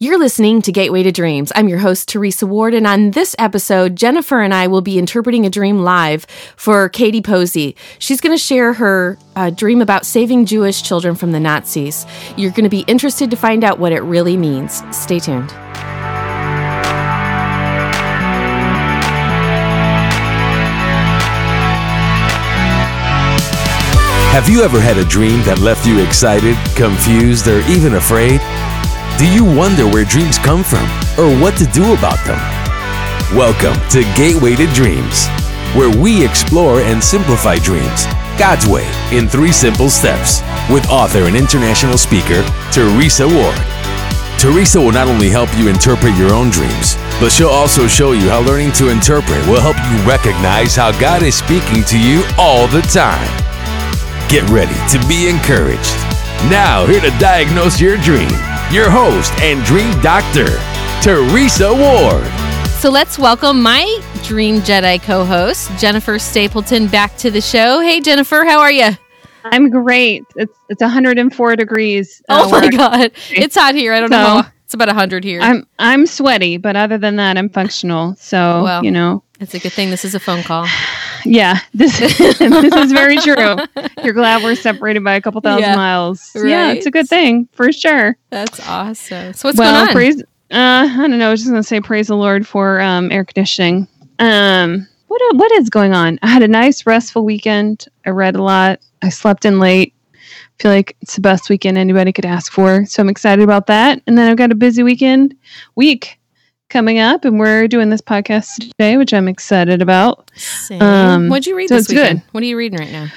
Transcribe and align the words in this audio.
You're 0.00 0.20
listening 0.20 0.62
to 0.62 0.70
Gateway 0.70 1.02
to 1.02 1.10
Dreams. 1.10 1.50
I'm 1.56 1.68
your 1.68 1.80
host, 1.80 2.08
Teresa 2.08 2.46
Ward, 2.46 2.72
and 2.72 2.86
on 2.86 3.10
this 3.10 3.34
episode, 3.36 3.96
Jennifer 3.96 4.40
and 4.40 4.54
I 4.54 4.68
will 4.68 4.80
be 4.80 4.96
interpreting 4.96 5.44
a 5.44 5.50
dream 5.50 5.80
live 5.80 6.24
for 6.54 6.88
Katie 6.88 7.20
Posey. 7.20 7.74
She's 7.98 8.20
going 8.20 8.32
to 8.32 8.40
share 8.40 8.74
her 8.74 9.18
uh, 9.34 9.50
dream 9.50 9.82
about 9.82 10.06
saving 10.06 10.46
Jewish 10.46 10.84
children 10.84 11.16
from 11.16 11.32
the 11.32 11.40
Nazis. 11.40 12.06
You're 12.36 12.52
going 12.52 12.62
to 12.62 12.70
be 12.70 12.84
interested 12.86 13.28
to 13.32 13.36
find 13.36 13.64
out 13.64 13.80
what 13.80 13.90
it 13.90 14.02
really 14.02 14.36
means. 14.36 14.84
Stay 14.96 15.18
tuned. 15.18 15.50
Have 24.30 24.48
you 24.48 24.62
ever 24.62 24.78
had 24.78 24.96
a 24.96 25.04
dream 25.06 25.42
that 25.42 25.58
left 25.58 25.84
you 25.84 25.98
excited, 25.98 26.56
confused, 26.76 27.48
or 27.48 27.58
even 27.62 27.94
afraid? 27.94 28.40
Do 29.18 29.28
you 29.28 29.44
wonder 29.44 29.84
where 29.84 30.04
dreams 30.04 30.38
come 30.38 30.62
from 30.62 30.84
or 31.18 31.34
what 31.42 31.56
to 31.56 31.66
do 31.66 31.92
about 31.92 32.24
them? 32.24 32.38
Welcome 33.36 33.74
to 33.90 34.04
Gateway 34.14 34.54
to 34.54 34.66
Dreams, 34.72 35.26
where 35.74 35.90
we 35.90 36.24
explore 36.24 36.82
and 36.82 37.02
simplify 37.02 37.56
dreams 37.56 38.06
God's 38.38 38.68
way 38.68 38.86
in 39.10 39.26
three 39.26 39.50
simple 39.50 39.90
steps 39.90 40.40
with 40.70 40.88
author 40.88 41.24
and 41.24 41.34
international 41.34 41.98
speaker 41.98 42.46
Teresa 42.70 43.26
Ward. 43.26 43.58
Teresa 44.38 44.80
will 44.80 44.92
not 44.92 45.08
only 45.08 45.30
help 45.30 45.50
you 45.58 45.66
interpret 45.66 46.16
your 46.16 46.32
own 46.32 46.48
dreams, 46.48 46.94
but 47.18 47.30
she'll 47.30 47.48
also 47.48 47.88
show 47.88 48.12
you 48.12 48.28
how 48.28 48.38
learning 48.38 48.70
to 48.74 48.88
interpret 48.88 49.44
will 49.48 49.60
help 49.60 49.74
you 49.90 50.08
recognize 50.08 50.76
how 50.76 50.92
God 51.00 51.24
is 51.24 51.34
speaking 51.34 51.82
to 51.90 51.98
you 51.98 52.22
all 52.38 52.68
the 52.68 52.82
time. 52.82 53.26
Get 54.28 54.48
ready 54.48 54.78
to 54.96 55.08
be 55.08 55.28
encouraged. 55.28 55.96
Now, 56.48 56.86
here 56.86 57.00
to 57.00 57.10
diagnose 57.18 57.80
your 57.80 57.96
dream 57.96 58.30
your 58.70 58.90
host 58.90 59.32
and 59.40 59.64
dream 59.64 59.98
doctor, 60.00 60.46
Teresa 61.00 61.72
Ward. 61.72 62.26
So 62.80 62.90
let's 62.90 63.18
welcome 63.18 63.62
my 63.62 64.00
Dream 64.22 64.60
Jedi 64.60 65.02
co 65.02 65.24
host, 65.24 65.70
Jennifer 65.78 66.18
Stapleton, 66.18 66.86
back 66.86 67.16
to 67.16 67.30
the 67.30 67.40
show. 67.40 67.80
Hey, 67.80 68.00
Jennifer, 68.00 68.44
how 68.44 68.60
are 68.60 68.70
you? 68.70 68.90
I'm 69.44 69.70
great. 69.70 70.24
It's 70.36 70.56
it's 70.68 70.82
104 70.82 71.56
degrees. 71.56 72.22
Uh, 72.28 72.42
oh 72.44 72.50
my 72.50 72.68
god, 72.68 73.12
it's 73.30 73.56
hot 73.56 73.74
here. 73.74 73.94
I 73.94 74.00
don't 74.00 74.10
so, 74.10 74.16
know. 74.16 74.42
It's 74.64 74.74
about 74.74 74.88
100 74.88 75.24
here. 75.24 75.40
I'm 75.40 75.66
I'm 75.78 76.06
sweaty, 76.06 76.58
but 76.58 76.76
other 76.76 76.98
than 76.98 77.16
that, 77.16 77.38
I'm 77.38 77.48
functional. 77.48 78.16
So 78.16 78.62
well, 78.64 78.84
you 78.84 78.90
know, 78.90 79.22
it's 79.40 79.54
a 79.54 79.58
good 79.58 79.72
thing 79.72 79.88
this 79.88 80.04
is 80.04 80.14
a 80.14 80.20
phone 80.20 80.42
call. 80.42 80.66
Yeah, 81.24 81.58
this 81.74 81.98
this 81.98 82.40
is 82.40 82.92
very 82.92 83.16
true. 83.18 83.56
You're 84.04 84.12
glad 84.12 84.42
we're 84.42 84.54
separated 84.54 85.04
by 85.04 85.14
a 85.14 85.20
couple 85.20 85.40
thousand 85.40 85.70
yeah, 85.70 85.76
miles. 85.76 86.30
Right. 86.34 86.48
Yeah, 86.48 86.72
it's 86.72 86.86
a 86.86 86.90
good 86.90 87.08
thing 87.08 87.48
for 87.52 87.72
sure. 87.72 88.16
That's 88.30 88.66
awesome. 88.68 89.32
So 89.34 89.48
what's 89.48 89.58
well, 89.58 89.74
going 89.74 89.88
on? 89.88 89.94
Praise, 89.94 90.22
uh, 90.50 90.88
I 90.90 90.96
don't 90.96 91.18
know. 91.18 91.28
I 91.28 91.30
was 91.30 91.40
just 91.40 91.50
gonna 91.50 91.62
say 91.62 91.80
praise 91.80 92.08
the 92.08 92.16
Lord 92.16 92.46
for 92.46 92.80
um, 92.80 93.10
air 93.12 93.24
conditioning. 93.24 93.88
Um, 94.18 94.86
what 95.08 95.20
what 95.36 95.52
is 95.52 95.70
going 95.70 95.94
on? 95.94 96.18
I 96.22 96.28
had 96.28 96.42
a 96.42 96.48
nice 96.48 96.86
restful 96.86 97.24
weekend. 97.24 97.86
I 98.06 98.10
read 98.10 98.36
a 98.36 98.42
lot. 98.42 98.80
I 99.02 99.08
slept 99.08 99.44
in 99.44 99.58
late. 99.58 99.94
I 100.14 100.62
feel 100.62 100.72
like 100.72 100.96
it's 101.00 101.14
the 101.14 101.20
best 101.20 101.48
weekend 101.48 101.78
anybody 101.78 102.12
could 102.12 102.24
ask 102.24 102.52
for. 102.52 102.84
So 102.86 103.00
I'm 103.00 103.08
excited 103.08 103.42
about 103.42 103.68
that. 103.68 104.02
And 104.06 104.18
then 104.18 104.28
I've 104.28 104.36
got 104.36 104.50
a 104.50 104.56
busy 104.56 104.82
weekend 104.82 105.36
week 105.76 106.17
coming 106.68 106.98
up, 106.98 107.24
and 107.24 107.38
we're 107.38 107.68
doing 107.68 107.90
this 107.90 108.00
podcast 108.00 108.54
today, 108.56 108.96
which 108.96 109.14
I'm 109.14 109.28
excited 109.28 109.82
about. 109.82 110.30
Um, 110.80 111.28
What'd 111.28 111.46
you 111.46 111.56
read 111.56 111.68
so 111.68 111.76
this 111.76 111.88
weekend? 111.88 112.20
Good. 112.20 112.32
What 112.32 112.42
are 112.42 112.46
you 112.46 112.56
reading 112.56 112.78
right 112.78 112.92
now? 112.92 113.08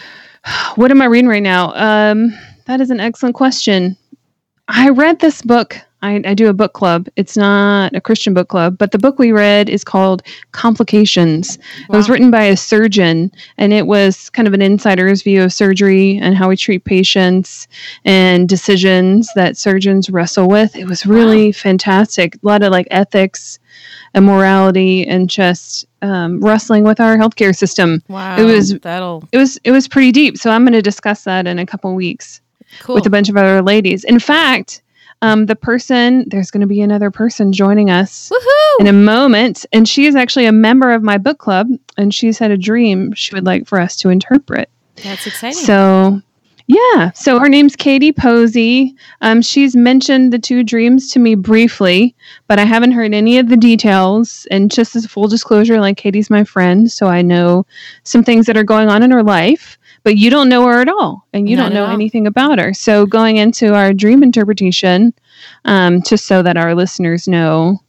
What 0.75 0.89
am 0.89 1.01
I 1.01 1.05
reading 1.05 1.29
right 1.29 1.43
now? 1.43 1.71
Um, 1.75 2.33
that 2.65 2.81
is 2.81 2.89
an 2.89 2.99
excellent 2.99 3.35
question. 3.35 3.97
I 4.71 4.89
read 4.89 5.19
this 5.19 5.41
book 5.41 5.77
I, 6.03 6.21
I 6.25 6.33
do 6.33 6.49
a 6.49 6.53
book 6.53 6.73
club. 6.73 7.07
It's 7.15 7.37
not 7.37 7.95
a 7.95 8.01
Christian 8.01 8.33
book 8.33 8.47
club, 8.47 8.77
but 8.77 8.91
the 8.91 8.97
book 8.97 9.19
we 9.19 9.31
read 9.31 9.69
is 9.69 9.83
called 9.83 10.23
Complications. 10.51 11.57
Wow. 11.57 11.93
It 11.93 11.97
was 11.97 12.09
written 12.09 12.31
by 12.31 12.43
a 12.43 12.57
surgeon, 12.57 13.31
and 13.57 13.71
it 13.71 13.85
was 13.85 14.29
kind 14.31 14.47
of 14.47 14.53
an 14.53 14.61
insider's 14.61 15.21
view 15.21 15.43
of 15.43 15.53
surgery 15.53 16.17
and 16.17 16.35
how 16.35 16.49
we 16.49 16.57
treat 16.57 16.85
patients 16.85 17.67
and 18.03 18.49
decisions 18.49 19.29
that 19.35 19.57
surgeons 19.57 20.09
wrestle 20.09 20.47
with. 20.47 20.75
It 20.75 20.85
was 20.85 21.05
really 21.05 21.47
wow. 21.47 21.53
fantastic. 21.53 22.35
A 22.35 22.39
lot 22.41 22.63
of 22.63 22.71
like 22.71 22.87
ethics 22.89 23.59
and 24.13 24.25
morality 24.25 25.05
and 25.07 25.29
just 25.29 25.85
um, 26.01 26.41
wrestling 26.41 26.83
with 26.83 26.99
our 26.99 27.15
healthcare 27.15 27.55
system. 27.55 28.01
Wow, 28.07 28.37
it 28.37 28.43
was 28.43 28.79
that'll 28.79 29.27
it 29.31 29.37
was 29.37 29.57
it 29.63 29.71
was 29.71 29.87
pretty 29.87 30.11
deep. 30.11 30.37
So 30.37 30.49
I'm 30.49 30.63
going 30.63 30.73
to 30.73 30.81
discuss 30.81 31.25
that 31.25 31.45
in 31.45 31.59
a 31.59 31.65
couple 31.65 31.93
weeks 31.93 32.40
cool. 32.79 32.95
with 32.95 33.05
a 33.05 33.09
bunch 33.09 33.29
of 33.29 33.37
other 33.37 33.61
ladies. 33.61 34.03
In 34.03 34.19
fact 34.19 34.81
um, 35.21 35.45
the 35.45 35.55
person, 35.55 36.25
there's 36.29 36.49
going 36.49 36.61
to 36.61 36.67
be 36.67 36.81
another 36.81 37.11
person 37.11 37.53
joining 37.53 37.89
us 37.89 38.29
Woohoo! 38.29 38.79
in 38.79 38.87
a 38.87 38.93
moment. 38.93 39.65
And 39.71 39.87
she 39.87 40.05
is 40.07 40.15
actually 40.15 40.45
a 40.45 40.51
member 40.51 40.91
of 40.91 41.03
my 41.03 41.17
book 41.17 41.37
club. 41.37 41.67
And 41.97 42.13
she's 42.13 42.39
had 42.39 42.51
a 42.51 42.57
dream 42.57 43.13
she 43.13 43.35
would 43.35 43.45
like 43.45 43.67
for 43.67 43.79
us 43.79 43.95
to 43.97 44.09
interpret. 44.09 44.69
That's 45.03 45.27
exciting. 45.27 45.63
So, 45.63 46.21
yeah. 46.65 47.11
So 47.11 47.39
her 47.39 47.49
name's 47.49 47.75
Katie 47.75 48.11
Posey. 48.11 48.95
Um, 49.21 49.43
she's 49.43 49.75
mentioned 49.75 50.33
the 50.33 50.39
two 50.39 50.63
dreams 50.63 51.11
to 51.11 51.19
me 51.19 51.35
briefly, 51.35 52.15
but 52.47 52.59
I 52.59 52.65
haven't 52.65 52.93
heard 52.93 53.13
any 53.13 53.37
of 53.37 53.49
the 53.49 53.57
details. 53.57 54.47
And 54.49 54.71
just 54.71 54.95
as 54.95 55.05
full 55.05 55.27
disclosure, 55.27 55.79
like 55.79 55.97
Katie's 55.97 56.29
my 56.31 56.43
friend, 56.43 56.91
so 56.91 57.07
I 57.07 57.21
know 57.21 57.67
some 58.03 58.23
things 58.23 58.47
that 58.47 58.57
are 58.57 58.63
going 58.63 58.89
on 58.89 59.03
in 59.03 59.11
her 59.11 59.23
life 59.23 59.77
but 60.03 60.17
you 60.17 60.29
don't 60.29 60.49
know 60.49 60.65
her 60.67 60.81
at 60.81 60.89
all 60.89 61.25
and 61.33 61.47
you 61.49 61.55
Not 61.55 61.65
don't 61.65 61.73
know 61.73 61.85
anything 61.93 62.27
about 62.27 62.59
her. 62.59 62.73
So 62.73 63.05
going 63.05 63.37
into 63.37 63.73
our 63.73 63.93
dream 63.93 64.23
interpretation, 64.23 65.13
um, 65.65 66.01
just 66.01 66.25
so 66.25 66.41
that 66.43 66.57
our 66.57 66.75
listeners 66.75 67.27
know, 67.27 67.79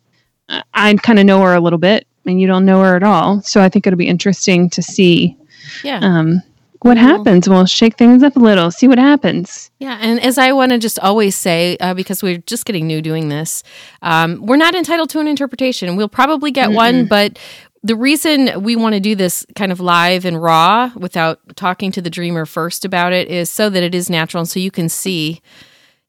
I 0.75 0.95
kind 0.95 1.19
of 1.19 1.27
know 1.27 1.41
her 1.43 1.55
a 1.55 1.61
little 1.61 1.79
bit 1.79 2.07
and 2.27 2.41
you 2.41 2.47
don't 2.47 2.65
know 2.65 2.81
her 2.83 2.97
at 2.97 3.03
all. 3.03 3.41
So 3.43 3.61
I 3.63 3.69
think 3.69 3.87
it'll 3.87 3.97
be 3.97 4.09
interesting 4.09 4.71
to 4.71 4.83
see. 4.83 5.37
Yeah. 5.83 6.01
Um, 6.03 6.43
what 6.83 6.97
happens? 6.97 7.49
We'll 7.49 7.67
shake 7.67 7.97
things 7.97 8.25
up 8.25 8.35
a 8.35 8.41
little, 8.41 8.73
see 8.73 8.89
what 8.89 8.99
happens. 8.99 9.71
Yeah, 9.79 9.99
and 10.01 10.21
as 10.21 10.37
I 10.37 10.51
want 10.51 10.73
to 10.73 10.79
just 10.79 10.99
always 10.99 11.37
say, 11.37 11.77
uh, 11.79 11.95
because 11.95 12.25
we're 12.25 12.39
just 12.39 12.65
getting 12.65 12.89
new 12.89 13.01
doing 13.01 13.29
this, 13.29 13.63
um, 14.03 14.45
we're 14.45 14.57
not 14.57 14.75
entitled 14.75 15.09
to 15.11 15.21
an 15.21 15.29
interpretation. 15.29 15.95
We'll 15.95 16.09
probably 16.09 16.51
get 16.51 16.71
Mm-mm. 16.71 16.75
one, 16.75 17.07
but 17.07 17.39
the 17.83 17.97
reason 17.97 18.63
we 18.63 18.77
want 18.77 18.95
to 18.95 19.01
do 19.01 19.15
this 19.15 19.45
kind 19.57 19.73
of 19.73 19.81
live 19.81 20.25
and 20.25 20.41
raw 20.41 20.91
without 20.97 21.41
talking 21.57 21.91
to 21.93 22.03
the 22.03 22.11
dreamer 22.11 22.47
first 22.47 22.85
about 22.85 23.13
it 23.13 23.29
is 23.29 23.51
so 23.51 23.69
that 23.69 23.83
it 23.83 23.95
is 23.95 24.09
natural 24.09 24.41
and 24.41 24.49
so 24.49 24.61
you 24.61 24.71
can 24.71 24.89
see 24.89 25.41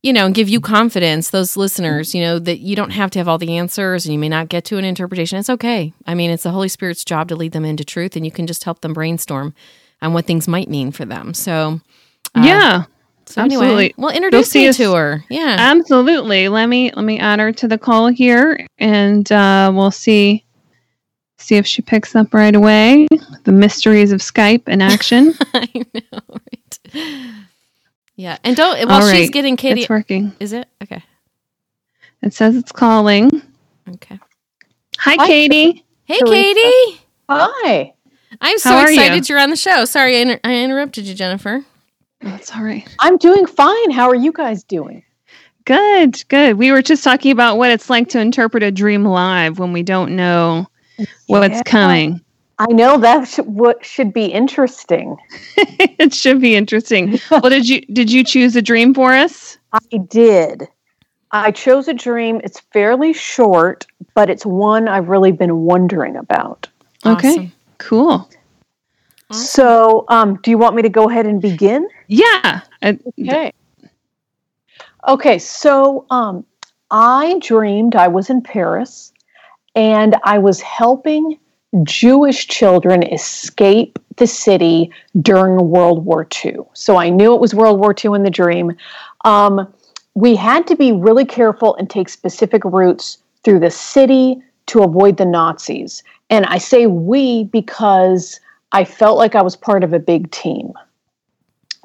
you 0.01 0.13
know 0.13 0.25
and 0.25 0.35
give 0.35 0.49
you 0.49 0.61
confidence 0.61 1.29
those 1.29 1.57
listeners 1.57 2.13
you 2.13 2.21
know 2.21 2.39
that 2.39 2.59
you 2.59 2.75
don't 2.75 2.91
have 2.91 3.09
to 3.11 3.19
have 3.19 3.27
all 3.27 3.37
the 3.37 3.57
answers 3.57 4.05
and 4.05 4.13
you 4.13 4.19
may 4.19 4.29
not 4.29 4.49
get 4.49 4.65
to 4.65 4.77
an 4.77 4.85
interpretation 4.85 5.37
it's 5.37 5.49
okay 5.49 5.93
i 6.05 6.13
mean 6.13 6.29
it's 6.29 6.43
the 6.43 6.51
holy 6.51 6.69
spirit's 6.69 7.03
job 7.03 7.27
to 7.27 7.35
lead 7.35 7.51
them 7.51 7.65
into 7.65 7.83
truth 7.83 8.15
and 8.15 8.25
you 8.25 8.31
can 8.31 8.47
just 8.47 8.63
help 8.63 8.81
them 8.81 8.93
brainstorm 8.93 9.53
on 10.01 10.13
what 10.13 10.25
things 10.25 10.47
might 10.47 10.69
mean 10.69 10.91
for 10.91 11.05
them 11.05 11.33
so 11.33 11.79
uh, 12.35 12.41
yeah 12.43 12.83
so 13.25 13.41
absolutely. 13.41 13.67
Anyway, 13.67 13.93
well, 13.97 14.13
introduce 14.13 14.53
me 14.53 14.73
to 14.73 14.93
her. 14.93 15.23
Yeah, 15.29 15.55
absolutely. 15.57 16.49
Let 16.49 16.67
me 16.67 16.91
let 16.91 17.05
me 17.05 17.19
add 17.19 17.39
her 17.39 17.53
to 17.53 17.69
the 17.69 17.77
call 17.77 18.07
here, 18.07 18.67
and 18.79 19.31
uh, 19.31 19.71
we'll 19.73 19.91
see 19.91 20.43
see 21.43 21.55
if 21.55 21.67
she 21.67 21.81
picks 21.81 22.15
up 22.15 22.33
right 22.33 22.55
away. 22.55 23.07
The 23.43 23.51
mysteries 23.51 24.11
of 24.11 24.21
Skype 24.21 24.67
in 24.67 24.81
action. 24.81 25.33
I 25.53 25.69
know, 25.93 26.19
right? 26.29 27.33
Yeah, 28.15 28.37
and 28.43 28.55
don't 28.55 28.87
while 28.87 29.01
right. 29.01 29.17
she's 29.17 29.29
getting 29.29 29.57
Katie, 29.57 29.81
it's 29.81 29.89
working. 29.89 30.33
Is 30.39 30.53
it 30.53 30.67
okay? 30.81 31.03
It 32.21 32.33
says 32.33 32.55
it's 32.55 32.71
calling. 32.71 33.29
Okay. 33.89 34.19
Hi, 34.99 35.15
Hi 35.17 35.27
Katie. 35.27 35.83
Hey, 36.05 36.19
Teresa. 36.19 36.33
Katie. 36.33 37.01
Hi. 37.27 37.93
I'm 38.39 38.57
so 38.59 38.81
excited 38.81 39.27
you? 39.27 39.35
are 39.35 39.39
on 39.39 39.49
the 39.49 39.55
show. 39.55 39.85
Sorry, 39.85 40.17
I, 40.17 40.19
inter- 40.19 40.39
I 40.43 40.63
interrupted 40.63 41.05
you, 41.05 41.13
Jennifer. 41.13 41.65
Oh, 42.23 42.29
That's 42.29 42.55
all 42.55 42.63
right. 42.63 42.87
I'm 42.99 43.17
doing 43.17 43.45
fine. 43.45 43.91
How 43.91 44.09
are 44.09 44.15
you 44.15 44.31
guys 44.31 44.63
doing? 44.63 45.03
Good, 45.65 46.23
good. 46.27 46.57
We 46.57 46.71
were 46.71 46.81
just 46.81 47.03
talking 47.03 47.31
about 47.31 47.57
what 47.57 47.71
it's 47.71 47.89
like 47.89 48.09
to 48.09 48.19
interpret 48.19 48.63
a 48.63 48.71
dream 48.71 49.05
live 49.05 49.59
when 49.59 49.71
we 49.71 49.83
don't 49.83 50.15
know 50.15 50.67
what's 51.27 51.55
yeah. 51.55 51.63
coming. 51.63 52.21
I 52.59 52.67
know 52.67 52.97
that 52.99 53.27
sh- 53.27 53.39
what 53.39 53.83
should 53.83 54.13
be 54.13 54.25
interesting. 54.25 55.17
it 55.57 56.13
should 56.13 56.39
be 56.39 56.55
interesting. 56.55 57.19
well, 57.31 57.41
did 57.41 57.67
you 57.67 57.81
did 57.87 58.11
you 58.11 58.23
choose 58.23 58.55
a 58.55 58.61
dream 58.61 58.93
for 58.93 59.13
us? 59.13 59.57
I 59.73 59.97
did. 59.97 60.67
I 61.31 61.51
chose 61.51 61.87
a 61.87 61.93
dream. 61.93 62.41
It's 62.43 62.59
fairly 62.59 63.11
short, 63.11 63.87
but 64.13 64.29
it's 64.29 64.45
one 64.45 64.87
I've 64.87 65.09
really 65.09 65.31
been 65.31 65.61
wondering 65.61 66.15
about. 66.15 66.69
Okay, 67.05 67.29
awesome. 67.29 67.51
cool. 67.79 68.29
So, 69.31 70.05
um, 70.09 70.39
do 70.43 70.51
you 70.51 70.57
want 70.57 70.75
me 70.75 70.83
to 70.83 70.89
go 70.89 71.09
ahead 71.09 71.25
and 71.25 71.41
begin? 71.41 71.89
Yeah. 72.07 72.61
okay. 72.83 73.51
Okay. 75.07 75.39
So, 75.39 76.05
um, 76.11 76.45
I 76.91 77.39
dreamed 77.41 77.95
I 77.95 78.07
was 78.07 78.29
in 78.29 78.41
Paris 78.41 79.12
and 79.75 80.15
I 80.23 80.37
was 80.37 80.61
helping 80.61 81.39
Jewish 81.83 82.47
children 82.47 83.03
escape 83.03 83.97
the 84.17 84.27
city 84.27 84.91
during 85.21 85.69
World 85.69 86.05
War 86.05 86.27
II. 86.45 86.57
So 86.73 86.97
I 86.97 87.09
knew 87.09 87.33
it 87.33 87.41
was 87.41 87.55
World 87.55 87.79
War 87.79 87.95
II 88.03 88.13
in 88.13 88.23
the 88.23 88.29
dream. 88.29 88.73
Um, 89.25 89.73
we 90.13 90.35
had 90.35 90.67
to 90.67 90.75
be 90.75 90.91
really 90.91 91.25
careful 91.25 91.75
and 91.75 91.89
take 91.89 92.09
specific 92.09 92.63
routes 92.63 93.17
through 93.43 93.59
the 93.59 93.71
city 93.71 94.41
to 94.67 94.83
avoid 94.83 95.17
the 95.17 95.25
Nazis. 95.25 96.03
And 96.29 96.45
I 96.45 96.59
say 96.59 96.85
we 96.85 97.45
because 97.45 98.39
I 98.71 98.85
felt 98.85 99.17
like 99.17 99.35
I 99.35 99.41
was 99.41 99.55
part 99.55 99.83
of 99.83 99.93
a 99.93 99.99
big 99.99 100.29
team. 100.31 100.73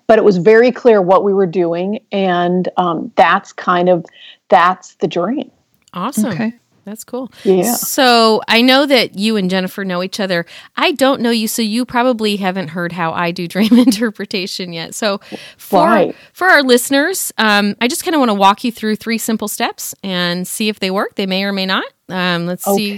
But 0.07 0.19
it 0.19 0.25
was 0.25 0.39
very 0.39 0.73
clear 0.73 1.03
what 1.03 1.23
we 1.23 1.35
were 1.35 1.47
doing, 1.47 2.01
and 2.13 2.67
um, 2.79 3.13
that's 3.17 3.53
kind 3.53 3.91
of 3.91 4.07
that's 4.49 4.95
the 4.95 5.07
dream. 5.07 5.51
Awesome. 5.93 6.33
Okay. 6.33 6.55
That's 6.89 7.05
cool. 7.05 7.31
Yeah. 7.45 7.75
So 7.75 8.41
I 8.49 8.63
know 8.63 8.87
that 8.87 9.19
you 9.19 9.37
and 9.37 9.51
Jennifer 9.51 9.85
know 9.85 10.03
each 10.03 10.19
other. 10.21 10.47
I 10.77 10.93
don't 10.93 11.21
know 11.21 11.31
you, 11.31 11.47
so 11.49 11.61
you 11.61 11.85
probably 11.85 12.37
haven't 12.37 12.69
heard 12.69 12.93
how 12.93 13.13
I 13.13 13.31
do 13.31 13.47
dream 13.47 13.73
interpretation 13.79 14.73
yet. 14.73 14.95
So 14.95 15.21
for 15.59 15.85
Right. 15.85 16.17
for 16.33 16.47
our 16.47 16.63
listeners, 16.63 17.33
um, 17.37 17.77
I 17.81 17.89
just 17.89 18.05
kind 18.05 18.15
of 18.15 18.21
want 18.21 18.31
to 18.31 18.35
walk 18.35 18.65
you 18.65 18.73
through 18.73 18.97
three 18.97 19.19
simple 19.19 19.49
steps 19.49 19.95
and 20.03 20.49
see 20.49 20.69
if 20.69 20.81
they 20.81 20.91
work. 20.91 21.15
They 21.17 21.27
may 21.27 21.45
or 21.45 21.53
may 21.53 21.67
not. 21.67 21.85
Um, 22.09 22.47
let's 22.47 22.65
see 22.65 22.97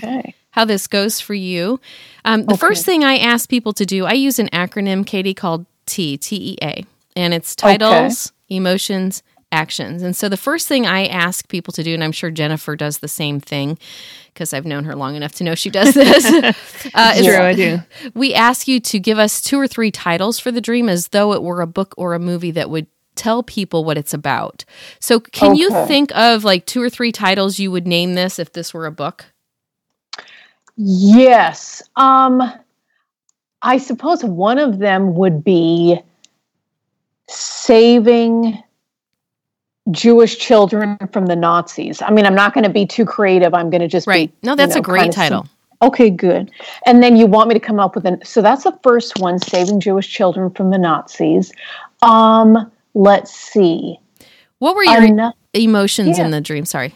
how 0.51 0.65
this 0.65 0.87
goes 0.87 1.21
for 1.21 1.35
you. 1.35 1.81
Um, 2.25 2.45
the 2.45 2.57
first 2.57 2.85
thing 2.85 3.03
I 3.05 3.17
ask 3.19 3.49
people 3.49 3.73
to 3.73 3.85
do, 3.85 4.05
I 4.07 4.13
use 4.13 4.39
an 4.39 4.49
acronym, 4.53 5.05
Katie, 5.05 5.35
called 5.35 5.67
T 5.87 6.17
T 6.17 6.37
E 6.53 6.57
A, 6.63 6.85
and 7.17 7.35
it's 7.35 7.57
titles, 7.57 8.33
emotions, 8.49 9.23
actions. 9.53 10.03
And 10.03 10.15
so 10.15 10.29
the 10.29 10.37
first 10.37 10.69
thing 10.69 10.87
I 10.87 11.07
ask 11.07 11.49
people 11.49 11.73
to 11.73 11.83
do, 11.83 11.95
and 11.95 12.05
I'm 12.05 12.13
sure 12.13 12.31
Jennifer 12.31 12.77
does 12.77 12.99
the 12.99 13.09
same 13.09 13.41
thing 13.41 13.79
because 14.33 14.53
I've 14.53 14.65
known 14.65 14.85
her 14.85 14.95
long 14.95 15.17
enough 15.17 15.33
to 15.33 15.45
know 15.45 15.55
she 15.55 15.71
does 15.71 15.95
this. 15.95 16.25
uh, 16.95 17.13
is 17.17 17.27
True, 17.27 17.37
I 17.37 17.55
do. 17.55 17.79
we 18.15 18.35
ask 18.35 18.69
you 18.69 18.81
to 18.81 18.99
give 18.99 19.19
us 19.19 19.41
two 19.41 19.59
or 19.59 19.67
three 19.67 19.91
titles 19.91 20.39
for 20.39 20.53
the 20.53 20.61
dream 20.61 20.89
as 20.89 21.09
though 21.09 21.33
it 21.33 21.43
were 21.43 21.61
a 21.61 21.67
book 21.67 21.95
or 21.97 22.15
a 22.15 22.19
movie 22.19 22.53
that 22.53 22.71
would 22.71 22.87
tell 23.17 23.43
people 23.43 23.85
what 23.85 23.99
it's 23.99 24.15
about. 24.15 24.65
So 24.99 25.21
can 25.21 25.55
you 25.55 25.71
think 25.87 26.15
of 26.17 26.45
like 26.45 26.65
two 26.67 26.81
or 26.81 26.89
three 26.89 27.13
titles 27.13 27.59
you 27.59 27.71
would 27.71 27.87
name 27.87 28.15
this 28.15 28.39
if 28.39 28.53
this 28.53 28.73
were 28.73 28.87
a 28.87 28.93
book? 28.93 29.27
Yes. 30.77 31.83
Um, 31.97 32.41
I 33.63 33.77
suppose 33.79 34.25
one 34.25 34.59
of 34.59 34.79
them 34.79 35.15
would 35.17 35.45
be 35.45 36.01
saving 37.29 38.63
Jewish 39.91 40.39
children 40.39 40.97
from 41.13 41.27
the 41.27 41.37
Nazis. 41.37 42.03
I 42.03 42.11
mean, 42.11 42.27
I'm 42.27 42.35
not 42.35 42.55
going 42.55 42.65
to 42.65 42.71
be 42.71 42.87
too 42.87 43.05
creative. 43.05 43.55
I'm 43.55 43.71
going 43.71 43.81
to 43.81 43.89
just 43.89 44.07
Right. 44.07 44.31
Be, 44.41 44.47
No, 44.47 44.55
that's 44.55 44.75
you 44.75 44.81
a 44.81 44.83
great 44.83 45.01
kinda 45.03 45.13
sim- 45.15 45.23
title. 45.23 45.47
Okay, 45.83 46.11
good. 46.11 46.51
And 46.85 47.03
then 47.03 47.17
you 47.17 47.27
want 47.27 47.49
me 47.49 47.55
to 47.55 47.61
come 47.61 47.81
up 47.81 47.95
with 47.95 48.05
an 48.05 48.21
so 48.25 48.43
that's 48.43 48.65
the 48.65 48.79
first 48.83 49.19
one, 49.19 49.39
saving 49.39 49.81
Jewish 49.81 50.09
children 50.09 50.51
from 50.51 50.71
the 50.71 50.77
Nazis. 50.79 51.53
Um, 52.03 52.71
let's 52.95 53.31
see. 53.35 53.99
What 54.59 54.77
were 54.77 54.85
your 54.85 55.01
Ano- 55.03 55.33
emotions 55.55 56.19
in 56.19 56.31
the 56.33 56.41
dream? 56.43 56.67
Sorry. 56.67 56.95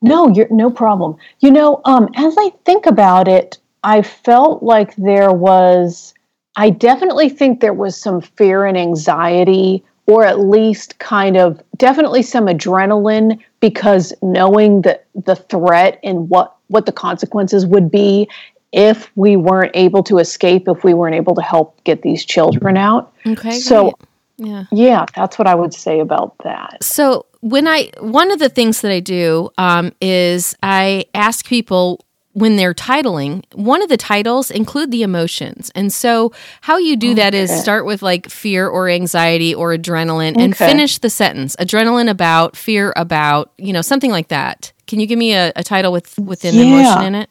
No, 0.00 0.28
you're 0.28 0.48
no 0.50 0.70
problem. 0.70 1.16
You 1.40 1.50
know, 1.50 1.80
um, 1.84 2.08
as 2.14 2.36
I 2.38 2.50
think 2.64 2.86
about 2.86 3.26
it, 3.26 3.58
I 3.84 4.02
felt 4.02 4.62
like 4.62 4.94
there 4.96 5.32
was, 5.32 6.14
I 6.56 6.70
definitely 6.70 7.28
think 7.28 7.60
there 7.60 7.72
was 7.72 7.96
some 7.96 8.20
fear 8.20 8.64
and 8.64 8.76
anxiety, 8.78 9.82
or 10.06 10.24
at 10.24 10.40
least 10.40 10.98
kind 10.98 11.36
of 11.36 11.62
definitely 11.76 12.22
some 12.22 12.46
adrenaline 12.46 13.38
because 13.60 14.12
knowing 14.22 14.82
that 14.82 15.06
the 15.14 15.36
threat 15.36 16.00
and 16.02 16.28
what 16.28 16.56
what 16.68 16.86
the 16.86 16.92
consequences 16.92 17.66
would 17.66 17.90
be 17.90 18.28
if 18.72 19.10
we 19.16 19.36
weren't 19.36 19.70
able 19.74 20.02
to 20.02 20.18
escape, 20.18 20.66
if 20.66 20.82
we 20.82 20.94
weren't 20.94 21.14
able 21.14 21.34
to 21.34 21.42
help 21.42 21.82
get 21.84 22.02
these 22.02 22.24
children 22.24 22.76
out. 22.78 23.12
Okay. 23.26 23.52
So, 23.52 23.92
great. 24.38 24.48
yeah. 24.48 24.64
yeah, 24.72 25.06
that's 25.14 25.38
what 25.38 25.46
I 25.46 25.54
would 25.54 25.74
say 25.74 26.00
about 26.00 26.34
that. 26.42 26.82
So 26.82 27.26
when 27.40 27.68
I 27.68 27.90
one 28.00 28.30
of 28.30 28.38
the 28.38 28.48
things 28.48 28.80
that 28.80 28.90
I 28.90 29.00
do 29.00 29.50
um, 29.58 29.92
is 30.00 30.56
I 30.62 31.04
ask 31.14 31.46
people 31.46 32.04
when 32.34 32.56
they're 32.56 32.72
titling, 32.74 33.44
one 33.54 33.82
of 33.82 33.88
the 33.88 33.96
titles 33.96 34.50
include 34.50 34.90
the 34.90 35.02
emotions. 35.02 35.70
And 35.74 35.92
so 35.92 36.32
how 36.62 36.78
you 36.78 36.96
do 36.96 37.14
that 37.14 37.34
is 37.34 37.50
start 37.60 37.84
with 37.84 38.00
like 38.02 38.28
fear 38.30 38.66
or 38.68 38.88
anxiety 38.88 39.54
or 39.54 39.76
adrenaline 39.76 40.36
and 40.38 40.54
Okay. 40.54 40.66
finish 40.66 40.98
the 40.98 41.10
sentence. 41.10 41.54
Adrenaline 41.56 42.08
about, 42.08 42.56
fear 42.56 42.92
about, 42.96 43.52
you 43.58 43.72
know, 43.72 43.82
something 43.82 44.10
like 44.10 44.28
that. 44.28 44.72
Can 44.86 44.98
you 44.98 45.06
give 45.06 45.18
me 45.18 45.34
a, 45.34 45.52
a 45.56 45.62
title 45.62 45.92
with 45.92 46.18
within 46.18 46.54
Yeah. 46.54 46.62
emotion 46.62 47.02
in 47.02 47.14
it? 47.14 47.30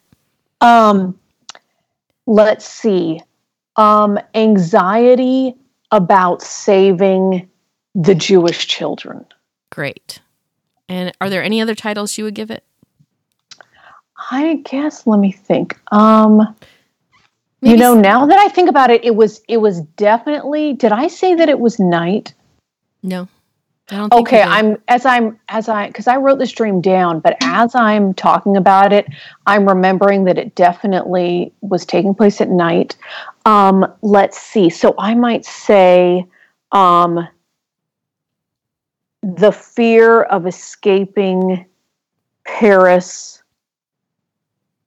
Um, 0.62 1.18
let's 2.28 2.66
see. 2.66 3.22
Um, 3.78 4.20
anxiety 4.36 5.56
about 5.92 6.42
saving 6.42 7.50
the 7.96 8.14
Jewish 8.16 8.68
children. 8.68 9.26
Great. 9.72 10.20
And 10.88 11.12
are 11.20 11.30
there 11.30 11.42
any 11.44 11.60
other 11.62 11.74
titles 11.76 12.18
you 12.18 12.24
would 12.26 12.36
give 12.36 12.52
it? 12.52 12.64
I 14.32 14.56
guess. 14.64 15.06
Let 15.06 15.20
me 15.20 15.32
think. 15.32 15.78
Um, 15.92 16.56
Maybe 17.62 17.74
you 17.74 17.78
know, 17.78 17.94
now 17.94 18.26
that 18.26 18.40
I 18.40 18.48
think 18.48 18.70
about 18.70 18.90
it, 18.90 19.04
it 19.06 19.16
was 19.16 19.42
it 19.48 19.58
was 19.58 19.82
definitely. 19.82 20.74
Did 20.74 20.92
I 20.92 21.08
say 21.08 21.36
that 21.36 21.50
it 21.50 21.60
was 21.60 21.80
night? 21.80 22.34
No. 23.04 23.28
I 23.92 23.96
don't 23.98 24.10
think 24.10 24.22
Okay. 24.28 24.42
I'm 24.42 24.78
as 24.88 25.06
I'm 25.06 25.38
as 25.50 25.68
I 25.68 25.88
because 25.88 26.08
I 26.08 26.16
wrote 26.16 26.40
this 26.40 26.54
dream 26.54 26.80
down, 26.80 27.20
but 27.20 27.36
as 27.44 27.76
I'm 27.76 28.14
talking 28.14 28.56
about 28.56 28.94
it, 28.94 29.06
I'm 29.46 29.68
remembering 29.68 30.24
that 30.24 30.38
it 30.38 30.56
definitely 30.56 31.54
was 31.60 31.86
taking 31.86 32.16
place 32.16 32.40
at 32.40 32.50
night. 32.50 32.96
Um, 33.46 33.86
let's 34.02 34.40
see. 34.40 34.70
So 34.70 34.96
I 34.98 35.14
might 35.14 35.44
say 35.46 36.26
um, 36.72 37.28
the 39.22 39.52
fear 39.52 40.24
of 40.24 40.48
escaping 40.48 41.66
Paris. 42.46 43.41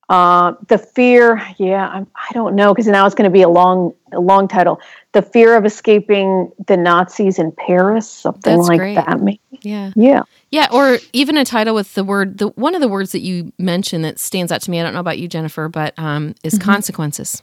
Uh, 0.09 0.53
the 0.69 0.77
fear, 0.77 1.41
yeah, 1.57 1.89
I'm, 1.89 2.07
I 2.15 2.33
don't 2.33 2.55
know 2.55 2.75
because 2.75 2.87
now 2.87 3.07
it's 3.07 3.15
going 3.15 3.29
to 3.29 3.33
be 3.33 3.41
a 3.43 3.49
long, 3.49 3.95
a 4.13 4.21
long 4.21 4.49
title. 4.49 4.79
The 5.13 5.23
fear 5.23 5.57
of 5.57 5.65
escaping 5.65 6.53
the 6.67 6.77
Nazis 6.77 7.39
in 7.39 7.53
Paris, 7.53 8.11
something 8.11 8.57
That's 8.57 8.69
like 8.69 8.79
great. 8.79 8.97
that. 8.97 9.21
Maybe. 9.21 9.41
Yeah. 9.63 9.93
Yeah. 9.97 10.23
Yeah, 10.51 10.69
or 10.71 10.99
even 11.13 11.37
a 11.39 11.45
title 11.45 11.75
with 11.75 11.95
the 11.95 12.05
word 12.05 12.39
the 12.39 12.49
one 12.49 12.75
of 12.75 12.81
the 12.81 12.89
words 12.89 13.13
that 13.13 13.21
you 13.23 13.53
mentioned 13.59 14.05
that 14.05 14.19
stands 14.19 14.53
out 14.53 14.61
to 14.63 14.71
me. 14.71 14.79
I 14.79 14.83
don't 14.85 14.93
know 14.93 15.01
about 15.01 15.19
you, 15.19 15.27
Jennifer, 15.27 15.69
but 15.69 15.95
um, 15.99 16.35
is 16.45 16.55
Mm-hmm. 16.55 16.71
consequences. 16.71 17.43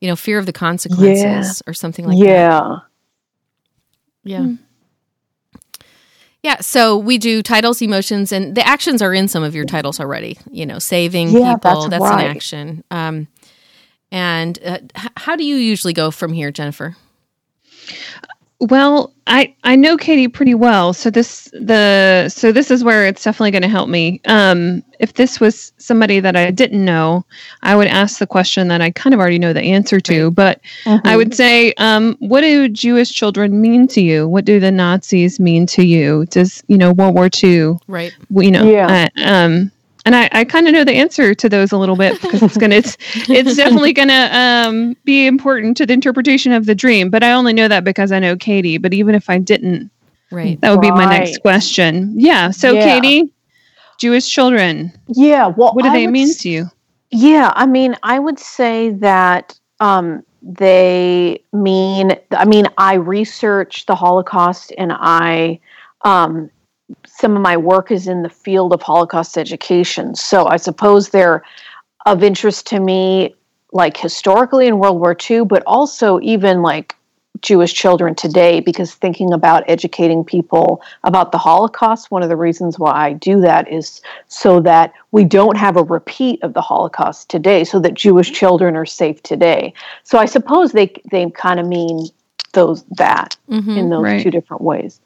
You 0.00 0.08
know, 0.08 0.16
fear 0.16 0.38
of 0.38 0.46
the 0.46 0.52
consequences 0.52 1.62
or 1.66 1.72
something 1.72 2.04
like 2.06 2.18
that. 2.18 2.24
yeah. 2.24 2.78
Yeah. 4.24 4.54
Yeah, 6.42 6.60
so 6.60 6.96
we 6.98 7.18
do 7.18 7.40
titles, 7.42 7.80
emotions, 7.82 8.32
and 8.32 8.54
the 8.56 8.66
actions 8.66 9.00
are 9.00 9.14
in 9.14 9.28
some 9.28 9.44
of 9.44 9.54
your 9.54 9.64
titles 9.64 10.00
already. 10.00 10.38
You 10.50 10.66
know, 10.66 10.78
saving 10.80 11.28
Yeah, 11.28 11.54
people, 11.54 11.88
that's 11.88 11.90
that's, 11.90 12.02
right. 12.02 12.24
an 12.26 12.36
action. 12.36 12.84
Um, 12.90 13.28
and 14.10 14.58
uh, 14.64 14.78
how 15.16 15.36
do 15.36 15.44
you 15.44 15.54
usually 15.56 15.92
go 15.92 16.10
from 16.10 16.32
here, 16.32 16.50
Jennifer? 16.50 16.96
Well, 18.70 19.12
I 19.26 19.52
I 19.64 19.74
know 19.74 19.96
Katie 19.96 20.28
pretty 20.28 20.54
well, 20.54 20.92
so 20.92 21.10
this 21.10 21.48
the 21.52 22.28
so 22.28 22.52
this 22.52 22.70
is 22.70 22.84
where 22.84 23.04
it's 23.06 23.24
definitely 23.24 23.50
going 23.50 23.62
to 23.62 23.68
help 23.68 23.88
me. 23.88 24.20
Um, 24.26 24.84
if 25.00 25.14
this 25.14 25.40
was 25.40 25.72
somebody 25.78 26.20
that 26.20 26.36
I 26.36 26.52
didn't 26.52 26.84
know, 26.84 27.24
I 27.64 27.74
would 27.74 27.88
ask 27.88 28.20
the 28.20 28.26
question 28.26 28.68
that 28.68 28.80
I 28.80 28.92
kind 28.92 29.14
of 29.14 29.18
already 29.20 29.40
know 29.40 29.52
the 29.52 29.60
answer 29.62 29.98
to. 30.02 30.30
But 30.30 30.60
I 30.86 31.16
would 31.16 31.34
say, 31.34 31.72
um, 31.78 32.14
what 32.20 32.42
do 32.42 32.68
Jewish 32.68 33.10
children 33.10 33.60
mean 33.60 33.88
to 33.88 34.00
you? 34.00 34.28
What 34.28 34.44
do 34.44 34.60
the 34.60 34.70
Nazis 34.70 35.40
mean 35.40 35.66
to 35.66 35.84
you? 35.84 36.26
Does 36.26 36.62
you 36.68 36.78
know 36.78 36.92
World 36.92 37.16
War 37.16 37.28
II? 37.42 37.78
Right. 37.88 38.14
You 38.30 38.52
know, 38.52 38.70
Yeah. 38.70 39.08
uh, 39.16 39.24
um, 39.28 39.71
and 40.04 40.14
I, 40.16 40.28
I 40.32 40.44
kind 40.44 40.66
of 40.66 40.72
know 40.72 40.84
the 40.84 40.92
answer 40.92 41.34
to 41.34 41.48
those 41.48 41.72
a 41.72 41.78
little 41.78 41.96
bit 41.96 42.20
because 42.20 42.42
it's 42.42 42.56
gonna 42.56 42.76
it's 42.76 42.96
it's 43.28 43.56
definitely 43.56 43.92
gonna 43.92 44.28
um, 44.32 44.96
be 45.04 45.26
important 45.26 45.76
to 45.78 45.86
the 45.86 45.92
interpretation 45.92 46.52
of 46.52 46.66
the 46.66 46.74
dream. 46.74 47.10
But 47.10 47.22
I 47.22 47.32
only 47.32 47.52
know 47.52 47.68
that 47.68 47.84
because 47.84 48.12
I 48.12 48.18
know 48.18 48.36
Katie. 48.36 48.78
But 48.78 48.94
even 48.94 49.14
if 49.14 49.30
I 49.30 49.38
didn't, 49.38 49.90
Right. 50.30 50.60
that 50.60 50.70
would 50.70 50.80
be 50.80 50.90
my 50.90 51.04
next 51.04 51.42
question. 51.42 52.14
Yeah. 52.16 52.50
So 52.50 52.72
Yeah. 52.72 52.84
Katie, 52.84 53.32
Jewish 53.98 54.28
children, 54.28 54.92
Yeah. 55.08 55.46
Well, 55.48 55.74
what 55.74 55.82
do 55.82 55.90
I 55.90 55.92
they 55.92 56.06
would 56.06 56.12
mean 56.12 56.28
s- 56.28 56.38
to 56.38 56.48
you? 56.48 56.70
Yeah, 57.10 57.52
I 57.54 57.66
mean, 57.66 57.94
I 58.02 58.18
would 58.18 58.38
say 58.38 58.90
that 58.90 59.58
um, 59.80 60.24
they 60.40 61.42
mean. 61.52 62.16
I 62.30 62.46
mean, 62.46 62.66
I 62.78 62.94
researched 62.94 63.86
the 63.86 63.94
Holocaust, 63.94 64.72
and 64.78 64.92
I 64.94 65.60
um, 66.02 66.50
some 67.06 67.36
of 67.36 67.42
my 67.42 67.56
work 67.56 67.90
is 67.90 68.08
in 68.08 68.22
the 68.22 68.28
field 68.28 68.72
of 68.72 68.82
Holocaust 68.82 69.38
education. 69.38 70.14
So 70.14 70.46
I 70.46 70.56
suppose 70.56 71.10
they're 71.10 71.42
of 72.06 72.22
interest 72.22 72.66
to 72.68 72.80
me, 72.80 73.34
like 73.72 73.96
historically 73.96 74.66
in 74.66 74.78
World 74.78 74.98
War 75.00 75.16
II, 75.30 75.44
but 75.44 75.62
also 75.66 76.20
even 76.20 76.62
like 76.62 76.96
Jewish 77.40 77.72
children 77.72 78.14
today, 78.14 78.60
because 78.60 78.94
thinking 78.94 79.32
about 79.32 79.64
educating 79.66 80.24
people 80.24 80.80
about 81.02 81.32
the 81.32 81.38
Holocaust, 81.38 82.10
one 82.10 82.22
of 82.22 82.28
the 82.28 82.36
reasons 82.36 82.78
why 82.78 82.92
I 82.92 83.12
do 83.14 83.40
that 83.40 83.70
is 83.72 84.00
so 84.28 84.60
that 84.60 84.92
we 85.10 85.24
don't 85.24 85.56
have 85.56 85.76
a 85.76 85.82
repeat 85.82 86.40
of 86.42 86.54
the 86.54 86.60
Holocaust 86.60 87.28
today, 87.30 87.64
so 87.64 87.80
that 87.80 87.94
Jewish 87.94 88.30
children 88.30 88.76
are 88.76 88.86
safe 88.86 89.22
today. 89.22 89.74
So 90.04 90.18
I 90.18 90.26
suppose 90.26 90.72
they 90.72 90.92
they 91.10 91.28
kind 91.30 91.58
of 91.58 91.66
mean 91.66 92.06
those 92.52 92.84
that 92.98 93.36
Mhm. 93.50 93.76
in 93.76 93.90
those 93.90 94.04
Right. 94.04 94.22
two 94.22 94.30
different 94.30 94.62
ways. 94.62 95.00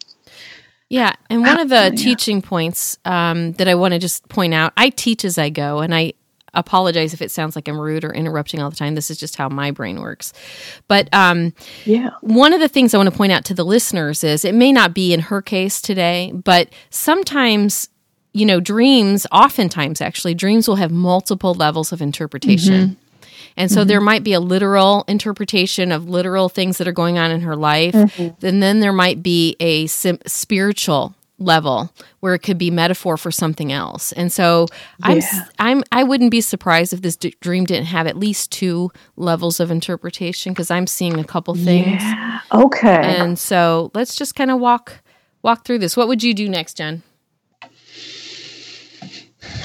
Yeah, 0.88 1.14
and 1.28 1.42
one 1.42 1.58
of 1.58 1.68
the 1.68 1.92
teaching 1.96 2.42
points 2.42 2.96
um, 3.04 3.52
that 3.54 3.66
I 3.66 3.74
want 3.74 3.92
to 3.94 3.98
just 3.98 4.28
point 4.28 4.54
out, 4.54 4.72
I 4.76 4.90
teach 4.90 5.24
as 5.24 5.36
I 5.36 5.50
go, 5.50 5.80
and 5.80 5.92
I 5.94 6.12
apologize 6.54 7.12
if 7.12 7.20
it 7.20 7.30
sounds 7.30 7.54
like 7.56 7.68
I'm 7.68 7.78
rude 7.78 8.04
or 8.04 8.14
interrupting 8.14 8.62
all 8.62 8.70
the 8.70 8.76
time. 8.76 8.94
This 8.94 9.10
is 9.10 9.18
just 9.18 9.36
how 9.36 9.48
my 9.48 9.72
brain 9.72 10.00
works. 10.00 10.32
But 10.88 11.08
um, 11.12 11.52
Yeah. 11.84 12.10
one 12.22 12.52
of 12.52 12.60
the 12.60 12.68
things 12.68 12.94
I 12.94 12.98
want 12.98 13.10
to 13.10 13.16
point 13.16 13.32
out 13.32 13.44
to 13.46 13.54
the 13.54 13.64
listeners 13.64 14.24
is 14.24 14.44
it 14.44 14.54
may 14.54 14.72
not 14.72 14.94
be 14.94 15.12
in 15.12 15.20
her 15.20 15.42
case 15.42 15.82
today, 15.82 16.32
but 16.32 16.70
sometimes, 16.88 17.88
you 18.32 18.46
know, 18.46 18.60
dreams, 18.60 19.26
oftentimes 19.32 20.00
actually, 20.00 20.34
dreams 20.34 20.66
will 20.66 20.76
have 20.76 20.90
multiple 20.92 21.52
levels 21.52 21.92
of 21.92 22.00
interpretation. 22.00 22.96
And 23.56 23.70
so 23.70 23.84
there 23.84 23.98
mm-hmm. 23.98 24.04
might 24.04 24.24
be 24.24 24.32
a 24.34 24.40
literal 24.40 25.04
interpretation 25.08 25.92
of 25.92 26.08
literal 26.08 26.48
things 26.48 26.78
that 26.78 26.86
are 26.86 26.92
going 26.92 27.18
on 27.18 27.30
in 27.30 27.40
her 27.40 27.56
life. 27.56 27.94
Mm-hmm. 27.94 28.46
And 28.46 28.62
then 28.62 28.80
there 28.80 28.92
might 28.92 29.22
be 29.22 29.56
a 29.60 29.86
sim- 29.86 30.18
spiritual 30.26 31.14
level 31.38 31.92
where 32.20 32.34
it 32.34 32.38
could 32.40 32.58
be 32.58 32.70
metaphor 32.70 33.16
for 33.16 33.30
something 33.30 33.72
else. 33.72 34.12
And 34.12 34.32
so 34.32 34.66
I'm 35.02 35.18
s- 35.18 35.50
I'm 35.58 35.82
I 35.92 36.02
wouldn't 36.02 36.30
be 36.30 36.40
surprised 36.40 36.92
if 36.92 37.02
this 37.02 37.16
d- 37.16 37.34
dream 37.40 37.64
didn't 37.64 37.86
have 37.86 38.06
at 38.06 38.16
least 38.16 38.50
two 38.52 38.90
levels 39.16 39.60
of 39.60 39.70
interpretation 39.70 40.52
because 40.52 40.70
I'm 40.70 40.86
seeing 40.86 41.18
a 41.18 41.24
couple 41.24 41.54
things. 41.54 42.02
Okay. 42.52 43.02
And 43.18 43.38
so 43.38 43.90
let's 43.94 44.16
just 44.16 44.34
kind 44.34 44.50
of 44.50 44.60
walk 44.60 45.02
walk 45.42 45.64
through 45.64 45.78
this. 45.78 45.96
What 45.96 46.08
would 46.08 46.22
you 46.22 46.32
do 46.32 46.48
next, 46.48 46.78
Jen? 46.78 47.02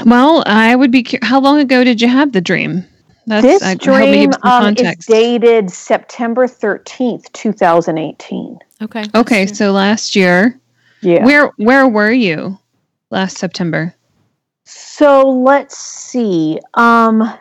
Well, 0.05 0.43
I 0.45 0.75
would 0.75 0.91
be. 0.91 1.03
cu- 1.03 1.19
How 1.21 1.39
long 1.39 1.59
ago 1.59 1.83
did 1.83 2.01
you 2.01 2.07
have 2.07 2.33
the 2.33 2.41
dream? 2.41 2.85
That's 3.27 3.45
this 3.45 3.61
I- 3.61 3.75
dream 3.75 4.31
um, 4.43 4.75
is 4.77 5.05
dated 5.05 5.71
September 5.71 6.47
13th, 6.47 7.31
2018. 7.33 8.57
Okay. 8.81 9.03
okay, 9.13 9.45
so 9.45 9.71
last 9.71 10.15
year, 10.15 10.59
Yeah. 11.01 11.23
where 11.25 11.51
where 11.57 11.87
were 11.87 12.11
you 12.11 12.57
last 13.11 13.37
September? 13.37 13.93
So 14.65 15.29
let's 15.29 15.77
see. 15.77 16.59
Um, 16.73 17.31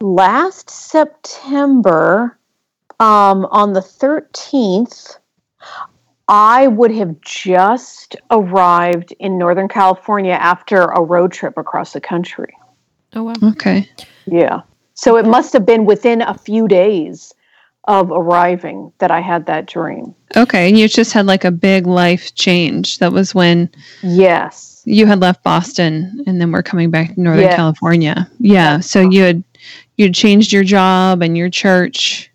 last 0.00 0.70
September, 0.70 2.38
um, 3.00 3.46
on 3.46 3.72
the 3.72 3.80
13th, 3.80 5.18
I 6.28 6.66
would 6.68 6.90
have 6.92 7.20
just 7.20 8.16
arrived 8.30 9.12
in 9.18 9.38
Northern 9.38 9.68
California 9.68 10.32
after 10.32 10.82
a 10.82 11.00
road 11.02 11.32
trip 11.32 11.56
across 11.56 11.92
the 11.92 12.00
country. 12.00 12.52
Oh 13.14 13.24
wow. 13.24 13.34
Okay, 13.42 13.88
Yeah. 14.26 14.62
So 14.96 15.16
it 15.16 15.26
must 15.26 15.52
have 15.52 15.64
been 15.64 15.84
within 15.84 16.22
a 16.22 16.36
few 16.36 16.66
days 16.66 17.32
of 17.86 18.10
arriving 18.10 18.92
that 18.98 19.10
I 19.12 19.20
had 19.20 19.46
that 19.46 19.66
dream. 19.66 20.14
okay, 20.36 20.68
and 20.68 20.76
you 20.76 20.88
just 20.88 21.12
had 21.12 21.26
like 21.26 21.44
a 21.44 21.52
big 21.52 21.86
life 21.86 22.34
change. 22.34 22.98
That 22.98 23.12
was 23.12 23.32
when 23.34 23.70
Yes. 24.02 24.82
you 24.84 25.06
had 25.06 25.20
left 25.20 25.44
Boston, 25.44 26.24
and 26.26 26.40
then 26.40 26.50
we're 26.50 26.64
coming 26.64 26.90
back 26.90 27.14
to 27.14 27.20
Northern 27.20 27.44
Yeah. 27.44 27.54
California. 27.56 28.28
Yeah, 28.40 28.80
so 28.80 29.08
you 29.08 29.22
had 29.22 29.44
you 29.96 30.06
had 30.06 30.14
changed 30.14 30.52
your 30.52 30.64
job 30.64 31.22
and 31.22 31.36
your 31.38 31.48
church. 31.48 32.30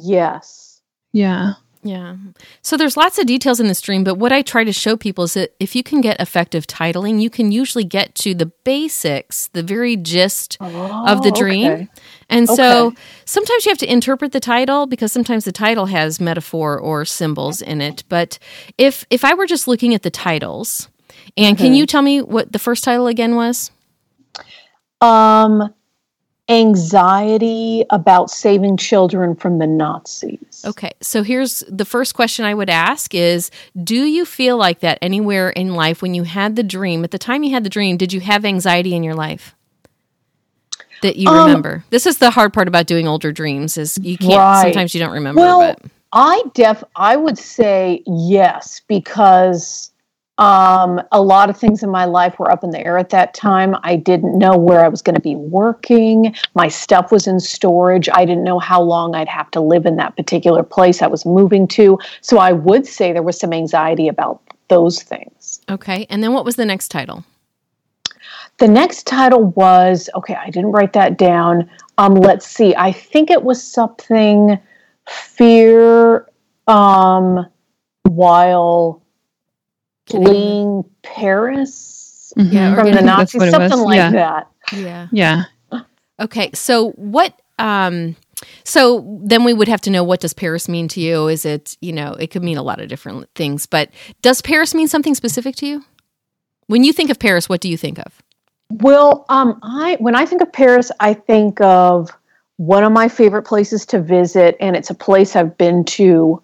Yes. 0.00 0.80
Yeah. 1.12 1.52
Yeah. 1.82 2.16
So 2.60 2.76
there's 2.76 2.96
lots 2.96 3.18
of 3.18 3.26
details 3.26 3.60
in 3.60 3.68
this 3.68 3.80
dream, 3.80 4.02
but 4.02 4.16
what 4.16 4.32
I 4.32 4.42
try 4.42 4.64
to 4.64 4.72
show 4.72 4.96
people 4.96 5.24
is 5.24 5.34
that 5.34 5.54
if 5.60 5.76
you 5.76 5.82
can 5.84 6.00
get 6.00 6.20
effective 6.20 6.66
titling, 6.66 7.20
you 7.22 7.30
can 7.30 7.52
usually 7.52 7.84
get 7.84 8.14
to 8.16 8.34
the 8.34 8.46
basics, 8.64 9.48
the 9.52 9.62
very 9.62 9.96
gist 9.96 10.58
of 10.60 11.22
the 11.22 11.30
Oh, 11.30 11.38
dream. 11.38 11.72
okay. 11.72 11.88
And 12.28 12.48
so 12.48 12.88
Okay. 12.88 12.96
sometimes 13.24 13.64
you 13.64 13.70
have 13.70 13.78
to 13.78 13.90
interpret 13.92 14.32
the 14.32 14.40
title 14.40 14.86
because 14.86 15.12
sometimes 15.12 15.44
the 15.44 15.52
title 15.52 15.86
has 15.86 16.20
metaphor 16.20 16.78
or 16.78 17.04
symbols 17.04 17.62
in 17.62 17.80
it. 17.80 18.02
But 18.08 18.38
if 18.76 19.04
if 19.08 19.24
I 19.24 19.34
were 19.34 19.46
just 19.46 19.68
looking 19.68 19.94
at 19.94 20.02
the 20.02 20.10
titles, 20.10 20.88
and 21.36 21.56
can 21.56 21.74
you 21.74 21.86
tell 21.86 22.02
me 22.02 22.20
what 22.20 22.52
the 22.52 22.58
first 22.58 22.82
title 22.84 23.06
again 23.06 23.36
was? 23.36 23.70
Um, 25.00 25.72
anxiety 26.48 27.84
about 27.90 28.30
saving 28.30 28.76
children 28.76 29.34
from 29.34 29.58
the 29.58 29.66
Nazis. 29.66 30.62
Okay, 30.64 30.90
so 31.00 31.22
here's 31.22 31.60
the 31.68 31.84
first 31.84 32.14
question 32.14 32.44
I 32.44 32.54
would 32.54 32.70
ask 32.70 33.14
is 33.14 33.50
Do 33.80 34.04
you 34.04 34.24
feel 34.24 34.56
like 34.56 34.80
that 34.80 34.98
anywhere 35.02 35.50
in 35.50 35.74
life 35.74 36.02
when 36.02 36.14
you 36.14 36.24
had 36.24 36.56
the 36.56 36.62
dream? 36.62 37.04
At 37.04 37.10
the 37.10 37.18
time 37.18 37.42
you 37.44 37.52
had 37.52 37.64
the 37.64 37.70
dream, 37.70 37.96
did 37.96 38.12
you 38.12 38.20
have 38.20 38.44
anxiety 38.44 38.94
in 38.94 39.02
your 39.02 39.14
life? 39.14 39.54
That 41.02 41.16
you 41.16 41.28
Um, 41.28 41.46
remember. 41.46 41.84
this 41.90 42.06
is 42.06 42.18
the 42.18 42.30
hard 42.30 42.52
part 42.52 42.66
about 42.66 42.86
doing 42.86 43.06
older 43.06 43.30
dreams 43.30 43.78
is 43.78 43.98
you 44.02 44.18
can't 44.18 44.40
Right. 44.40 44.62
sometimes 44.62 44.94
you 44.94 45.00
don't 45.00 45.12
remember 45.12 45.40
Well, 45.40 45.60
but 45.60 45.90
I 46.12 46.42
def 46.54 46.82
I 46.96 47.14
would 47.16 47.38
say 47.38 48.02
yes 48.06 48.80
because 48.88 49.92
um, 50.38 51.02
a 51.10 51.20
lot 51.20 51.50
of 51.50 51.56
things 51.56 51.82
in 51.82 51.90
my 51.90 52.04
life 52.04 52.38
were 52.38 52.50
up 52.50 52.62
in 52.62 52.70
the 52.70 52.84
air 52.84 52.96
at 52.96 53.10
that 53.10 53.34
time. 53.34 53.74
I 53.82 53.96
didn't 53.96 54.38
know 54.38 54.56
where 54.56 54.84
I 54.84 54.88
was 54.88 55.02
going 55.02 55.16
to 55.16 55.20
be 55.20 55.34
working. 55.34 56.34
My 56.54 56.68
stuff 56.68 57.10
was 57.10 57.26
in 57.26 57.40
storage. 57.40 58.08
I 58.12 58.24
didn't 58.24 58.44
know 58.44 58.60
how 58.60 58.80
long 58.80 59.16
I'd 59.16 59.28
have 59.28 59.50
to 59.52 59.60
live 59.60 59.84
in 59.84 59.96
that 59.96 60.16
particular 60.16 60.62
place 60.62 61.02
I 61.02 61.08
was 61.08 61.26
moving 61.26 61.66
to. 61.68 61.98
So 62.20 62.38
I 62.38 62.52
would 62.52 62.86
say 62.86 63.12
there 63.12 63.22
was 63.22 63.38
some 63.38 63.52
anxiety 63.52 64.06
about 64.06 64.40
those 64.68 65.02
things. 65.02 65.60
Okay. 65.68 66.06
And 66.08 66.22
then 66.22 66.32
what 66.32 66.44
was 66.44 66.56
the 66.56 66.64
next 66.66 66.88
title? 66.88 67.24
The 68.58 68.68
next 68.68 69.06
title 69.06 69.44
was 69.44 70.10
okay, 70.14 70.34
I 70.34 70.50
didn't 70.50 70.72
write 70.72 70.92
that 70.92 71.16
down. 71.16 71.70
Um, 71.96 72.14
let's 72.14 72.46
see. 72.46 72.74
I 72.76 72.90
think 72.90 73.30
it 73.30 73.44
was 73.44 73.62
something 73.62 74.58
fear 75.06 76.28
um, 76.66 77.46
while 78.02 79.02
fleeing 80.10 80.84
Paris 81.02 82.32
Mhm. 82.36 82.52
Yeah, 82.52 82.74
from 82.74 82.84
the 82.86 82.90
getting- 82.92 83.06
Nazis, 83.06 83.50
something 83.50 83.78
like 83.80 83.96
yeah. 83.96 84.10
that. 84.10 84.48
Yeah. 84.72 85.06
Yeah. 85.12 85.44
Okay. 86.20 86.50
So 86.52 86.90
what 86.92 87.32
um 87.60 88.16
so 88.64 89.04
then 89.22 89.44
we 89.44 89.54
would 89.54 89.68
have 89.68 89.80
to 89.82 89.90
know 89.90 90.02
what 90.04 90.20
does 90.20 90.32
Paris 90.34 90.68
mean 90.68 90.88
to 90.88 91.00
you? 91.00 91.28
Is 91.28 91.44
it, 91.44 91.76
you 91.80 91.92
know, 91.92 92.12
it 92.14 92.28
could 92.32 92.42
mean 92.42 92.56
a 92.58 92.62
lot 92.62 92.80
of 92.80 92.88
different 92.88 93.28
things, 93.34 93.66
but 93.66 93.90
does 94.20 94.42
Paris 94.42 94.74
mean 94.74 94.88
something 94.88 95.14
specific 95.14 95.54
to 95.56 95.66
you? 95.66 95.84
When 96.66 96.82
you 96.84 96.92
think 96.92 97.10
of 97.10 97.18
Paris, 97.18 97.48
what 97.48 97.60
do 97.60 97.68
you 97.68 97.76
think 97.76 97.98
of? 97.98 98.20
Well, 98.70 99.24
um, 99.28 99.58
I 99.62 99.96
when 100.00 100.14
I 100.14 100.26
think 100.26 100.42
of 100.42 100.52
Paris, 100.52 100.90
I 101.00 101.14
think 101.14 101.60
of 101.60 102.10
one 102.58 102.82
of 102.84 102.92
my 102.92 103.08
favorite 103.08 103.42
places 103.44 103.86
to 103.86 104.00
visit, 104.00 104.56
and 104.60 104.76
it's 104.76 104.90
a 104.90 104.94
place 104.94 105.34
I've 105.36 105.56
been 105.56 105.84
to 105.84 106.42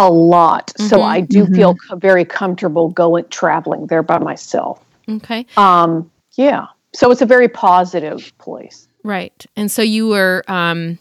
a 0.00 0.10
lot. 0.10 0.72
So 0.78 0.98
Mhm. 0.98 1.04
I 1.04 1.20
do 1.20 1.46
Mhm. 1.46 1.54
feel 1.54 1.76
very 1.96 2.24
comfortable 2.24 2.88
going 2.88 3.24
traveling 3.30 3.86
there 3.86 4.02
by 4.02 4.18
myself. 4.18 4.80
Okay. 5.08 5.46
Um, 5.56 6.10
yeah. 6.36 6.66
So 6.92 7.10
it's 7.10 7.22
a 7.22 7.26
very 7.26 7.48
positive 7.48 8.32
place. 8.38 8.88
Right. 9.04 9.46
And 9.56 9.70
so 9.70 9.82
you 9.82 10.08
were 10.08 10.42
um 10.48 10.98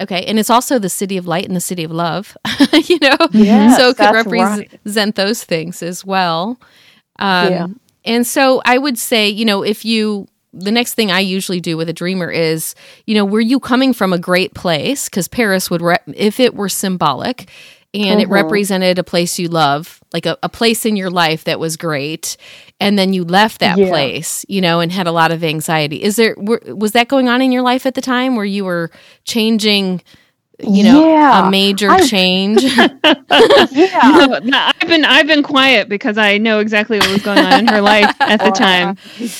okay, 0.00 0.24
and 0.24 0.38
it's 0.38 0.50
also 0.50 0.78
the 0.78 0.88
city 0.88 1.16
of 1.16 1.26
light 1.26 1.46
and 1.46 1.54
the 1.54 1.60
city 1.60 1.84
of 1.84 1.90
love. 1.92 2.36
you 2.88 2.98
know? 3.00 3.16
Yes, 3.32 3.76
so 3.76 3.88
it 3.90 3.96
could 3.96 4.12
represent 4.12 5.14
those 5.16 5.44
things 5.44 5.82
as 5.82 6.04
well. 6.04 6.58
Um 7.18 7.52
Yeah. 7.52 7.66
and 8.04 8.26
so 8.26 8.62
I 8.64 8.78
would 8.78 8.98
say, 8.98 9.28
you 9.28 9.44
know, 9.44 9.62
if 9.62 9.84
you 9.84 10.26
the 10.54 10.70
next 10.70 10.94
thing 10.94 11.10
I 11.10 11.20
usually 11.20 11.60
do 11.60 11.76
with 11.78 11.88
a 11.88 11.94
dreamer 11.94 12.30
is, 12.30 12.74
you 13.06 13.14
know, 13.14 13.24
were 13.24 13.40
you 13.40 13.58
coming 13.58 13.94
from 13.94 14.12
a 14.12 14.18
great 14.18 14.52
place? 14.52 15.08
Because 15.08 15.26
Paris 15.26 15.70
would, 15.70 15.80
re- 15.80 15.96
if 16.14 16.38
it 16.38 16.54
were 16.54 16.68
symbolic 16.68 17.48
and 17.94 18.20
it 18.20 18.28
Mhm. 18.28 18.32
represented 18.32 18.98
a 18.98 19.04
place 19.04 19.38
you 19.38 19.48
love, 19.48 20.00
like 20.12 20.24
a, 20.26 20.38
a 20.42 20.48
place 20.48 20.86
in 20.86 20.96
your 20.96 21.10
life 21.10 21.44
that 21.44 21.60
was 21.60 21.76
great, 21.76 22.36
and 22.80 22.98
then 22.98 23.12
you 23.12 23.22
left 23.24 23.60
that 23.60 23.76
Yeah. 23.78 23.88
place, 23.88 24.44
you 24.48 24.60
know, 24.60 24.80
and 24.80 24.90
had 24.92 25.06
a 25.06 25.12
lot 25.12 25.30
of 25.32 25.44
anxiety. 25.44 26.02
Is 26.02 26.16
there, 26.16 26.34
were, 26.38 26.62
was 26.66 26.92
that 26.92 27.08
going 27.08 27.28
on 27.28 27.42
in 27.42 27.52
your 27.52 27.62
life 27.62 27.84
at 27.86 27.94
the 27.94 28.00
time 28.00 28.34
where 28.36 28.44
you 28.46 28.64
were 28.64 28.90
changing, 29.24 30.00
you 30.58 30.84
know, 30.84 31.06
Yeah. 31.06 31.46
a 31.46 31.50
major 31.50 31.90
I- 31.90 32.06
change? 32.06 32.62
Yeah. 32.74 32.88
No, 34.04 34.38
no, 34.42 34.58
I've 34.80 34.88
been 34.88 35.04
I've 35.04 35.26
been 35.26 35.42
quiet 35.42 35.88
because 35.88 36.18
I 36.18 36.38
know 36.38 36.58
exactly 36.60 36.98
what 36.98 37.08
was 37.10 37.22
going 37.22 37.38
on 37.38 37.60
in 37.60 37.66
her 37.68 37.80
life 37.80 38.14
at 38.20 38.40
the 38.40 38.50
time. 38.54 38.96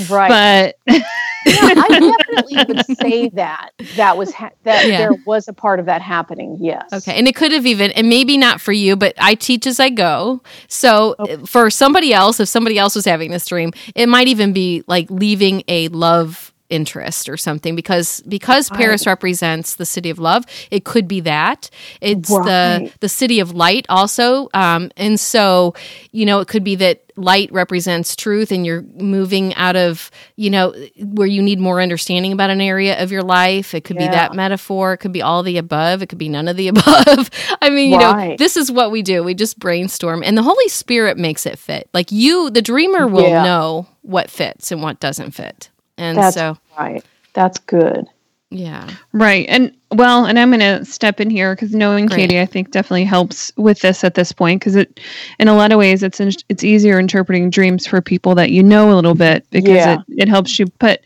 right. 0.08 0.74
But 0.86 1.02
yeah, 1.46 1.74
I 1.76 1.88
definitely 2.36 2.74
would 2.74 2.98
say 2.98 3.28
that 3.30 3.70
that 3.96 4.16
was 4.16 4.32
ha- 4.32 4.50
that 4.64 4.86
Yeah. 4.86 4.98
there 4.98 5.12
was 5.26 5.48
a 5.48 5.52
part 5.52 5.80
of 5.80 5.86
that 5.86 6.02
happening. 6.02 6.58
Yes. 6.60 6.92
Okay. 6.92 7.16
And 7.16 7.26
it 7.26 7.34
could 7.34 7.52
have 7.52 7.66
even, 7.66 7.90
and 7.92 8.08
maybe 8.08 8.36
not 8.36 8.60
for 8.60 8.72
you, 8.72 8.96
but 8.96 9.14
I 9.18 9.34
teach 9.34 9.66
as 9.66 9.80
I 9.80 9.90
go. 9.90 10.42
So 10.68 11.14
oh. 11.18 11.46
for 11.46 11.70
somebody 11.70 12.12
else, 12.12 12.40
if 12.40 12.48
somebody 12.48 12.78
else 12.78 12.94
was 12.94 13.04
having 13.04 13.30
this 13.30 13.46
dream, 13.46 13.72
it 13.94 14.08
might 14.08 14.28
even 14.28 14.52
be 14.52 14.84
like 14.86 15.10
leaving 15.10 15.62
a 15.68 15.88
love 15.88 16.51
interest 16.72 17.28
or 17.28 17.36
something 17.36 17.76
because 17.76 18.22
because 18.26 18.70
Paris 18.70 19.06
represents 19.06 19.76
the 19.76 19.84
city 19.86 20.10
of 20.10 20.18
love. 20.18 20.44
It 20.70 20.84
could 20.84 21.06
be 21.06 21.20
that 21.20 21.68
it's 22.00 22.30
Right. 22.30 22.44
the 22.46 22.92
the 23.00 23.08
city 23.08 23.38
of 23.40 23.52
light 23.54 23.86
also, 23.88 24.48
um, 24.54 24.90
and 24.96 25.20
so 25.20 25.74
you 26.10 26.24
know 26.26 26.40
it 26.40 26.48
could 26.48 26.64
be 26.64 26.74
that 26.76 27.02
light 27.16 27.52
represents 27.52 28.16
truth 28.16 28.50
and 28.50 28.64
you're 28.64 28.80
moving 28.96 29.54
out 29.56 29.76
of 29.76 30.10
you 30.36 30.48
know 30.48 30.72
where 30.98 31.26
you 31.26 31.42
need 31.42 31.60
more 31.60 31.78
understanding 31.78 32.32
about 32.32 32.48
an 32.48 32.58
area 32.62 33.02
of 33.02 33.12
your 33.12 33.22
life 33.22 33.74
it 33.74 33.84
could 33.84 33.98
be 33.98 34.08
that 34.08 34.32
metaphor 34.34 34.94
it 34.94 34.96
could 34.96 35.12
be 35.12 35.20
all 35.20 35.42
the 35.42 35.58
above 35.58 36.00
it 36.00 36.06
could 36.08 36.16
be 36.16 36.30
none 36.30 36.48
of 36.48 36.56
the 36.56 36.68
above 36.74 37.28
i 37.60 37.68
mean 37.68 37.90
you 37.92 37.98
know 37.98 38.36
this 38.38 38.56
is 38.56 38.72
what 38.72 38.90
we 38.90 39.02
do 39.02 39.22
we 39.22 39.34
just 39.34 39.58
brainstorm 39.58 40.22
and 40.22 40.38
the 40.38 40.42
holy 40.42 40.68
spirit 40.68 41.18
makes 41.18 41.44
it 41.44 41.58
fit 41.58 41.86
like 41.92 42.10
you 42.10 42.48
the 42.48 42.62
dreamer 42.62 43.06
will 43.06 43.28
Yeah. 43.28 43.44
know 43.44 43.86
what 44.00 44.30
fits 44.30 44.72
and 44.72 44.80
what 44.82 44.98
doesn't 44.98 45.32
fit 45.32 45.68
and 45.98 46.16
That's 46.16 46.34
so 46.34 46.56
right. 46.78 47.04
That's 47.34 47.58
good. 47.58 48.06
yeah 48.50 48.88
Right. 49.12 49.46
And 49.48 49.74
well, 49.94 50.24
and 50.24 50.38
I'm 50.38 50.48
going 50.50 50.60
to 50.60 50.84
step 50.86 51.20
in 51.20 51.28
here 51.28 51.54
because 51.54 51.74
knowing 51.74 52.06
Great. 52.06 52.16
Katie, 52.30 52.40
I 52.40 52.46
think 52.46 52.70
definitely 52.70 53.04
helps 53.04 53.52
with 53.58 53.80
this 53.80 54.04
at 54.04 54.14
this 54.14 54.32
point 54.32 54.58
because 54.60 54.74
it, 54.74 55.00
in 55.38 55.48
a 55.48 55.54
lot 55.54 55.70
of 55.70 55.78
ways, 55.78 56.02
it's 56.02 56.18
in, 56.18 56.30
it's 56.48 56.64
easier 56.64 56.98
interpreting 56.98 57.50
dreams 57.50 57.86
for 57.86 58.00
people 58.00 58.34
that 58.36 58.50
you 58.50 58.62
know 58.62 58.90
a 58.90 58.96
little 58.96 59.14
bit 59.14 59.46
because 59.50 59.84
Yeah. 59.84 59.98
it, 60.08 60.22
it 60.22 60.28
helps 60.28 60.58
you 60.58 60.66
put. 60.78 61.00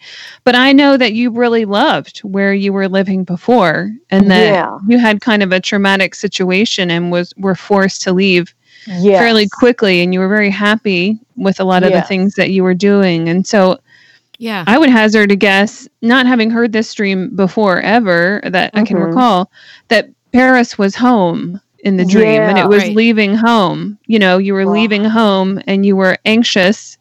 But 0.45 0.55
I 0.55 0.73
know 0.73 0.97
that 0.97 1.15
you 1.15 1.31
really 1.33 1.65
loved 1.65 2.21
where 2.21 2.55
you 2.55 2.73
were 2.73 2.89
living 2.89 3.25
before, 3.25 3.91
and 4.11 4.31
that 4.31 4.53
Yeah. 4.53 4.79
you 4.87 4.99
had 4.99 5.21
kind 5.21 5.43
of 5.43 5.51
a 5.51 5.59
traumatic 5.59 6.15
situation 6.15 6.93
and 6.93 7.11
was 7.11 7.33
were 7.37 7.57
forced 7.57 8.03
to 8.03 8.13
leave 8.13 8.55
Yes. 8.87 9.19
fairly 9.19 9.49
quickly, 9.49 10.01
and 10.01 10.15
you 10.15 10.21
were 10.21 10.29
very 10.29 10.51
happy 10.51 11.19
with 11.37 11.59
a 11.59 11.65
lot 11.65 11.83
of 11.83 11.93
the 11.93 12.03
things 12.03 12.35
that 12.35 12.51
you 12.51 12.63
were 12.63 12.75
doing, 12.75 13.29
and 13.29 13.45
so 13.45 13.81
yeah 14.39 14.65
I 14.67 14.79
would 14.79 14.91
hazard 14.91 15.33
a 15.33 15.37
guess, 15.37 15.89
not 16.03 16.27
having 16.27 16.51
heard 16.51 16.73
this 16.73 16.93
dream 16.95 17.35
before 17.37 17.81
ever 17.81 18.41
that 18.45 18.71
I 18.75 18.85
can 18.85 18.97
Mhm. 18.97 19.07
recall, 19.07 19.51
that 19.89 20.09
Paris 20.33 20.77
was 20.79 20.95
home 20.97 21.61
in 21.81 21.97
the 21.97 22.05
dream 22.05 22.43
and 22.43 22.59
it 22.59 22.69
was 22.69 22.83
Right. 22.85 22.97
leaving 22.97 23.35
home. 23.35 23.99
You 24.07 24.19
know, 24.19 24.39
you 24.39 24.55
were 24.55 24.67
Wow. 24.67 24.73
leaving 24.73 25.05
home 25.05 25.61
and 25.67 25.87
you 25.87 25.97
were 25.97 26.19
anxious. 26.25 26.99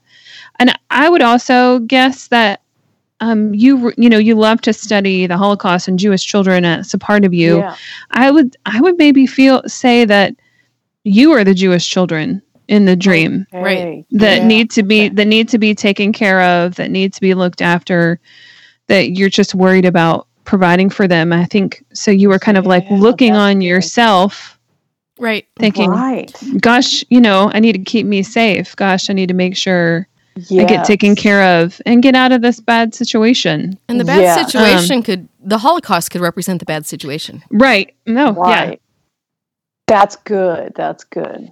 And 0.59 0.77
I 0.89 1.09
would 1.09 1.21
also 1.21 1.79
guess 1.79 2.27
that 2.29 2.61
um, 3.21 3.53
you 3.53 3.93
you 3.97 4.09
know 4.09 4.17
you 4.17 4.35
love 4.35 4.61
to 4.61 4.73
study 4.73 5.25
the 5.25 5.37
Holocaust 5.37 5.87
and 5.87 5.97
Jewish 5.97 6.23
children 6.25 6.65
as 6.65 6.93
a 6.93 6.97
part 6.97 7.23
of 7.25 7.33
you. 7.33 7.57
Yeah. 7.59 7.75
I 8.11 8.29
would 8.29 8.57
I 8.65 8.81
would 8.81 8.97
maybe 8.97 9.25
feel 9.25 9.63
say 9.67 10.03
that 10.05 10.35
you 11.05 11.31
are 11.31 11.43
the 11.43 11.53
Jewish 11.53 11.87
children 11.89 12.41
in 12.67 12.85
the 12.85 12.95
dream 12.95 13.45
Right. 13.53 14.05
That 14.11 14.41
Yeah. 14.41 14.47
need 14.47 14.71
to 14.71 14.83
be 14.83 15.05
Okay. 15.05 15.09
that 15.15 15.25
need 15.27 15.49
to 15.49 15.57
be 15.57 15.75
taken 15.75 16.11
care 16.13 16.41
of 16.41 16.75
that 16.75 16.91
need 16.91 17.13
to 17.13 17.21
be 17.21 17.33
looked 17.33 17.61
after 17.61 18.19
that 18.87 19.11
you're 19.11 19.29
just 19.29 19.55
worried 19.55 19.85
about 19.85 20.27
providing 20.45 20.89
for 20.89 21.07
them 21.07 21.33
i 21.33 21.45
think 21.45 21.83
so 21.93 22.11
you 22.11 22.29
were 22.29 22.39
kind 22.39 22.57
of 22.57 22.65
like 22.65 22.85
Yeah, 22.89 22.97
looking 22.97 23.33
on 23.35 23.59
good. 23.59 23.65
yourself 23.65 24.59
right 25.19 25.45
thinking 25.57 25.89
Right. 25.89 26.31
gosh 26.59 27.03
you 27.09 27.19
know 27.21 27.49
i 27.53 27.59
need 27.59 27.73
to 27.73 27.83
keep 27.83 28.05
me 28.05 28.21
safe 28.23 28.75
gosh 28.75 29.09
i 29.09 29.13
need 29.13 29.27
to 29.29 29.33
make 29.33 29.55
sure 29.57 30.07
i 30.51 30.65
get 30.65 30.85
taken 30.85 31.15
care 31.15 31.61
of 31.63 31.81
and 31.85 32.03
get 32.03 32.13
out 32.15 32.31
of 32.31 32.41
this 32.41 32.59
bad 32.59 32.93
situation 32.93 33.79
and 33.89 33.99
the 33.99 34.03
bad 34.05 34.21
Yeah. 34.21 34.35
Um, 34.35 34.49
situation 34.49 35.01
could 35.03 35.27
the 35.43 35.57
holocaust 35.57 36.11
could 36.11 36.21
represent 36.21 36.59
the 36.59 36.65
bad 36.65 36.85
situation 36.85 37.43
right 37.49 37.95
no 38.05 38.35
yeah 38.47 38.75
That's 39.87 40.15
good. 40.15 40.73
That's 40.75 41.03
good. 41.03 41.51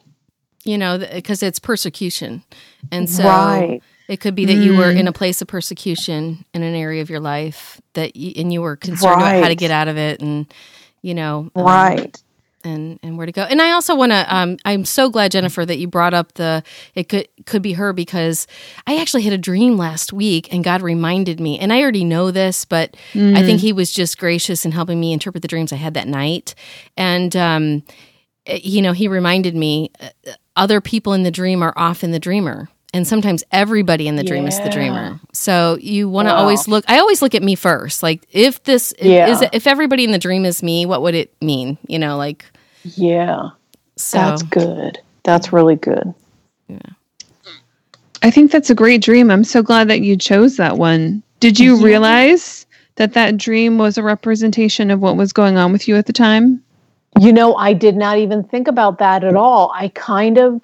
You 0.64 0.78
know 0.78 0.98
because 0.98 1.44
it's 1.44 1.60
persecution 1.60 2.44
and 2.92 3.10
so 3.10 3.24
right. 3.26 3.82
It 4.10 4.20
could 4.20 4.36
be 4.36 4.44
that 4.46 4.58
you 4.58 4.76
were 4.76 4.92
Mm. 4.94 5.00
in 5.00 5.08
a 5.08 5.14
place 5.14 5.42
of 5.42 5.48
persecution 5.48 6.44
in 6.54 6.62
an 6.62 6.76
area 6.76 7.02
of 7.02 7.10
your 7.10 7.22
life 7.22 7.80
that 7.94 8.18
you, 8.18 8.34
and 8.36 8.52
you 8.52 8.62
were 8.62 8.76
concerned 8.76 9.22
about 9.22 9.42
how 9.42 9.48
to 9.48 9.56
get 9.56 9.72
out 9.72 9.88
of 9.88 9.98
it 9.98 10.22
and 10.22 10.46
you 11.02 11.14
know 11.14 11.50
um, 11.56 11.64
Right. 11.66 12.22
and 12.66 13.00
and 13.02 13.18
where 13.18 13.26
to 13.26 13.32
go. 13.32 13.44
And 13.44 13.62
I 13.62 13.72
also 13.72 13.96
want 13.96 14.12
to 14.12 14.36
um 14.36 14.58
I'm 14.66 14.84
so 14.84 15.10
glad 15.10 15.32
Jennifer 15.32 15.66
that 15.66 15.78
you 15.80 15.88
brought 15.88 16.14
up 16.14 16.34
the 16.34 16.64
it 16.96 17.08
could 17.08 17.30
could 17.46 17.62
be 17.62 17.74
her 17.74 17.94
because 17.94 18.46
I 18.86 18.98
actually 19.00 19.24
had 19.24 19.34
a 19.34 19.38
dream 19.38 19.78
last 19.78 20.12
week 20.12 20.54
and 20.54 20.64
God 20.66 20.82
reminded 20.82 21.40
me 21.40 21.58
and 21.58 21.72
I 21.72 21.82
already 21.82 22.04
know 22.04 22.30
this 22.30 22.66
but 22.66 22.96
I 23.16 23.42
think 23.42 23.62
he 23.62 23.72
was 23.74 23.90
just 23.92 24.18
gracious 24.18 24.66
in 24.66 24.74
helping 24.74 25.00
me 25.00 25.14
interpret 25.14 25.42
the 25.42 25.48
dreams 25.48 25.72
I 25.72 25.78
had 25.78 25.94
that 25.94 26.08
night. 26.10 26.56
And 26.98 27.34
um 27.38 27.84
eh, 28.46 28.60
you 28.62 28.82
know, 28.82 28.92
he 28.92 29.08
reminded 29.08 29.56
me 29.56 29.92
uh, 30.02 30.10
other 30.56 30.82
people 30.82 31.14
in 31.14 31.24
the 31.24 31.32
dream 31.32 31.62
are 31.64 31.74
often 31.76 32.12
the 32.12 32.20
dreamer. 32.20 32.70
And 32.96 33.08
sometimes 33.08 33.44
everybody 33.52 34.08
in 34.08 34.18
the 34.18 34.24
dream 34.24 34.46
is 34.46 34.60
the 34.60 34.70
dreamer. 34.70 35.20
So 35.34 35.78
you 35.82 36.08
want 36.08 36.28
to 36.28 36.34
Wow. 36.34 36.42
always 36.42 36.68
look. 36.68 36.86
I 36.88 37.00
always 37.00 37.24
look 37.24 37.34
at 37.34 37.42
me 37.42 37.56
first. 37.56 38.04
Like 38.04 38.28
if 38.32 38.62
this 38.64 38.94
Yeah. 39.02 39.30
is 39.30 39.44
if 39.52 39.66
everybody 39.66 40.04
in 40.04 40.12
the 40.12 40.20
dream 40.20 40.46
is 40.46 40.62
me, 40.62 40.86
what 40.86 41.02
would 41.02 41.16
it 41.16 41.34
mean? 41.42 41.80
You 41.88 41.98
know, 41.98 42.18
like 42.18 42.46
Yeah. 42.84 43.50
so. 43.96 44.18
That's 44.20 44.44
good. 44.44 45.00
That's 45.24 45.52
really 45.52 45.76
good. 45.76 46.14
Yeah. 46.68 46.78
I 48.22 48.30
think 48.30 48.52
that's 48.52 48.70
a 48.70 48.76
great 48.76 49.02
dream 49.02 49.30
i'm 49.30 49.44
so 49.44 49.62
glad 49.62 49.90
that 49.90 50.00
you 50.02 50.16
chose 50.16 50.56
that 50.58 50.78
one 50.78 51.22
did 51.42 51.60
you 51.60 51.76
Yeah. 51.78 51.84
realize 51.84 52.66
that 52.96 53.14
that 53.14 53.36
dream 53.38 53.78
was 53.78 53.98
a 53.98 54.04
representation 54.04 54.90
of 54.92 55.02
what 55.02 55.18
was 55.18 55.34
going 55.34 55.58
on 55.58 55.74
with 55.74 55.88
you 55.90 55.98
at 55.98 56.06
the 56.06 56.14
time 56.14 56.62
You 57.20 57.32
know, 57.32 57.56
I 57.56 57.74
did 57.74 57.96
not 57.96 58.18
even 58.18 58.44
think 58.44 58.68
about 58.68 58.98
that 59.00 59.24
at 59.24 59.36
all. 59.36 59.72
I 59.76 59.90
kind 59.90 60.38
of, 60.38 60.62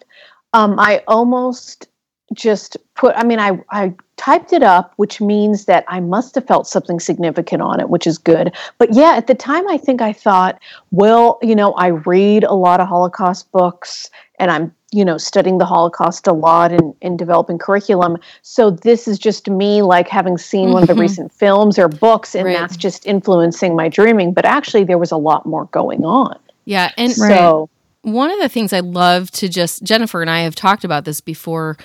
um, 0.54 0.80
I 0.80 1.04
almost 1.08 1.88
just 2.34 2.78
put, 2.96 3.16
I 3.16 3.24
mean, 3.24 3.40
I, 3.40 3.60
I 3.72 3.94
typed 4.18 4.54
it 4.54 4.64
up, 4.64 4.94
which 4.98 5.22
means 5.22 5.66
that 5.66 5.86
I 5.88 6.00
must 6.00 6.36
have 6.36 6.46
felt 6.46 6.68
something 6.68 7.00
significant 7.00 7.62
on 7.62 7.80
it, 7.80 7.90
which 7.90 8.06
is 8.06 8.18
good. 8.18 8.56
But 8.78 8.94
yeah, 8.94 9.14
at 9.16 9.28
the 9.28 9.36
time, 9.36 9.68
I 9.68 9.78
think 9.78 10.02
I 10.02 10.14
thought, 10.14 10.60
well, 10.92 11.40
you 11.42 11.56
know, 11.56 11.74
I 11.74 11.88
read 11.88 12.44
a 12.44 12.54
lot 12.54 12.82
of 12.82 12.88
Holocaust 12.88 13.52
books 13.52 14.10
and 14.38 14.52
I'm, 14.52 14.76
you 14.92 15.06
know, 15.06 15.18
studying 15.18 15.58
the 15.60 15.66
Holocaust 15.66 16.26
a 16.28 16.34
lot 16.34 16.72
and, 16.72 16.94
and 17.02 17.18
developing 17.20 17.58
curriculum. 17.60 18.18
So 18.42 18.72
this 18.72 19.08
is 19.08 19.20
just 19.20 19.50
me 19.50 19.82
like 19.82 20.08
having 20.08 20.38
seen 20.38 20.72
one 20.72 20.82
of 20.82 20.88
the 20.88 20.96
Mhm. 20.96 21.00
recent 21.02 21.32
films 21.32 21.78
or 21.78 21.88
books, 21.88 22.36
and 22.36 22.46
Right. 22.46 22.54
that's 22.54 22.76
just 22.76 23.06
influencing 23.06 23.76
my 23.76 23.88
dreaming. 23.88 24.34
But 24.34 24.46
actually, 24.46 24.84
there 24.84 24.98
was 24.98 25.12
a 25.12 25.18
lot 25.18 25.46
more 25.46 25.66
going 25.66 26.06
on. 26.06 26.38
Yeah, 26.66 26.92
and 26.98 27.16
Right. 27.20 27.30
So 27.30 27.70
one 28.02 28.32
of 28.32 28.40
the 28.40 28.50
things 28.50 28.74
I 28.74 28.80
love 28.80 29.30
to 29.32 29.48
just 29.50 29.84
Jennifer 29.84 30.22
and 30.22 30.30
I 30.30 30.42
have 30.42 30.56
talked 30.56 30.84
about 30.84 31.06
this 31.06 31.22
before, 31.22 31.78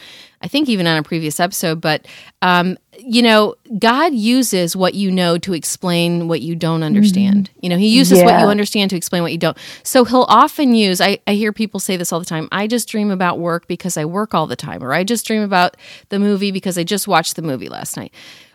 I 0.44 0.48
think 0.48 0.68
even 0.68 0.86
on 0.86 0.98
a 0.98 1.02
previous 1.02 1.40
episode, 1.40 1.80
but 1.80 2.06
um, 2.42 2.76
you 2.98 3.22
know, 3.22 3.54
God 3.78 4.12
uses 4.14 4.76
what 4.76 4.92
you 4.92 5.10
know 5.10 5.38
to 5.38 5.54
explain 5.54 6.28
what 6.28 6.42
you 6.42 6.54
don't 6.54 6.82
understand. 6.82 7.50
You 7.62 7.70
know, 7.70 7.78
He 7.78 7.88
uses 7.88 8.22
what 8.22 8.40
you 8.40 8.46
understand 8.46 8.90
to 8.90 8.96
explain 8.96 9.22
what 9.22 9.32
you 9.32 9.38
don't. 9.38 9.56
So 9.82 10.04
He'll 10.04 10.26
often 10.28 10.74
use. 10.74 11.00
I, 11.00 11.18
I 11.26 11.32
hear 11.32 11.50
people 11.52 11.80
say 11.80 11.96
this 11.96 12.12
all 12.12 12.18
the 12.20 12.26
time. 12.26 12.48
I 12.52 12.66
just 12.66 12.88
dream 12.88 13.10
about 13.10 13.38
work 13.38 13.66
because 13.66 13.96
I 13.96 14.04
work 14.04 14.34
all 14.34 14.46
the 14.46 14.54
time, 14.54 14.84
or 14.84 14.92
I 14.92 15.02
just 15.02 15.26
dream 15.26 15.40
about 15.42 15.78
the 16.10 16.18
movie 16.18 16.50
because 16.52 16.76
I 16.76 16.84
just 16.84 17.08
watched 17.08 17.36
the 17.36 17.42
movie 17.42 17.70
last 17.70 17.96
night. 17.96 18.12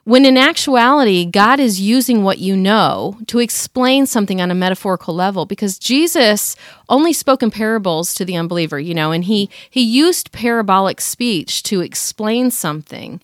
When 0.10 0.26
in 0.26 0.38
actuality, 0.38 1.24
God 1.24 1.60
is 1.60 1.80
using 1.80 2.24
what 2.24 2.40
you 2.40 2.58
know 2.58 3.20
to 3.28 3.38
explain 3.38 4.08
something 4.08 4.42
on 4.42 4.50
a 4.50 4.56
metaphorical 4.56 5.14
level 5.14 5.46
because 5.46 5.78
Jesus 5.78 6.56
only 6.90 7.14
spoke 7.14 7.44
in 7.44 7.52
parables 7.52 8.16
to 8.16 8.26
the 8.26 8.36
unbeliever, 8.36 8.80
you 8.80 8.96
know, 8.96 9.12
and 9.12 9.24
he 9.24 9.52
he 9.70 9.82
used 9.82 10.32
parabolic 10.32 11.00
speech 11.00 11.62
to 11.64 11.82
explain 11.82 12.50
something. 12.50 13.22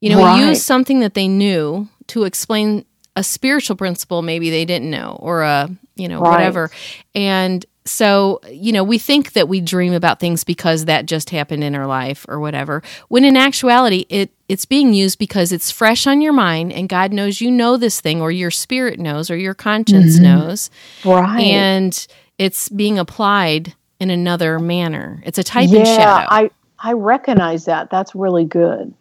You 0.00 0.08
know, 0.08 0.26
he 0.26 0.40
used 0.40 0.62
something 0.62 1.00
that 1.00 1.12
they 1.12 1.28
knew 1.28 1.88
to 2.06 2.24
explain 2.24 2.86
a 3.14 3.22
spiritual 3.22 3.76
principle 3.76 4.22
maybe 4.22 4.48
they 4.48 4.64
didn't 4.64 4.90
know 4.90 5.18
or 5.20 5.42
a, 5.42 5.68
you 5.96 6.08
know, 6.08 6.20
Right. 6.20 6.30
whatever. 6.30 6.70
And 7.14 7.66
so, 7.84 8.40
you 8.48 8.72
know, 8.72 8.84
we 8.84 8.98
think 8.98 9.32
that 9.32 9.48
we 9.48 9.60
dream 9.60 9.92
about 9.92 10.20
things 10.20 10.44
because 10.44 10.84
that 10.84 11.06
just 11.06 11.30
happened 11.30 11.64
in 11.64 11.74
our 11.74 11.86
life 11.86 12.24
or 12.28 12.38
whatever. 12.38 12.82
When 13.08 13.24
in 13.24 13.36
actuality, 13.36 14.06
it 14.08 14.30
it's 14.48 14.64
being 14.64 14.92
used 14.92 15.18
because 15.18 15.50
it's 15.50 15.70
fresh 15.70 16.06
on 16.06 16.20
your 16.20 16.32
mind 16.32 16.72
and 16.72 16.88
God 16.88 17.12
knows 17.12 17.40
you 17.40 17.50
know 17.50 17.76
this 17.76 18.00
thing 18.00 18.20
or 18.20 18.30
your 18.30 18.50
spirit 18.50 19.00
knows 19.00 19.30
or 19.30 19.36
your 19.36 19.54
conscience 19.54 20.16
mm-hmm. 20.16 20.24
knows 20.24 20.70
right. 21.06 21.40
and 21.40 22.06
it's 22.38 22.68
being 22.68 22.98
applied 22.98 23.74
in 23.98 24.10
another 24.10 24.58
manner. 24.58 25.22
It's 25.24 25.38
a 25.38 25.44
type 25.44 25.70
yeah, 25.70 25.78
and 25.78 25.86
shadow. 25.86 26.26
I 26.28 26.50
I 26.78 26.92
recognize 26.92 27.64
that. 27.64 27.90
That's 27.90 28.14
really 28.14 28.44
good. 28.44 28.92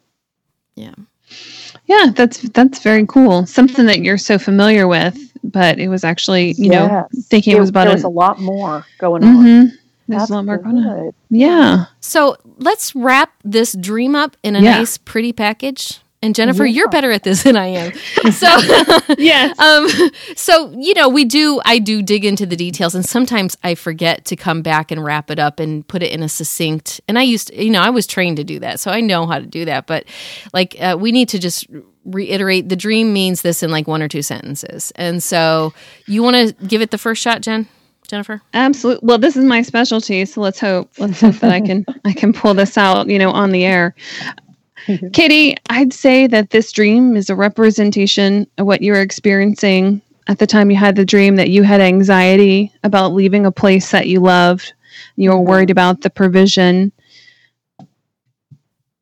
yeah. 0.76 0.94
Yeah, 1.86 2.12
that's 2.16 2.42
that's 2.50 2.82
very 2.82 3.06
cool. 3.06 3.46
Something 3.46 3.86
that 3.86 4.00
you're 4.00 4.18
so 4.18 4.38
familiar 4.38 4.88
with, 4.88 5.18
but 5.44 5.80
it 5.80 5.88
was 5.88 6.04
actually, 6.04 6.54
you 6.58 6.70
know, 6.70 7.08
thinking 7.24 7.56
it 7.56 7.60
was 7.60 7.70
about 7.70 7.86
there 7.88 7.96
an- 7.98 8.04
a 8.04 8.10
lot 8.10 8.40
more 8.40 8.86
going 9.00 9.24
on. 9.24 9.36
Mhm. 9.46 9.72
There's 10.08 10.22
That's 10.24 10.32
a 10.32 10.34
lot 10.34 10.46
more 10.46 10.58
going 10.58 10.78
on. 10.78 11.12
Yeah. 11.30 11.86
So 12.02 12.36
let's 12.58 12.94
wrap 12.96 13.32
this 13.46 13.72
dream 13.74 14.14
up 14.16 14.36
in 14.44 14.56
a 14.58 14.62
Yeah. 14.62 14.78
nice, 14.80 14.98
pretty 14.98 15.32
package. 15.32 16.01
And 16.24 16.36
Jennifer, 16.36 16.66
Yeah. 16.66 16.74
you're 16.76 16.90
better 16.90 17.12
at 17.12 17.24
this 17.24 17.44
than 17.44 17.58
I 17.58 17.68
am. 17.68 17.92
So, 18.32 18.48
Yes. 19.18 19.58
um, 19.60 19.88
so 20.36 20.72
you 20.78 20.94
know, 20.94 21.10
we 21.10 21.26
do. 21.26 21.60
I 21.66 21.80
do 21.80 22.02
dig 22.04 22.24
into 22.26 22.46
the 22.46 22.56
details, 22.56 22.94
and 22.94 23.04
sometimes 23.04 23.58
I 23.64 23.74
forget 23.76 24.26
to 24.26 24.36
come 24.36 24.62
back 24.62 24.92
and 24.92 25.04
wrap 25.04 25.32
it 25.32 25.40
up 25.40 25.60
and 25.60 25.88
put 25.88 26.04
it 26.04 26.12
in 26.12 26.22
a 26.22 26.30
succinct. 26.30 27.02
And 27.08 27.18
I 27.18 27.24
used, 27.24 27.48
to, 27.48 27.64
you 27.64 27.72
know, 27.72 27.82
I 27.82 27.90
was 27.90 28.06
trained 28.06 28.38
to 28.38 28.44
do 28.44 28.60
that, 28.60 28.80
so 28.80 28.92
I 28.92 29.02
know 29.02 29.26
how 29.26 29.40
to 29.40 29.46
do 29.46 29.66
that. 29.66 29.88
But 29.88 30.06
like, 30.54 30.76
uh, 30.80 30.96
we 31.00 31.12
need 31.12 31.30
to 31.30 31.40
just 31.40 31.66
reiterate: 32.06 32.70
the 32.70 32.76
dream 32.76 33.12
means 33.14 33.42
this 33.42 33.64
in 33.64 33.72
like 33.72 33.88
one 33.88 34.04
or 34.04 34.08
two 34.08 34.22
sentences. 34.22 34.92
And 34.96 35.24
so, 35.24 35.74
you 36.06 36.22
want 36.22 36.36
to 36.36 36.66
give 36.68 36.82
it 36.82 36.92
the 36.92 36.98
first 37.00 37.22
shot, 37.22 37.42
Jen, 37.42 37.68
Jennifer? 38.08 38.42
Absolutely. 38.54 39.08
Well, 39.08 39.18
this 39.18 39.36
is 39.36 39.44
my 39.46 39.62
specialty, 39.64 40.26
so 40.26 40.42
let's 40.42 40.60
hope 40.60 40.92
let's 41.00 41.20
hope 41.22 41.36
that 41.38 41.52
I 41.52 41.62
can 41.62 41.86
I 42.06 42.14
can 42.14 42.32
pull 42.34 42.54
this 42.54 42.78
out, 42.78 43.08
you 43.10 43.18
know, 43.18 43.32
on 43.32 43.52
the 43.52 43.66
air. 43.66 43.96
Katie, 45.14 45.56
I'd 45.70 45.94
say 45.94 46.28
that 46.28 46.50
this 46.50 46.72
dream 46.72 47.16
is 47.16 47.30
a 47.30 47.36
representation 47.36 48.48
of 48.58 48.66
what 48.66 48.82
you 48.82 48.94
were 48.94 49.02
experiencing 49.02 50.02
at 50.28 50.40
the 50.40 50.48
time 50.48 50.72
you 50.72 50.78
had 50.78 50.96
the 50.96 51.06
dream 51.06 51.36
that 51.36 51.50
you 51.50 51.64
had 51.64 51.82
anxiety 51.82 52.72
about 52.84 53.14
leaving 53.14 53.46
a 53.46 53.52
place 53.52 53.92
that 53.92 54.08
you 54.08 54.20
loved. 54.20 54.74
You 55.16 55.32
were 55.32 55.42
worried 55.42 55.70
about 55.70 56.02
the 56.02 56.10
provision. 56.10 56.92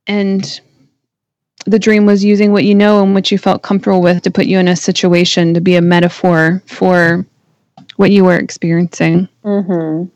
And 0.08 0.60
the 1.66 1.80
dream 1.80 2.06
was 2.06 2.24
using 2.24 2.52
what 2.52 2.64
you 2.64 2.74
know 2.74 3.04
and 3.04 3.14
what 3.14 3.32
you 3.32 3.38
felt 3.38 3.62
comfortable 3.62 4.02
with 4.02 4.24
to 4.24 4.32
put 4.32 4.46
you 4.46 4.58
in 4.60 4.68
a 4.68 4.76
situation 4.76 5.54
to 5.54 5.62
be 5.62 5.76
a 5.76 5.82
metaphor 5.82 6.64
for 6.66 7.26
what 7.98 8.12
you 8.12 8.24
were 8.24 8.38
experiencing. 8.38 9.28
Mm-hmm. 9.44 10.10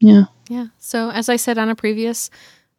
Yeah. 0.00 0.24
Yeah. 0.48 0.66
So, 0.78 1.10
as 1.10 1.28
I 1.28 1.36
said 1.36 1.58
on 1.58 1.68
a 1.68 1.74
previous 1.74 2.30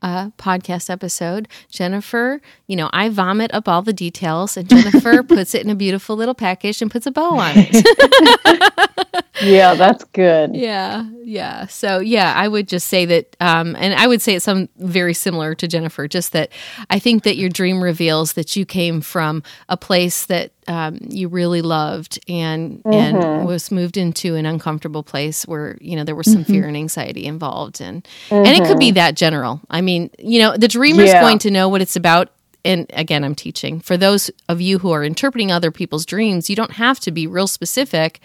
uh, 0.05 0.29
podcast 0.37 0.89
episode, 0.91 1.47
Jennifer, 1.69 2.39
you 2.67 2.75
know, 2.75 2.91
I 2.93 3.09
vomit 3.09 3.51
up 3.55 3.67
all 3.67 3.81
the 3.81 3.91
details, 3.91 4.55
and 4.55 4.69
Jennifer 4.69 5.23
puts 5.27 5.55
it 5.55 5.63
in 5.63 5.69
a 5.71 5.75
beautiful 5.75 6.15
little 6.15 6.35
package 6.35 6.79
and 6.83 6.91
puts 6.91 7.07
a 7.07 7.11
bow 7.11 7.37
on 7.39 7.51
it. 7.55 8.71
Yeah, 9.43 9.75
that's 9.75 10.05
good. 10.05 10.55
yeah. 10.55 11.05
Yeah. 11.21 11.67
So, 11.67 11.99
yeah, 11.99 12.33
I 12.37 12.47
would 12.47 12.69
just 12.69 12.87
say 12.87 13.03
that, 13.05 13.35
um, 13.41 13.75
and 13.77 13.93
I 13.93 14.07
would 14.07 14.21
say 14.21 14.35
it's 14.35 14.45
some 14.45 14.69
very 14.77 15.13
similar 15.13 15.53
to 15.55 15.67
Jennifer, 15.67 16.07
just 16.07 16.31
that 16.31 16.53
I 16.89 16.99
think 16.99 17.23
that 17.23 17.35
your 17.35 17.49
dream 17.49 17.83
reveals 17.83 18.33
that 18.33 18.55
you 18.55 18.65
came 18.65 19.01
from 19.01 19.43
a 19.67 19.75
place 19.75 20.25
that 20.27 20.53
um, 20.67 20.97
you 21.01 21.28
really 21.28 21.62
loved 21.62 22.19
and 22.28 22.82
and 22.86 23.17
mm-hmm. 23.17 23.45
was 23.45 23.71
moved 23.71 23.97
into 23.97 24.36
an 24.36 24.45
uncomfortable 24.45 25.04
place 25.04 25.45
where 25.45 25.78
you 25.80 25.95
know 25.95 26.04
there 26.04 26.15
was 26.15 26.32
some 26.32 26.43
mm-hmm. 26.43 26.54
fear 26.54 26.67
and 26.67 26.78
anxiety 26.78 27.25
involved. 27.25 27.82
And 27.82 28.08
and 28.32 28.47
it 28.47 28.65
could 28.65 28.80
be 28.80 28.88
mm-hmm. 28.88 28.95
that 28.95 29.15
general. 29.15 29.62
I 29.69 29.82
mean 29.82 30.10
you 30.17 30.39
know 30.39 30.58
the 30.58 30.67
dreamer's 30.67 31.10
Yeah. 31.10 31.21
going 31.21 31.39
to 31.39 31.51
know 31.51 31.69
what 31.69 31.82
it's 31.82 31.95
about. 31.95 32.32
And 32.63 32.88
again 32.93 33.23
i'm 33.23 33.36
teaching. 33.36 33.80
For 33.80 33.95
those 33.95 34.32
of 34.49 34.60
you 34.60 34.80
who 34.80 34.91
are 34.91 35.04
interpreting 35.04 35.51
other 35.51 35.69
people's 35.69 36.06
dreams 36.06 36.49
you 36.49 36.56
don't 36.56 36.73
have 36.73 36.99
to 37.01 37.12
be 37.12 37.28
real 37.28 37.47
specific. 37.47 38.19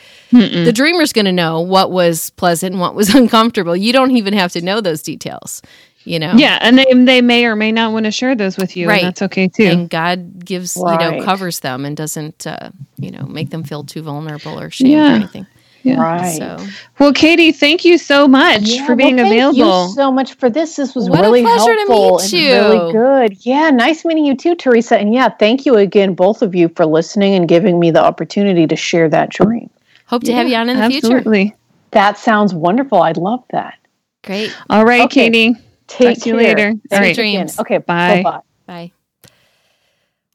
The 0.65 0.73
dreamer's 0.73 1.13
going 1.13 1.27
to 1.27 1.33
know 1.33 1.61
what 1.61 1.91
was 1.91 2.31
pleasant 2.31 2.73
and 2.73 2.81
what 2.81 2.95
was 2.95 3.15
uncomfortable. 3.15 3.77
You 3.77 3.93
don't 3.93 4.17
even 4.17 4.33
have 4.35 4.53
to 4.53 4.63
know 4.63 4.81
those 4.81 5.03
details 5.03 5.61
you 6.05 6.19
know 6.19 6.33
Yeah, 6.37 6.59
and 6.61 6.79
they 6.79 6.87
they 6.93 7.21
may 7.23 7.45
or 7.47 7.57
may 7.57 7.73
not 7.73 7.93
want 7.93 8.05
to 8.07 8.11
share 8.11 8.35
those 8.35 8.57
with 8.57 8.77
you, 8.77 8.89
Right. 8.89 8.99
and 9.01 9.07
that's 9.09 9.23
okay 9.23 9.49
too. 9.49 9.65
and 9.65 9.91
God 9.91 10.45
gives, 10.45 10.77
you 10.77 10.83
know, 10.85 11.23
covers 11.23 11.61
them 11.61 11.85
and 11.85 11.97
doesn't, 11.97 12.47
uh, 12.47 12.71
you 12.99 13.11
know, 13.11 13.25
make 13.27 13.51
them 13.51 13.65
feel 13.65 13.85
too 13.85 14.03
vulnerable 14.03 14.59
or 14.59 14.71
shame 14.71 14.89
Yeah. 14.89 15.13
or 15.13 15.17
anything. 15.17 15.47
Yeah. 15.83 15.99
Right. 15.99 16.37
So, 16.37 16.59
Well, 16.99 17.15
Katie, 17.15 17.53
thank 17.53 17.87
you 17.87 17.97
so 17.97 18.29
much 18.29 18.63
Yeah, 18.65 18.85
for 18.85 18.95
being 18.95 19.17
well, 19.17 19.25
thank 19.31 19.35
available. 19.57 19.89
you 19.89 19.95
so 19.95 20.13
much 20.13 20.35
for 20.35 20.51
this. 20.51 20.77
This 20.77 20.95
was 20.95 21.09
What 21.09 21.21
a 21.21 21.23
really 21.23 21.41
pleasure 21.43 21.73
to 21.75 21.85
helpful 21.89 22.17
meet 22.17 22.23
and 22.25 22.33
you. 22.33 22.53
really 22.55 22.93
good. 22.93 23.47
Yeah, 23.47 23.71
nice 23.71 24.05
meeting 24.05 24.27
you 24.27 24.37
too, 24.37 24.55
Teresa. 24.55 24.99
And 24.99 25.15
yeah, 25.15 25.31
thank 25.31 25.65
you 25.65 25.77
again, 25.77 26.13
both 26.13 26.43
of 26.43 26.55
you, 26.55 26.69
for 26.77 26.85
listening 26.85 27.35
and 27.35 27.49
giving 27.49 27.81
me 27.81 27.91
the 27.91 28.03
opportunity 28.05 28.67
to 28.67 28.77
share 28.77 29.09
that 29.09 29.31
dream. 29.31 29.71
hope 30.05 30.23
to 30.25 30.35
have 30.35 30.49
you 30.49 30.57
on 30.57 30.69
in 30.69 30.77
the 30.79 30.87
future. 30.91 31.07
Absolutely. 31.17 31.55
That 31.93 32.19
sounds 32.19 32.53
wonderful. 32.53 33.01
I'd 33.03 33.17
love 33.17 33.43
that. 33.51 33.75
Great. 34.23 34.55
All 34.69 34.85
right, 34.85 35.03
Okay. 35.05 35.31
Katie. 35.31 35.57
Take 35.91 36.17
Talk 36.17 36.23
to 36.25 36.29
you 36.31 36.37
care. 36.39 36.49
later. 36.55 36.69
All 36.69 36.81
Thanks 36.89 37.07
right. 37.09 37.15
Dreams. 37.17 37.59
Okay, 37.59 37.79
Bye. 37.79 38.23
bye. 38.23 38.41
Bye. 38.67 38.93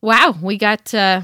Wow, 0.02 0.36
we 0.42 0.58
got 0.58 0.94
uh, 0.94 1.22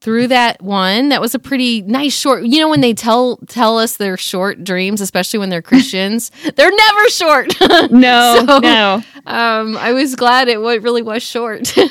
through 0.00 0.28
that 0.28 0.62
one. 0.62 1.10
That 1.10 1.20
was 1.20 1.34
a 1.34 1.38
pretty 1.38 1.82
nice 1.82 2.16
short. 2.16 2.44
You 2.44 2.60
know, 2.60 2.68
when 2.68 2.80
they 2.80 2.94
tell 2.94 3.38
tell 3.48 3.78
us 3.78 3.96
they're 3.96 4.16
short 4.16 4.64
dreams, 4.64 5.00
especially 5.00 5.38
when 5.38 5.50
they're 5.50 5.62
Christians, 5.62 6.30
they're 6.56 6.70
never 6.74 7.08
short. 7.08 7.48
No, 7.90 8.44
So- 8.46 8.58
no. 8.60 9.02
um, 9.26 9.76
I 9.76 9.92
was 9.92 10.14
glad 10.14 10.48
it 10.48 10.60
wa- 10.60 10.78
really 10.80 11.02
was 11.02 11.22
short. 11.22 11.74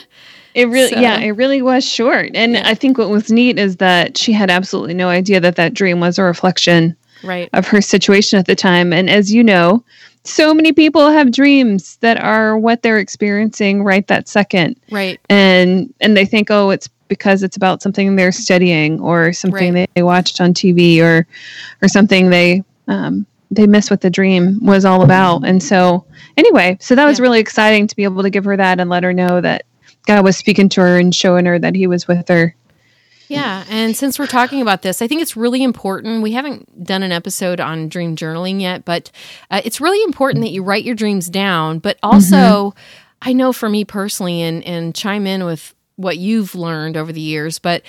It 0.54 0.66
really, 0.68 0.90
So- 0.92 1.00
yeah, 1.00 1.18
it 1.20 1.32
really 1.32 1.62
was 1.62 1.86
short. 1.90 2.32
And 2.36 2.58
I 2.58 2.74
think 2.74 2.98
what 2.98 3.10
was 3.10 3.32
neat 3.32 3.58
is 3.58 3.78
that 3.78 4.18
she 4.18 4.34
had 4.34 4.50
absolutely 4.50 4.94
no 4.94 5.08
idea 5.08 5.40
that 5.40 5.56
that 5.56 5.74
dream 5.74 6.02
was 6.02 6.20
a 6.20 6.24
reflection 6.24 6.94
right. 7.24 7.50
of 7.54 7.66
her 7.68 7.80
situation 7.82 8.38
at 8.38 8.48
the 8.48 8.56
time. 8.56 8.92
And 8.92 9.10
as 9.10 9.32
you 9.32 9.46
know, 9.46 9.82
so 10.24 10.54
many 10.54 10.72
people 10.72 11.10
have 11.10 11.32
dreams 11.32 11.98
that 12.02 12.22
are 12.24 12.58
what 12.58 12.82
they're 12.84 13.00
experiencing 13.00 13.84
right 13.84 14.06
that 14.08 14.28
second. 14.28 14.80
Right. 14.92 15.20
and 15.30 15.94
and 16.00 16.16
they 16.16 16.26
think 16.26 16.50
oh 16.52 16.70
it's 16.70 16.88
because 17.08 17.44
it's 17.44 17.58
about 17.58 17.82
something 17.82 18.16
they're 18.16 18.32
studying 18.32 19.00
or 19.02 19.34
something 19.34 19.74
Right. 19.74 19.90
they 19.96 20.04
watched 20.04 20.40
on 20.40 20.54
TV 20.54 21.02
or 21.02 21.28
or 21.82 21.88
something 21.88 22.30
they 22.30 22.64
um, 22.88 23.26
they 23.50 23.68
miss 23.68 23.90
what 23.90 24.02
the 24.02 24.10
dream 24.10 24.64
was 24.66 24.86
all 24.86 25.02
about 25.04 25.44
and 25.46 25.62
so 25.62 26.06
anyway 26.38 26.78
so 26.80 26.96
that 26.96 27.06
was 27.06 27.20
Yeah. 27.20 27.24
really 27.24 27.40
exciting 27.40 27.88
to 27.88 27.96
be 27.96 28.04
able 28.04 28.22
to 28.24 28.30
give 28.30 28.46
her 28.46 28.56
that 28.56 28.80
and 28.80 28.90
let 28.90 29.04
her 29.04 29.14
know 29.14 29.42
that 29.42 29.66
God 30.08 30.24
was 30.24 30.38
speaking 30.38 30.70
to 30.70 30.82
her 30.82 30.98
and 31.00 31.14
showing 31.14 31.46
her 31.46 31.60
that 31.60 31.76
he 31.76 31.86
was 31.88 32.08
with 32.08 32.28
her 32.30 32.56
Yeah, 33.32 33.64
and 33.70 33.96
since 33.96 34.20
we're 34.20 34.28
talking 34.28 34.62
about 34.62 34.82
this, 34.82 35.02
I 35.02 35.08
think 35.08 35.22
it's 35.22 35.38
really 35.38 35.64
important. 35.64 36.22
We 36.22 36.34
haven't 36.34 36.84
done 36.84 37.02
an 37.02 37.12
episode 37.12 37.60
on 37.62 37.88
dream 37.88 38.16
journaling 38.16 38.60
yet, 38.60 38.84
but 38.84 39.10
uh, 39.50 39.62
it's 39.64 39.80
really 39.80 40.04
important 40.04 40.44
that 40.44 40.52
you 40.52 40.64
write 40.64 40.84
your 40.84 40.96
dreams 40.96 41.30
down. 41.30 41.80
But 41.80 41.98
also, 42.04 42.74
I 43.22 43.32
know 43.34 43.54
for 43.54 43.70
me 43.70 43.86
personally, 43.86 44.42
and 44.42 44.64
and 44.66 44.94
chime 44.94 45.26
in 45.26 45.46
with 45.46 45.74
what 45.96 46.18
you've 46.18 46.56
learned 46.56 46.98
over 46.98 47.14
the 47.14 47.22
years, 47.22 47.58
but 47.60 47.84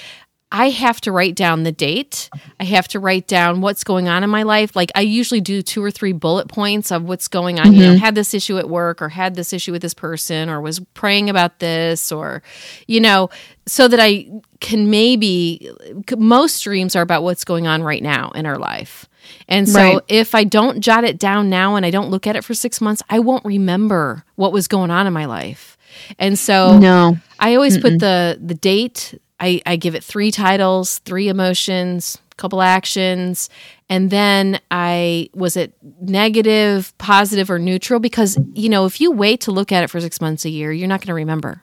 I 0.53 0.69
have 0.69 1.01
to 1.01 1.12
write 1.12 1.35
down 1.35 1.62
the 1.62 1.73
date. 1.73 2.29
I 2.61 2.65
have 2.65 2.87
to 2.88 3.01
write 3.01 3.27
down 3.27 3.62
what's 3.62 3.85
going 3.85 4.07
on 4.07 4.23
in 4.23 4.29
my 4.29 4.43
life. 4.43 4.77
Like 4.77 4.93
I 4.95 5.01
usually 5.01 5.41
do 5.41 5.62
two 5.62 5.83
or 5.83 5.91
three 5.91 6.12
bullet 6.12 6.47
points 6.49 6.93
of 6.93 7.05
what's 7.05 7.27
going 7.27 7.59
on. 7.59 7.73
You 7.73 7.81
know, 7.81 7.88
mm-hmm. 7.93 7.97
had 7.97 8.15
this 8.15 8.35
issue 8.35 8.59
at 8.59 8.69
work 8.69 9.01
or 9.01 9.09
had 9.09 9.35
this 9.35 9.55
issue 9.55 9.73
with 9.73 9.81
this 9.81 9.95
person 9.95 10.51
or 10.51 10.61
was 10.61 10.79
praying 10.93 11.31
about 11.31 11.59
this 11.59 12.12
or, 12.12 12.43
you 12.87 13.01
know, 13.01 13.31
so 13.67 13.88
that 13.88 13.99
I 13.99 14.29
can 14.61 14.91
maybe, 14.91 15.71
most 16.19 16.62
dreams 16.62 16.95
are 16.97 17.03
about 17.03 17.23
what's 17.23 17.45
going 17.45 17.67
on 17.67 17.83
right 17.83 18.03
now 18.03 18.31
in 18.33 18.45
our 18.45 18.59
life. 18.59 19.09
And 19.49 19.67
so 19.67 19.79
Right. 19.79 19.99
if 20.09 20.35
I 20.35 20.45
don't 20.45 20.81
jot 20.81 21.05
it 21.05 21.19
down 21.19 21.49
now 21.49 21.77
and 21.77 21.87
I 21.87 21.91
don't 21.91 22.11
look 22.11 22.27
at 22.27 22.37
it 22.37 22.45
for 22.45 22.53
six 22.53 22.81
months, 22.81 23.03
I 23.09 23.21
won't 23.21 23.45
remember 23.47 24.25
what 24.35 24.53
was 24.53 24.69
going 24.69 24.91
on 24.91 25.07
in 25.07 25.15
my 25.15 25.25
life. 25.25 25.79
And 26.19 26.38
so 26.38 26.79
no 26.79 27.17
I 27.38 27.55
always 27.55 27.79
put 27.79 27.99
the 27.99 28.38
the 28.41 28.55
date. 28.55 29.19
I, 29.42 29.61
I 29.66 29.76
give 29.76 29.96
it 29.96 30.05
three 30.05 30.31
titles, 30.31 31.00
three 31.00 31.28
emotions, 31.28 32.18
couple 32.37 32.62
actions, 32.62 33.50
and 33.88 34.09
then 34.09 34.61
I 34.70 35.31
was 35.35 35.57
it 35.57 35.74
negative, 36.00 36.96
positive, 36.98 37.50
or 37.50 37.59
neutral? 37.59 37.98
Because 37.98 38.38
you 38.55 38.68
know, 38.68 38.87
if 38.87 39.00
you 39.00 39.11
wait 39.11 39.40
to 39.42 39.50
look 39.50 39.72
at 39.72 39.83
it 39.83 39.90
for 39.90 40.00
six 40.00 40.20
months 40.20 40.44
a 40.44 40.48
year, 40.48 40.72
you're 40.72 40.88
not 40.88 41.00
going 41.00 41.09
to 41.09 41.14
remember. 41.14 41.62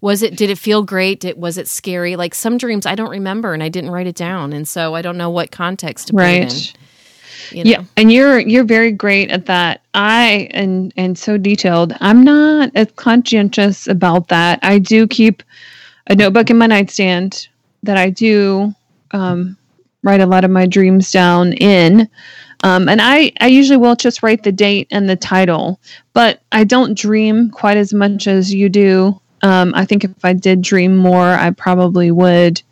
Was 0.00 0.22
it? 0.22 0.36
Did 0.36 0.50
it 0.50 0.58
feel 0.58 0.84
great? 0.84 1.20
Did, 1.20 1.36
was 1.36 1.58
it 1.58 1.66
scary? 1.66 2.14
Like 2.14 2.34
some 2.34 2.58
dreams, 2.58 2.86
I 2.86 2.94
don't 2.94 3.10
remember, 3.10 3.54
and 3.54 3.62
I 3.62 3.70
didn't 3.70 3.90
write 3.90 4.06
it 4.06 4.14
down, 4.14 4.52
and 4.52 4.66
so 4.68 4.94
I 4.94 5.02
don't 5.02 5.16
know 5.16 5.30
what 5.30 5.50
context 5.50 6.08
to 6.08 6.12
put 6.12 6.20
right 6.20 6.42
it 6.44 6.74
in. 7.52 7.58
You 7.58 7.64
know? 7.64 7.70
Yeah, 7.70 7.84
and 7.96 8.12
you're 8.12 8.38
you're 8.38 8.64
very 8.64 8.92
great 8.92 9.30
at 9.30 9.46
that. 9.46 9.82
I 9.94 10.48
and 10.52 10.92
and 10.96 11.18
so 11.18 11.38
detailed. 11.38 11.92
I'm 12.00 12.22
not 12.22 12.70
as 12.76 12.88
conscientious 12.96 13.88
about 13.88 14.28
that. 14.28 14.60
I 14.62 14.78
do 14.78 15.08
keep 15.08 15.42
a 16.06 16.14
notebook 16.14 16.50
in 16.50 16.58
my 16.58 16.66
nightstand 16.66 17.48
that 17.82 17.96
I 17.96 18.10
do 18.10 18.74
um, 19.12 19.56
write 20.02 20.20
a 20.20 20.26
lot 20.26 20.44
of 20.44 20.50
my 20.50 20.66
dreams 20.66 21.10
down 21.10 21.52
in. 21.54 22.08
Um, 22.62 22.88
and 22.88 23.00
I, 23.02 23.32
I 23.40 23.48
usually 23.48 23.76
will 23.76 23.96
just 23.96 24.22
write 24.22 24.42
the 24.42 24.52
date 24.52 24.88
and 24.90 25.08
the 25.08 25.16
title, 25.16 25.80
but 26.14 26.40
I 26.52 26.64
don't 26.64 26.96
dream 26.96 27.50
quite 27.50 27.76
as 27.76 27.92
much 27.92 28.26
as 28.26 28.52
you 28.52 28.68
do. 28.68 29.20
Um, 29.42 29.72
I 29.74 29.84
think 29.84 30.04
if 30.04 30.24
I 30.24 30.32
did 30.32 30.62
dream 30.62 30.96
more, 30.96 31.26
I 31.26 31.50
probably 31.50 32.10
would 32.10 32.62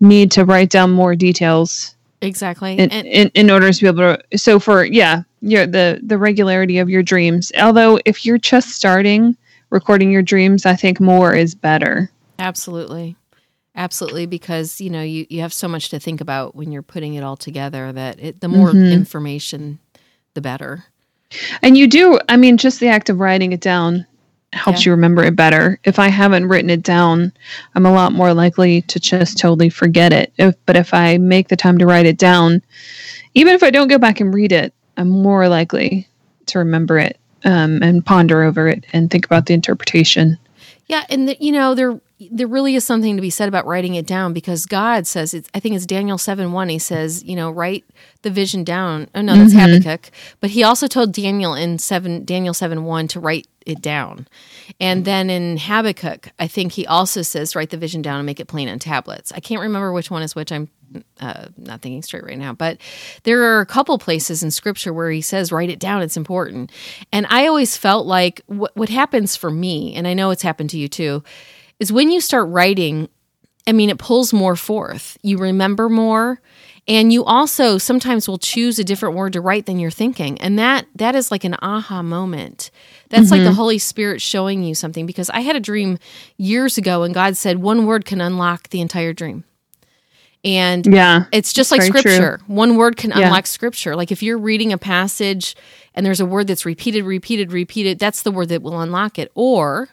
need 0.00 0.30
to 0.32 0.44
write 0.44 0.70
down 0.70 0.90
more 0.90 1.14
details 1.14 1.96
Exactly. 2.22 2.78
in, 2.78 2.90
and 2.90 3.06
in, 3.06 3.30
in 3.34 3.50
order 3.50 3.72
to 3.72 3.80
be 3.80 3.86
able 3.86 4.16
to 4.16 4.38
so 4.38 4.58
for 4.58 4.84
yeah 4.84 5.22
your 5.42 5.66
the 5.66 6.00
the 6.02 6.18
regularity 6.18 6.78
of 6.78 6.88
your 6.88 7.02
dreams 7.02 7.52
although 7.58 7.98
if 8.04 8.24
you're 8.24 8.38
just 8.38 8.70
starting 8.70 9.36
recording 9.70 10.10
your 10.10 10.22
dreams 10.22 10.64
i 10.64 10.74
think 10.74 10.98
more 10.98 11.34
is 11.34 11.54
better 11.54 12.10
Absolutely. 12.38 13.16
Absolutely 13.74 14.24
because 14.26 14.80
you 14.80 14.88
know 14.90 15.02
you, 15.02 15.26
you 15.28 15.40
have 15.42 15.52
so 15.52 15.68
much 15.68 15.90
to 15.90 16.00
think 16.00 16.20
about 16.20 16.54
when 16.56 16.72
you're 16.72 16.82
putting 16.82 17.14
it 17.14 17.22
all 17.22 17.36
together 17.36 17.92
that 17.92 18.18
it, 18.20 18.40
the 18.40 18.48
more 18.48 18.72
Mhm. 18.72 18.90
information 18.92 19.78
the 20.34 20.40
better. 20.40 20.84
and 21.60 21.76
you 21.76 21.86
do 21.88 22.18
i 22.28 22.36
mean 22.36 22.56
just 22.56 22.78
the 22.78 22.86
act 22.88 23.10
of 23.10 23.18
writing 23.18 23.52
it 23.52 23.60
down 23.60 24.06
helps 24.52 24.86
Yeah. 24.86 24.90
you 24.90 24.94
remember 24.94 25.24
it 25.24 25.34
better. 25.36 25.78
If 25.84 25.98
I 25.98 26.08
haven't 26.08 26.46
written 26.46 26.70
it 26.70 26.82
down, 26.82 27.32
I'm 27.74 27.84
a 27.84 27.92
lot 27.92 28.12
more 28.12 28.32
likely 28.32 28.80
to 28.82 28.98
just 29.00 29.36
totally 29.36 29.68
forget 29.68 30.12
it. 30.14 30.32
If, 30.38 30.54
but 30.64 30.76
if 30.76 30.94
I 30.94 31.18
make 31.18 31.48
the 31.48 31.56
time 31.56 31.76
to 31.78 31.84
write 31.84 32.06
it 32.06 32.16
down, 32.16 32.62
even 33.34 33.54
if 33.54 33.62
I 33.62 33.70
don't 33.70 33.88
go 33.88 33.98
back 33.98 34.20
and 34.20 34.32
read 34.32 34.52
it, 34.52 34.72
I'm 34.96 35.08
more 35.10 35.48
likely 35.48 36.06
to 36.46 36.58
remember 36.60 36.96
it 36.98 37.18
um, 37.44 37.82
and 37.82 38.06
ponder 38.06 38.44
over 38.44 38.68
it 38.68 38.86
and 38.94 39.10
think 39.10 39.26
about 39.26 39.44
the 39.46 39.52
interpretation. 39.52 40.38
Yeah, 40.86 41.04
and 41.10 41.28
the, 41.28 41.36
you 41.40 41.52
know 41.52 41.74
there 41.74 42.00
there 42.30 42.46
really 42.46 42.74
is 42.74 42.84
something 42.84 43.16
to 43.16 43.22
be 43.22 43.30
said 43.30 43.48
about 43.48 43.66
writing 43.66 43.94
it 43.94 44.06
down 44.06 44.32
because 44.32 44.64
God 44.64 45.06
says 45.06 45.34
it's. 45.34 45.48
I 45.54 45.60
think 45.60 45.74
it's 45.74 45.84
Daniel 45.86 46.16
seven 46.16 46.52
one. 46.52 46.68
He 46.68 46.78
says, 46.78 47.22
you 47.22 47.36
know, 47.36 47.50
write 47.50 47.84
the 48.22 48.30
vision 48.30 48.64
down. 48.64 49.08
Oh 49.14 49.20
no, 49.20 49.36
that's 49.36 49.52
Habakkuk. 49.52 50.10
But 50.40 50.50
he 50.50 50.62
also 50.62 50.86
told 50.86 51.12
Daniel 51.12 51.54
in 51.54 51.78
seven 51.78 52.24
Daniel 52.24 52.54
seven 52.54 52.84
one 52.84 53.06
to 53.08 53.20
write 53.20 53.46
it 53.66 53.82
down, 53.82 54.28
and 54.80 55.04
then 55.04 55.28
in 55.28 55.58
Habakkuk, 55.58 56.28
I 56.38 56.46
think 56.46 56.72
he 56.72 56.86
also 56.86 57.22
says 57.22 57.54
write 57.54 57.70
the 57.70 57.76
vision 57.76 58.00
down 58.00 58.18
and 58.18 58.26
make 58.26 58.40
it 58.40 58.46
plain 58.46 58.68
on 58.68 58.78
tablets. 58.78 59.32
I 59.32 59.40
can't 59.40 59.60
remember 59.60 59.92
which 59.92 60.10
one 60.10 60.22
is 60.22 60.34
which. 60.34 60.52
I'm 60.52 60.70
uh, 61.20 61.48
not 61.56 61.82
thinking 61.82 62.02
straight 62.02 62.24
right 62.24 62.38
now, 62.38 62.52
but 62.52 62.78
there 63.24 63.42
are 63.42 63.60
a 63.60 63.66
couple 63.66 63.98
places 63.98 64.42
in 64.42 64.50
scripture 64.52 64.92
where 64.92 65.10
he 65.10 65.20
says, 65.20 65.50
write 65.50 65.68
it 65.68 65.80
down, 65.80 66.00
it's 66.00 66.16
important. 66.16 66.70
And 67.12 67.26
I 67.28 67.48
always 67.48 67.76
felt 67.76 68.06
like 68.06 68.40
what, 68.46 68.74
what 68.76 68.88
happens 68.88 69.34
for 69.34 69.50
me, 69.50 69.94
and 69.94 70.06
I 70.06 70.14
know 70.14 70.30
it's 70.30 70.42
happened 70.42 70.70
to 70.70 70.78
you 70.78 70.88
too, 70.88 71.24
is 71.80 71.92
when 71.92 72.10
you 72.10 72.20
start 72.20 72.48
writing, 72.48 73.08
I 73.66 73.72
mean, 73.72 73.90
it 73.90 73.98
pulls 73.98 74.32
more 74.32 74.56
forth. 74.56 75.18
You 75.22 75.38
remember 75.38 75.88
more. 75.88 76.40
And 76.88 77.12
you 77.12 77.24
also 77.24 77.78
sometimes 77.78 78.28
will 78.28 78.38
choose 78.38 78.78
a 78.78 78.84
different 78.84 79.16
word 79.16 79.32
to 79.32 79.40
write 79.40 79.66
than 79.66 79.80
you're 79.80 79.90
thinking. 79.90 80.40
And 80.40 80.56
that 80.60 80.86
that 80.94 81.16
is 81.16 81.32
like 81.32 81.42
an 81.42 81.56
aha 81.60 82.00
moment. 82.00 82.70
That's 83.08 83.32
like 83.32 83.40
the 83.40 83.48
mm-hmm. 83.48 83.56
Holy 83.56 83.78
Spirit 83.78 84.22
showing 84.22 84.62
you 84.62 84.74
something 84.76 85.04
because 85.04 85.28
I 85.30 85.40
had 85.40 85.56
a 85.56 85.60
dream 85.60 85.98
years 86.36 86.78
ago 86.78 87.02
and 87.02 87.12
God 87.12 87.36
said 87.36 87.58
one 87.58 87.86
word 87.86 88.04
can 88.04 88.20
unlock 88.20 88.68
the 88.68 88.80
entire 88.80 89.12
dream. 89.12 89.42
And 90.44 90.86
Yeah. 90.86 91.24
it's 91.32 91.52
just 91.52 91.72
like 91.72 91.80
Very 91.80 91.90
true. 91.90 92.00
scripture. 92.02 92.40
One 92.46 92.76
word 92.76 92.96
can 92.96 93.10
Yeah. 93.10 93.26
unlock 93.26 93.48
scripture. 93.48 93.96
Like 93.96 94.12
if 94.12 94.22
you're 94.22 94.38
reading 94.38 94.72
a 94.72 94.78
passage 94.78 95.56
and 95.92 96.06
there's 96.06 96.20
a 96.20 96.26
word 96.26 96.46
that's 96.46 96.64
repeated, 96.64 97.04
repeated, 97.04 97.50
repeated, 97.50 97.98
that's 97.98 98.22
the 98.22 98.30
word 98.30 98.48
that 98.50 98.62
will 98.62 98.80
unlock 98.80 99.18
it. 99.18 99.32
Or 99.34 99.88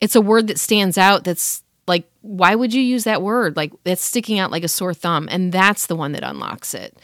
it's 0.00 0.14
a 0.14 0.20
word 0.20 0.46
that 0.48 0.58
stands 0.58 0.98
out 0.98 1.24
that's 1.24 1.62
like, 1.86 2.08
why 2.22 2.54
would 2.54 2.74
you 2.74 2.82
use 2.82 3.04
that 3.04 3.22
word? 3.22 3.56
Like 3.56 3.72
that's 3.84 4.04
sticking 4.04 4.38
out 4.38 4.50
like 4.50 4.64
a 4.64 4.68
sore 4.68 4.94
thumb. 4.94 5.28
And 5.30 5.52
that's 5.52 5.86
the 5.86 5.96
one 5.96 6.12
that 6.12 6.22
unlocks 6.24 6.74
it. 6.74 6.96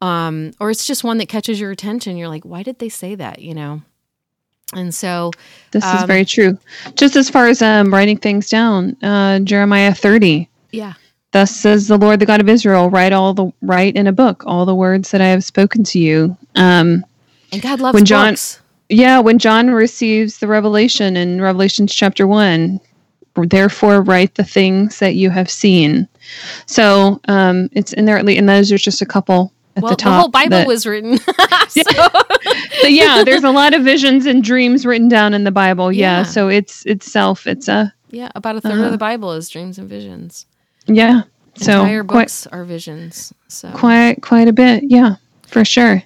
Um, 0.00 0.52
or 0.60 0.70
it's 0.70 0.86
just 0.86 1.02
one 1.04 1.18
that 1.18 1.28
catches 1.28 1.60
your 1.60 1.70
attention. 1.70 2.16
You're 2.16 2.28
like, 2.28 2.44
why 2.44 2.62
did 2.62 2.78
they 2.78 2.88
say 2.88 3.14
that? 3.16 3.40
You 3.40 3.54
know? 3.54 3.82
And 4.74 4.94
so 4.94 5.30
This 5.70 5.84
is 5.84 6.02
Um, 6.02 6.06
very 6.06 6.24
true. 6.24 6.58
Just 6.94 7.16
as 7.16 7.28
far 7.30 7.48
as 7.48 7.62
um, 7.62 7.92
writing 7.92 8.16
things 8.18 8.48
down, 8.48 8.96
uh, 9.02 9.40
Jeremiah 9.40 9.94
30. 9.94 10.48
yeah. 10.72 10.94
Thus 11.32 11.54
says 11.54 11.88
the 11.88 11.98
Lord, 11.98 12.20
the 12.20 12.26
God 12.26 12.40
of 12.40 12.48
Israel, 12.48 12.88
write 12.88 13.12
all 13.12 13.34
the 13.34 13.52
write 13.60 13.96
in 13.96 14.06
a 14.06 14.12
book 14.12 14.44
all 14.46 14.64
the 14.64 14.74
words 14.74 15.10
that 15.10 15.20
I 15.20 15.26
have 15.26 15.44
spoken 15.44 15.84
to 15.84 15.98
you. 15.98 16.38
Um, 16.54 17.04
And 17.52 17.60
God 17.60 17.80
loves 17.80 17.92
When 17.94 18.06
John- 18.06 18.32
books. 18.32 18.60
Yeah, 18.88 19.18
when 19.20 19.38
John 19.38 19.70
receives 19.70 20.38
the 20.38 20.46
revelation 20.46 21.16
in 21.16 21.40
Revelations 21.40 21.94
chapter 21.94 22.26
one, 22.26 22.80
therefore 23.36 24.02
write 24.02 24.34
the 24.34 24.44
things 24.44 24.98
that 24.98 25.14
you 25.14 25.30
have 25.30 25.50
seen. 25.50 26.08
So 26.66 27.20
um, 27.28 27.68
it's 27.72 27.92
in 27.92 28.04
there 28.04 28.18
at 28.18 28.24
least, 28.24 28.38
and 28.38 28.48
those 28.48 28.72
are 28.72 28.78
just 28.78 29.00
a 29.02 29.06
couple 29.06 29.52
at 29.76 29.82
Well, 29.82 29.94
the 29.94 30.02
the, 30.04 30.10
whole 30.10 30.28
Bible 30.28 30.50
that- 30.58 30.66
was 30.66 30.86
written. 30.86 31.18
so, 31.68 31.82
so 32.80 32.86
yeah, 32.88 33.22
there's 33.24 33.44
a 33.44 33.50
lot 33.50 33.74
of 33.74 33.82
visions 33.84 34.26
and 34.26 34.42
dreams 34.42 34.84
written 34.84 35.08
down 35.08 35.34
in 35.34 35.44
the 35.44 35.52
Bible. 35.52 35.92
Yeah, 35.92 36.18
Yeah. 36.18 36.22
so 36.24 36.48
it's 36.48 36.84
itself, 36.86 37.46
it's 37.46 37.68
a 37.68 37.92
yeah, 38.10 38.30
about 38.34 38.56
a 38.56 38.60
3rd 38.60 38.72
Uh-huh. 38.72 38.84
of 38.86 38.92
the 38.92 38.98
Bible 38.98 39.32
is 39.34 39.48
dreams 39.50 39.78
and 39.78 39.88
visions. 39.88 40.46
yeah. 40.86 41.22
So 41.56 41.80
Entire 41.82 42.04
quite 42.04 42.20
books 42.22 42.46
are 42.48 42.64
visions. 42.64 43.32
So, 43.48 43.70
quite 43.72 44.22
quite 44.22 44.46
a 44.48 44.52
bit. 44.52 44.84
Yeah, 44.86 45.16
for 45.46 45.64
sure. 45.64 46.02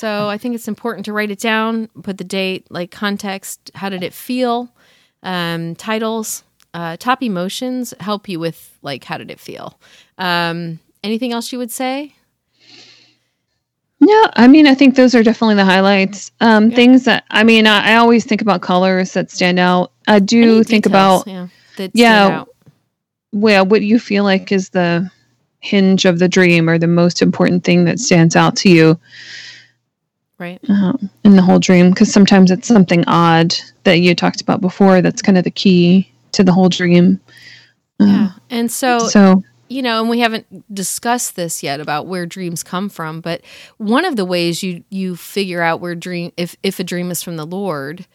So 0.00 0.30
I 0.30 0.38
think 0.38 0.54
it's 0.54 0.66
important 0.66 1.04
to 1.04 1.12
write 1.12 1.30
it 1.30 1.40
down, 1.40 1.88
put 2.02 2.16
the 2.16 2.24
date, 2.24 2.66
like 2.70 2.90
context. 2.90 3.70
How 3.74 3.90
did 3.90 4.02
it 4.02 4.14
feel? 4.14 4.72
Um, 5.22 5.74
titles, 5.74 6.42
uh, 6.72 6.96
top 6.96 7.22
emotions 7.22 7.92
help 8.00 8.26
you 8.26 8.40
with 8.40 8.78
like 8.80 9.04
how 9.04 9.18
did 9.18 9.30
it 9.30 9.38
feel. 9.38 9.78
Um, 10.16 10.80
anything 11.04 11.34
else 11.34 11.52
you 11.52 11.58
would 11.58 11.70
say? 11.70 12.14
No, 14.00 14.30
I 14.36 14.48
mean, 14.48 14.66
I 14.66 14.74
think 14.74 14.94
those 14.94 15.14
are 15.14 15.22
definitely 15.22 15.56
the 15.56 15.66
highlights. 15.66 16.30
Um, 16.40 16.70
Things 16.70 17.04
that 17.04 17.24
I 17.30 17.44
mean, 17.44 17.66
I, 17.66 17.92
I 17.92 17.96
always 17.96 18.24
think 18.24 18.40
about 18.40 18.62
colors 18.62 19.12
that 19.12 19.30
stand 19.30 19.58
out. 19.58 19.92
I 20.08 20.18
do 20.18 20.64
think 20.64 20.86
about 20.86 21.26
yeah, 21.26 21.48
that 21.76 21.90
yeah, 21.92 22.44
well, 23.32 23.66
what 23.66 23.82
you 23.82 23.98
feel 23.98 24.24
like 24.24 24.50
is 24.50 24.70
the 24.70 25.10
hinge 25.58 26.06
of 26.06 26.20
the 26.20 26.28
dream 26.28 26.70
or 26.70 26.78
the 26.78 26.86
most 26.86 27.20
important 27.20 27.64
thing 27.64 27.84
that 27.84 27.98
stands 27.98 28.34
out 28.34 28.56
to 28.56 28.70
you 28.70 28.98
right. 30.40 30.60
um, 30.68 31.10
in 31.22 31.36
the 31.36 31.42
whole 31.42 31.60
dream. 31.60 31.90
Because 31.90 32.12
sometimes 32.12 32.50
it's 32.50 32.66
something 32.66 33.04
odd 33.06 33.54
that 33.84 34.00
you 34.00 34.14
talked 34.14 34.40
about 34.40 34.60
before. 34.60 35.00
That's 35.02 35.22
kind 35.22 35.38
of 35.38 35.44
the 35.44 35.50
key 35.50 36.10
to 36.32 36.42
the 36.42 36.52
whole 36.52 36.68
dream. 36.68 37.20
Um, 38.00 38.08
Yeah, 38.08 38.30
and 38.48 38.72
so 38.72 38.98
So 38.98 39.44
you 39.70 39.82
know, 39.82 40.00
and 40.00 40.10
we 40.10 40.18
haven't 40.18 40.74
discussed 40.74 41.36
this 41.36 41.62
yet 41.62 41.78
about 41.78 42.08
where 42.08 42.26
dreams 42.26 42.64
come 42.64 42.88
from, 42.88 43.20
but 43.20 43.40
one 43.78 44.04
of 44.04 44.16
the 44.16 44.24
ways 44.24 44.64
you 44.64 44.82
you 44.90 45.14
figure 45.14 45.62
out 45.62 45.80
where 45.80 45.94
dream 45.94 46.32
if 46.36 46.56
if 46.64 46.80
a 46.80 46.84
dream 46.84 47.10
is 47.12 47.22
from 47.22 47.36
the 47.36 47.46
Lord, 47.46 48.06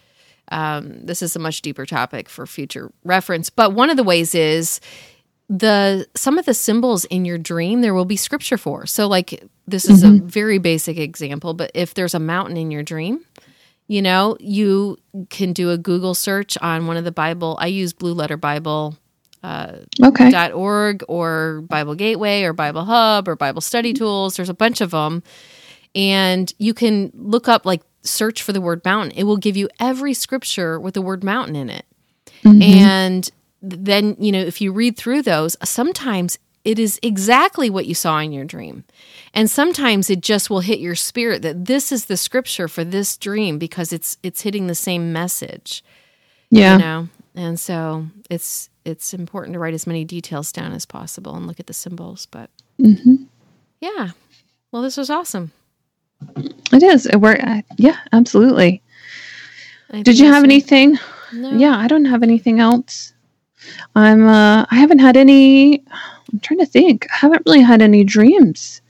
um, 0.51 1.05
this 1.05 1.21
is 1.21 1.35
a 1.35 1.39
much 1.39 1.61
deeper 1.61 1.85
topic 1.85 2.27
for 2.27 2.45
future 2.45 2.91
reference. 3.05 3.49
But 3.49 3.73
one 3.73 3.89
of 3.89 3.95
the 3.95 4.03
ways 4.03 4.35
is 4.35 4.81
the 5.49 6.07
some 6.15 6.37
of 6.37 6.45
the 6.45 6.53
symbols 6.53 7.05
in 7.05 7.23
your 7.23 7.37
dream 7.37 7.81
there 7.81 7.93
will 7.93 8.05
be 8.05 8.17
scripture 8.17 8.57
for. 8.57 8.85
So 8.85 9.07
like 9.07 9.43
this 9.67 9.89
is 9.89 10.03
a 10.03 10.07
mm-hmm. 10.07 10.27
very 10.27 10.57
basic 10.57 10.97
example, 10.97 11.53
but 11.53 11.71
if 11.73 11.93
there's 11.93 12.13
a 12.13 12.19
mountain 12.19 12.57
in 12.57 12.71
your 12.71 12.83
dream, 12.83 13.23
you 13.87 14.01
know, 14.01 14.37
you 14.39 14.97
can 15.29 15.53
do 15.53 15.71
a 15.71 15.77
Google 15.77 16.15
search 16.15 16.57
on 16.61 16.87
one 16.87 16.97
of 16.97 17.03
the 17.03 17.11
Bible. 17.11 17.57
I 17.59 17.67
use 17.67 17.93
Blue 17.93 18.13
Letter 18.13 18.37
Bible 18.37 18.97
uh, 19.43 19.77
okay, 20.03 20.31
dot 20.31 20.53
org 20.53 21.03
or 21.07 21.61
Bible 21.61 21.93
Gateway 21.93 22.43
or 22.43 22.53
Bible 22.53 22.83
Hub 22.85 23.27
or 23.27 23.35
Bible 23.35 23.61
Study 23.61 23.93
Tools. 23.93 24.35
There's 24.35 24.49
a 24.49 24.55
bunch 24.55 24.81
of 24.81 24.91
them, 24.91 25.21
and 25.93 26.51
you 26.57 26.73
can 26.73 27.11
look 27.13 27.47
up 27.47 27.65
like 27.65 27.83
search 28.01 28.41
for 28.41 28.53
the 28.53 28.61
word 28.61 28.83
mountain. 28.83 29.11
It 29.11 29.25
will 29.25 29.37
give 29.37 29.55
you 29.55 29.69
every 29.79 30.15
scripture 30.15 30.79
with 30.79 30.95
the 30.95 31.01
word 31.01 31.23
mountain 31.23 31.55
in 31.55 31.69
it, 31.69 31.85
mm-hmm. 32.43 32.61
and 32.61 33.31
then 33.69 34.15
you 34.19 34.31
know 34.31 34.39
if 34.39 34.61
you 34.61 34.71
read 34.71 34.97
through 34.97 35.21
those, 35.21 35.57
sometimes 35.63 36.37
it 36.63 36.79
is 36.79 36.99
exactly 37.03 37.69
what 37.69 37.85
you 37.85 37.93
saw 37.93 38.19
in 38.19 38.31
your 38.31 38.45
dream. 38.45 38.85
And 39.33 39.49
sometimes 39.49 40.09
it 40.09 40.21
just 40.21 40.49
will 40.49 40.61
hit 40.61 40.79
your 40.79 40.95
spirit 40.95 41.41
that 41.43 41.65
this 41.65 41.91
is 41.91 42.05
the 42.05 42.17
scripture 42.17 42.67
for 42.67 42.83
this 42.83 43.17
dream 43.17 43.57
because 43.57 43.93
it's 43.93 44.17
it's 44.23 44.41
hitting 44.41 44.67
the 44.67 44.75
same 44.75 45.11
message 45.13 45.83
yeah, 46.51 46.73
you 46.73 46.79
know 46.79 47.09
and 47.33 47.59
so 47.59 48.05
it's 48.29 48.69
it's 48.85 49.13
important 49.13 49.53
to 49.53 49.59
write 49.59 49.73
as 49.73 49.87
many 49.87 50.05
details 50.05 50.51
down 50.51 50.71
as 50.71 50.85
possible 50.85 51.35
and 51.35 51.47
look 51.47 51.59
at 51.59 51.67
the 51.67 51.73
symbols 51.73 52.27
but 52.27 52.49
hmm 52.77 53.15
yeah 53.81 54.11
well 54.71 54.81
this 54.81 54.95
was 54.95 55.09
awesome 55.09 55.51
it 56.37 56.83
is. 56.83 57.05
It 57.05 57.17
work. 57.17 57.39
Uh, 57.43 57.61
yeah, 57.77 57.97
absolutely. 58.11 58.81
Did 59.91 60.19
you 60.19 60.27
have 60.27 60.43
anything? 60.43 60.97
no? 61.33 61.51
Yeah, 61.51 61.77
I 61.77 61.87
don't 61.87 62.05
have 62.05 62.23
anything 62.23 62.59
else. 62.59 63.13
I'm 63.95 64.27
uh 64.27 64.65
I 64.69 64.75
haven't 64.75 64.99
had 64.99 65.17
any 65.17 65.83
I'm 66.31 66.39
trying 66.41 66.59
to 66.59 66.65
think. 66.65 67.07
I 67.11 67.17
haven't 67.17 67.43
really 67.45 67.61
had 67.61 67.81
any 67.81 68.03
dreams 68.03 68.81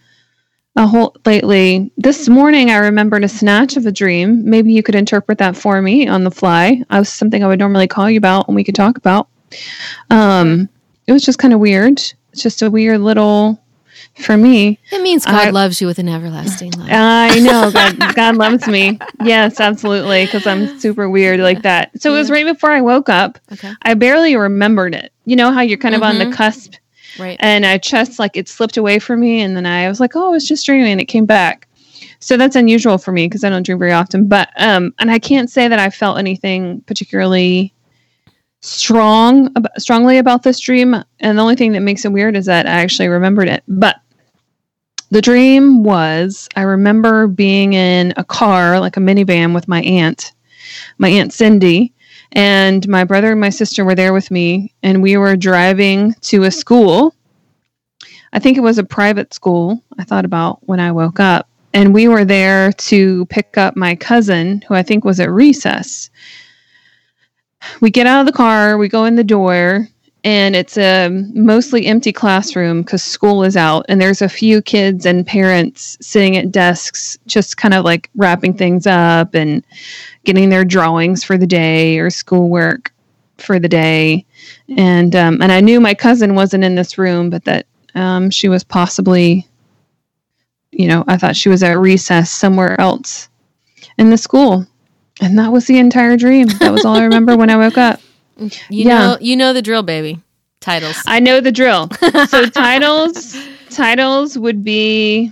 a 0.75 0.85
whole 0.88 1.15
lately. 1.25 1.91
This 1.97 2.27
morning 2.27 2.69
I 2.69 2.77
remembered 2.77 3.23
a 3.23 3.29
snatch 3.29 3.77
of 3.77 3.85
a 3.85 3.91
dream. 3.91 4.49
Maybe 4.49 4.73
you 4.73 4.83
could 4.83 4.95
interpret 4.95 5.38
that 5.38 5.55
for 5.55 5.81
me 5.81 6.07
on 6.07 6.23
the 6.23 6.31
fly. 6.31 6.83
I 6.89 6.99
was 6.99 7.09
something 7.09 7.43
I 7.43 7.47
would 7.47 7.59
normally 7.59 7.88
call 7.88 8.09
you 8.09 8.17
about 8.17 8.47
and 8.47 8.55
we 8.55 8.63
could 8.63 8.75
talk 8.75 8.97
about. 8.97 9.27
Um 10.09 10.69
it 11.07 11.13
was 11.13 11.23
just 11.23 11.39
kind 11.39 11.53
of 11.53 11.59
weird. 11.59 11.99
It's 12.31 12.41
just 12.41 12.61
a 12.61 12.71
weird 12.71 12.99
little 13.01 13.61
for 14.19 14.38
me. 14.38 14.80
it 14.91 15.01
means 15.01 15.25
god 15.25 15.47
I- 15.47 15.49
loves 15.49 15.82
you 15.82 15.88
with 15.88 15.99
an 15.99 16.08
everlasting 16.10 16.71
love 16.71 16.88
I 16.89 17.38
know 17.39 17.69
God, 17.71 18.15
God 18.15 18.36
loves 18.38 18.67
me. 18.67 18.97
Yes, 19.23 19.60
absolutely, 19.60 20.25
because 20.25 20.47
I'm 20.47 20.80
super 20.80 21.10
weird 21.10 21.39
like 21.41 21.62
that. 21.63 21.91
So 22.01 22.13
it 22.13 22.17
was 22.17 22.32
right 22.32 22.45
before 22.45 22.71
I 22.71 22.82
woke 22.82 23.10
up. 23.10 23.38
okay 23.54 23.73
I 23.82 23.93
barely 23.93 24.36
remembered 24.36 24.95
it. 24.95 25.12
You 25.25 25.36
know 25.36 25.51
how 25.51 25.62
you're 25.62 25.78
kind 25.78 25.95
of 25.95 26.04
on 26.04 26.17
the 26.19 26.25
Mhm. 26.25 26.34
cusp, 26.34 26.73
right 27.19 27.38
and 27.41 27.65
I 27.65 27.78
just 27.78 28.17
like 28.19 28.38
it 28.38 28.47
slipped 28.47 28.78
away 28.78 28.99
from 28.99 29.19
me, 29.19 29.41
and 29.41 29.56
then 29.58 29.65
I 29.65 29.88
was 29.89 29.99
like, 29.99 30.15
"Oh, 30.15 30.28
I 30.28 30.32
was 30.32 30.47
just 30.47 30.65
dreaming," 30.65 30.91
and 30.93 31.01
it 31.01 31.06
came 31.06 31.25
back. 31.25 31.67
So 32.19 32.38
that's 32.38 32.56
unusual 32.56 32.97
for 32.97 33.12
me 33.12 33.25
because 33.28 33.43
I 33.43 33.49
don't 33.49 33.63
dream 33.63 33.78
very 33.80 33.91
often. 33.91 34.28
But 34.28 34.49
um, 34.58 34.93
and 34.99 35.12
I 35.12 35.19
can't 35.19 35.49
say 35.49 35.67
that 35.67 35.78
I 35.80 35.89
felt 35.89 36.17
anything 36.17 36.82
particularly 36.88 37.73
strong 38.62 39.54
strongly 39.78 40.17
about 40.17 40.43
this 40.43 40.60
dream. 40.60 40.95
And 41.19 41.38
the 41.38 41.41
only 41.41 41.56
thing 41.56 41.73
that 41.73 41.82
makes 41.82 42.06
it 42.06 42.12
weird 42.12 42.36
is 42.36 42.45
that 42.45 42.65
I 42.65 42.71
actually 42.82 43.08
remembered 43.10 43.47
it. 43.49 43.63
But 43.67 43.97
the 45.15 45.21
dream 45.21 45.82
was 45.82 46.49
I 46.58 46.63
remember 46.63 47.28
being 47.28 47.71
in 47.71 48.13
a 48.17 48.23
car, 48.25 48.82
like 48.82 48.97
a 48.97 48.99
minivan, 48.99 49.54
with 49.54 49.65
my 49.65 49.82
aunt, 49.84 50.34
my 50.97 51.08
aunt 51.08 51.32
Cindy, 51.32 51.93
And 52.34 52.86
my 52.89 53.06
brother 53.06 53.32
and 53.32 53.39
my 53.39 53.49
sister 53.49 53.86
were 53.86 53.95
there 53.95 54.12
with 54.12 54.30
me, 54.30 54.73
and 54.84 55.01
we 55.01 55.15
were 55.15 55.38
driving 55.38 56.15
to 56.23 56.43
a 56.43 56.51
school. 56.51 57.15
I 58.34 58.39
think 58.39 58.58
it 58.58 58.62
was 58.62 58.78
a 58.78 58.84
private 58.84 59.34
school, 59.34 59.82
I 59.97 60.04
thought 60.04 60.25
about 60.25 60.60
when 60.67 60.82
I 60.82 60.91
woke 60.91 61.21
up. 61.21 61.47
And 61.73 61.93
we 61.93 62.10
were 62.10 62.25
there 62.25 62.73
to 62.73 63.25
pick 63.28 63.58
up 63.58 63.78
my 63.78 63.95
cousin, 63.95 64.63
who 64.67 64.73
I 64.73 64.84
think 64.84 65.06
was 65.06 65.21
at 65.21 65.32
recess. 65.32 66.10
We 67.80 67.89
get 67.89 68.06
out 68.06 68.19
of 68.19 68.25
the 68.25 68.34
car, 68.34 68.78
we 68.78 68.89
go 68.89 69.06
in 69.06 69.15
the 69.15 69.23
door, 69.23 69.88
and 70.25 70.55
it's 70.55 70.75
a 70.75 71.09
mostly 71.35 71.85
empty 71.85 72.11
classroom 72.11 72.81
because 72.81 73.03
school 73.03 73.43
is 73.43 73.55
out 73.55 73.85
and 73.88 74.01
there's 74.01 74.23
a 74.23 74.27
few 74.27 74.59
kids 74.59 75.05
and 75.05 75.25
parents 75.25 75.99
sitting 76.01 76.35
at 76.35 76.51
desks 76.51 77.15
just 77.27 77.57
kind 77.57 77.75
of 77.75 77.85
like 77.85 78.09
wrapping 78.15 78.55
things 78.55 78.88
up 78.88 79.35
and 79.35 79.63
getting 80.23 80.49
their 80.49 80.65
drawings 80.65 81.23
for 81.23 81.38
the 81.38 81.45
day 81.45 81.99
or 81.99 82.09
schoolwork 82.09 82.91
for 83.38 83.59
the 83.59 83.69
day. 83.69 84.25
And 84.75 85.15
um, 85.15 85.41
and 85.43 85.51
i 85.51 85.61
knew 85.61 85.79
my 85.79 85.93
cousin 85.93 86.33
wasn't 86.33 86.63
in 86.63 86.73
this 86.73 86.97
room 86.97 87.29
but 87.29 87.45
that 87.45 87.67
um, 87.93 88.31
she 88.31 88.49
was 88.49 88.63
possibly 88.63 89.47
you 90.71 90.88
know 90.88 91.03
i 91.07 91.17
thought 91.17 91.35
she 91.35 91.49
was 91.49 91.61
at 91.61 91.77
recess 91.77 92.31
somewhere 92.31 92.79
else 92.81 93.29
in 93.97 94.09
the 94.09 94.17
school. 94.17 94.65
And 95.21 95.39
that 95.39 95.53
was 95.53 95.65
the 95.65 95.77
entire 95.77 96.17
dream. 96.17 96.47
That 96.47 96.73
was 96.73 96.83
all 96.83 96.95
i 96.95 97.03
remember 97.03 97.38
when 97.38 97.51
i 97.51 97.57
woke 97.57 97.77
up 97.77 98.01
You 98.37 98.51
Yeah. 98.69 98.99
know, 98.99 99.17
you 99.21 99.35
know 99.35 99.53
the 99.53 99.61
drill, 99.61 99.83
baby. 99.83 100.19
Titles. 100.59 100.97
I 101.05 101.19
know 101.19 101.39
the 101.41 101.51
drill. 101.51 101.89
So 102.27 102.45
titles 102.47 103.37
titles 103.69 104.37
would 104.37 104.63
be 104.63 105.31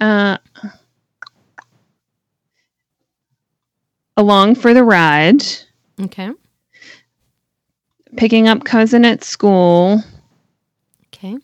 uh 0.00 0.36
Along 4.16 4.54
for 4.54 4.74
the 4.74 4.84
Ride, 4.84 5.42
Okay. 6.00 6.30
Picking 8.16 8.48
Up 8.48 8.64
Cousin 8.64 9.04
at 9.04 9.24
School, 9.24 10.02
Okay. 11.08 11.38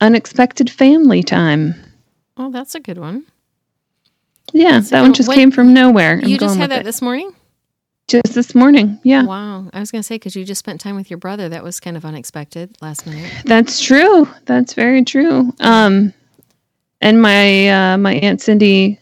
Unexpected 0.00 0.68
Family 0.70 1.22
Time. 1.22 1.74
Oh, 2.36 2.50
that's 2.50 2.74
a 2.74 2.80
good 2.80 2.98
one. 2.98 3.26
Yeah, 4.52 4.72
That's 4.72 4.90
that 4.90 5.02
one 5.02 5.14
just 5.14 5.32
came 5.32 5.50
from 5.50 5.72
nowhere. 5.72 6.18
I'm 6.22 6.28
you 6.28 6.36
just 6.38 6.56
had 6.58 6.70
that 6.70 6.80
it. 6.80 6.84
this 6.84 7.00
morning? 7.00 7.32
Just 8.08 8.34
this 8.34 8.54
morning. 8.54 8.98
Yeah, 9.02 9.24
Wow. 9.24 9.68
I 9.72 9.80
was 9.80 9.90
going 9.90 10.00
to 10.00 10.06
say, 10.06 10.16
because 10.16 10.36
you 10.36 10.44
just 10.44 10.58
spent 10.58 10.80
time 10.80 10.96
with 10.96 11.10
your 11.10 11.18
brother. 11.18 11.48
That 11.48 11.64
was 11.64 11.80
kind 11.80 11.96
of 11.96 12.04
unexpected 12.04 12.76
last 12.80 13.06
night. 13.06 13.30
that's 13.44 13.80
true. 13.82 14.28
That's 14.44 14.74
very 14.74 15.04
true. 15.04 15.52
Um, 15.60 16.12
and 17.00 17.20
my 17.20 17.68
uh, 17.68 17.98
my 17.98 18.14
aunt 18.14 18.40
Cindy, 18.40 18.98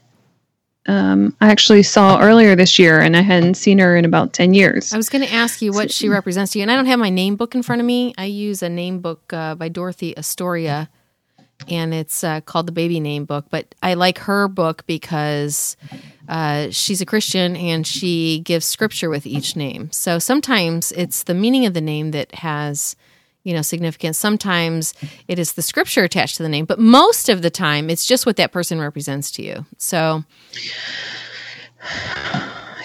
um, 0.87 1.37
I 1.41 1.51
actually 1.51 1.83
saw 1.85 2.21
earlier 2.21 2.57
this 2.57 2.79
year, 2.79 3.01
and 3.01 3.17
I 3.17 3.21
hadn't 3.21 3.55
seen 3.55 3.79
her 3.79 3.97
in 3.97 4.05
about 4.05 4.33
ten 4.33 4.55
years. 4.55 4.93
I 4.93 4.97
was 4.97 5.09
going 5.09 5.25
to 5.25 5.33
ask 5.33 5.63
you 5.63 5.73
what 5.73 5.91
she 5.93 6.09
represents 6.09 6.53
to 6.53 6.59
you. 6.59 6.63
And 6.63 6.71
I 6.71 6.75
don't 6.77 6.87
have 6.87 6.99
my 6.99 7.11
name 7.11 7.37
book 7.37 7.55
in 7.55 7.63
front 7.63 7.81
of 7.81 7.87
me. 7.87 8.15
I 8.19 8.25
use 8.25 8.63
a 8.63 8.69
name 8.69 9.01
book 9.01 9.33
uh, 9.33 9.55
by 9.55 9.69
Dorothy 9.69 10.17
Astoria, 10.19 10.89
and 11.69 11.95
it's 11.95 12.25
uh, 12.25 12.41
called 12.41 12.67
the 12.67 12.73
Baby 12.73 12.99
Name 12.99 13.25
Book. 13.25 13.47
But 13.51 13.75
I 13.83 13.95
like 13.95 14.19
her 14.19 14.49
book 14.49 14.85
because 14.87 15.77
uh, 16.29 16.69
she's 16.71 17.01
a 17.01 17.07
Christian 17.07 17.57
and 17.57 17.87
she 17.87 18.41
gives 18.41 18.65
scripture 18.65 19.11
with 19.11 19.27
each 19.27 19.57
name. 19.57 19.91
So 19.93 20.19
sometimes 20.19 20.93
it's 20.93 21.25
the 21.25 21.35
meaning 21.35 21.67
of 21.67 21.75
the 21.75 21.81
name 21.81 22.13
that 22.13 22.35
has 22.37 22.97
you 23.45 23.53
know 23.53 23.63
significance 23.63 24.19
sometimes 24.19 24.95
it 25.27 25.37
is 25.37 25.55
the 25.55 25.63
scripture 25.63 26.05
attached 26.05 26.37
to 26.37 26.45
the 26.45 26.49
name 26.49 26.65
but 26.65 26.79
most 26.79 27.29
of 27.29 27.43
the 27.43 27.51
time 27.51 27.91
it's 27.91 28.07
just 28.07 28.25
what 28.25 28.37
that 28.37 28.53
person 28.53 28.81
represents 28.81 29.33
to 29.33 29.43
you 29.43 29.67
so 29.79 30.23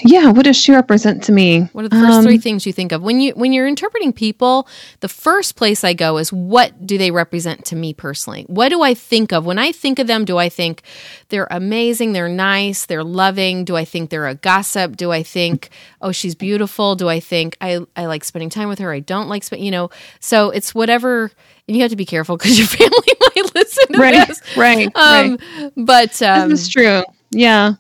Yeah, 0.04 0.32
what 0.32 0.46
does 0.46 0.56
she 0.58 0.72
represent 0.72 1.24
to 1.24 1.32
me? 1.32 1.62
What 1.74 1.86
are 1.86 1.90
the 1.90 1.96
first 2.00 2.18
Um, 2.20 2.24
three 2.24 2.38
things 2.38 2.66
you 2.66 2.74
think 2.74 2.92
of 2.92 3.02
when 3.02 3.20
you 3.20 3.32
when 3.34 3.54
you're 3.54 3.68
interpreting 3.68 4.14
people? 4.14 4.68
The 5.00 5.08
first 5.08 5.56
place 5.56 5.84
I 5.84 5.94
go 5.94 6.18
is 6.18 6.32
what 6.32 6.86
do 6.86 6.98
they 6.98 7.12
represent 7.12 7.66
to 7.66 7.76
me 7.76 7.94
personally? 7.94 8.44
What 8.48 8.70
do 8.70 8.82
I 8.84 8.94
think 8.94 9.32
of 9.34 9.46
when 9.46 9.58
I 9.58 9.72
think 9.72 10.00
of 10.00 10.08
them? 10.08 10.26
Do 10.26 10.38
I 10.38 10.50
think 10.50 10.84
they're 11.30 11.48
amazing, 11.52 12.14
they're 12.14 12.30
nice, 12.30 12.86
they're 12.86 13.04
loving? 13.04 13.66
Do 13.66 13.76
I 13.76 13.86
think 13.86 14.10
they're 14.10 14.28
a 14.28 14.36
gossip? 14.36 14.96
Do 14.98 15.12
I 15.12 15.24
think 15.24 15.70
oh 16.02 16.12
she's 16.12 16.36
beautiful? 16.36 16.96
Do 16.96 17.10
I 17.10 17.20
think 17.20 17.58
I 17.62 17.80
I 17.96 18.06
like 18.06 18.24
spending 18.24 18.50
time 18.50 18.70
with 18.70 18.80
her? 18.80 18.92
I 18.92 19.00
don't 19.00 19.28
like 19.30 19.44
spending 19.44 19.66
you 19.66 19.72
know. 19.72 19.90
So 20.20 20.50
it's 20.52 20.76
whatever, 20.76 21.32
and 21.68 21.76
you 21.76 21.82
have 21.82 21.92
to 21.92 21.98
be 21.98 22.06
careful 22.06 22.38
because 22.38 22.58
your 22.58 22.68
family 22.80 23.14
might 23.20 23.56
listen 23.56 23.94
to 23.94 24.00
Right, 24.00 24.28
this. 24.28 24.42
right, 24.58 24.90
Um, 24.96 25.38
but 25.76 26.22
um, 26.22 26.50
this 26.50 26.62
is 26.64 26.70
true. 26.70 27.04
Yeah, 27.32 27.74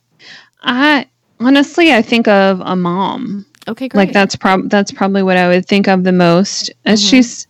I 0.61 1.07
honestly 1.39 1.93
I 1.93 2.01
think 2.01 2.27
of 2.27 2.61
a 2.65 2.75
mom. 2.75 3.45
okay, 3.67 3.87
great. 3.87 3.97
Like 4.07 4.13
that's 4.13 4.35
prob 4.35 4.69
that's 4.69 4.91
probably 4.91 5.23
what 5.23 5.37
I 5.37 5.47
would 5.47 5.65
think 5.67 5.87
of 5.87 6.03
the 6.03 6.11
most. 6.11 6.71
As 6.85 7.01
Mhm. 7.03 7.09
she's 7.09 7.47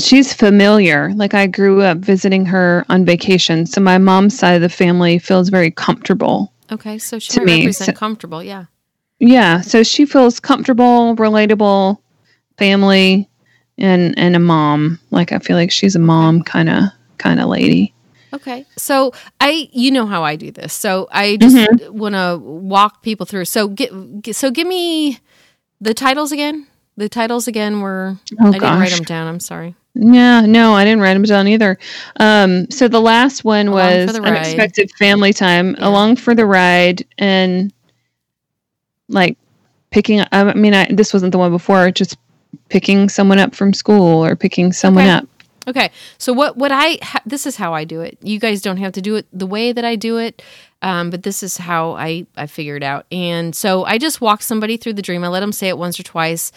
she's 0.00 0.32
familiar. 0.32 1.12
Like 1.14 1.34
I 1.34 1.46
grew 1.46 1.82
up 1.82 1.98
visiting 1.98 2.46
her 2.46 2.84
on 2.88 3.04
vacation, 3.04 3.66
so 3.66 3.80
my 3.80 3.98
mom's 3.98 4.38
side 4.38 4.54
of 4.54 4.62
the 4.62 4.68
family 4.68 5.18
feels 5.18 5.48
very 5.48 5.70
comfortable. 5.70 6.52
okay, 6.72 6.98
so 6.98 7.18
she 7.18 7.32
to 7.32 7.44
me, 7.44 7.60
represent 7.60 7.94
so- 7.96 7.98
comfortable. 7.98 8.42
Yeah. 8.42 8.64
Yeah, 9.22 9.60
so 9.60 9.82
she 9.82 10.06
feels 10.06 10.40
comfortable, 10.40 11.14
relatable, 11.16 11.98
family, 12.56 13.28
and 13.76 14.18
and 14.18 14.34
a 14.34 14.38
mom. 14.38 14.98
Like 15.10 15.32
I 15.32 15.38
feel 15.40 15.56
like 15.56 15.70
she's 15.70 15.94
a 15.94 15.98
mom 15.98 16.42
kind 16.42 16.68
of 16.70 16.84
kind 17.18 17.38
of 17.40 17.48
lady. 17.50 17.92
Okay. 18.32 18.66
So 18.76 19.12
I 19.40 19.68
you 19.72 19.90
know 19.90 20.06
how 20.06 20.22
I 20.22 20.36
do 20.36 20.50
this. 20.50 20.72
So 20.72 21.08
I 21.10 21.36
just 21.36 21.56
Mm-hmm. 21.56 21.96
want 21.96 22.14
to 22.14 22.38
walk 22.42 23.02
people 23.02 23.26
through. 23.26 23.44
So 23.46 23.68
get, 23.68 23.90
so 24.34 24.50
give 24.50 24.66
me 24.66 25.18
the 25.80 25.94
titles 25.94 26.32
again. 26.32 26.66
The 26.96 27.08
titles 27.08 27.48
again 27.48 27.80
were 27.80 28.16
Oh 28.40 28.52
I 28.52 28.58
didn't 28.58 28.78
write 28.78 28.90
them 28.90 29.04
down. 29.04 29.26
I'm 29.26 29.40
sorry. 29.40 29.74
Yeah, 29.94 30.42
no, 30.46 30.74
I 30.74 30.84
didn't 30.84 31.00
write 31.00 31.14
them 31.14 31.22
down 31.24 31.48
either. 31.48 31.78
Um, 32.18 32.70
so 32.70 32.88
the 32.88 33.00
last 33.00 33.44
one 33.44 33.68
Along 33.68 34.06
was 34.06 34.18
unexpected 34.24 34.90
family 34.98 35.32
time, 35.32 35.76
Yeah. 35.76 35.88
along 35.88 36.16
for 36.16 36.34
the 36.34 36.46
ride, 36.46 37.04
and 37.18 37.72
like 39.08 39.36
picking. 39.90 40.22
I 40.32 40.54
mean, 40.54 40.74
I, 40.74 40.86
this 40.92 41.12
wasn't 41.12 41.32
the 41.32 41.38
one 41.38 41.50
before. 41.50 41.90
Just 41.90 42.16
picking 42.68 43.08
someone 43.08 43.38
up 43.38 43.54
from 43.54 43.72
school 43.72 44.24
or 44.24 44.36
picking 44.36 44.72
someone 44.72 45.06
Okay. 45.06 45.14
up. 45.16 45.28
Okay. 45.70 45.90
So 46.18 46.32
what 46.32 46.56
what 46.56 46.70
I 46.72 46.98
ha- 47.02 47.22
this 47.26 47.46
is 47.46 47.56
how 47.56 47.72
I 47.74 47.84
do 47.84 48.00
it. 48.00 48.18
You 48.22 48.38
guys 48.38 48.60
don't 48.62 48.76
have 48.76 48.92
to 48.92 49.00
do 49.02 49.16
it 49.16 49.26
the 49.32 49.46
way 49.46 49.72
that 49.72 49.84
I 49.84 49.96
do 49.96 50.18
it. 50.18 50.42
Um, 50.82 51.10
but 51.10 51.22
this 51.22 51.42
is 51.42 51.56
how 51.56 51.92
I 51.92 52.26
I 52.36 52.46
figured 52.46 52.82
out. 52.82 53.06
And 53.10 53.54
so 53.54 53.84
I 53.84 53.98
just 53.98 54.20
walk 54.20 54.42
somebody 54.42 54.76
through 54.76 54.94
the 54.94 55.02
dream. 55.02 55.24
I 55.24 55.28
let 55.28 55.40
them 55.40 55.52
say 55.52 55.68
it 55.68 55.78
once 55.78 55.98
or 55.98 56.02
twice 56.02 56.52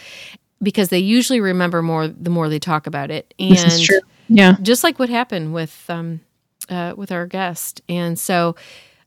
because 0.62 0.90
they 0.90 1.00
usually 1.00 1.40
remember 1.42 1.82
more 1.82 2.08
the 2.08 2.30
more 2.30 2.48
they 2.50 2.60
talk 2.60 2.88
about 2.88 3.12
it. 3.12 3.34
And 3.40 3.52
This 3.52 3.66
is 3.66 3.82
true. 3.82 4.00
Yeah. 4.30 4.56
just 4.62 4.84
like 4.84 5.00
what 5.00 5.10
happened 5.10 5.54
with 5.54 5.86
um 5.90 6.22
uh 6.70 6.94
with 6.96 7.12
our 7.12 7.28
guest 7.28 7.82
and 7.90 8.18
so 8.18 8.56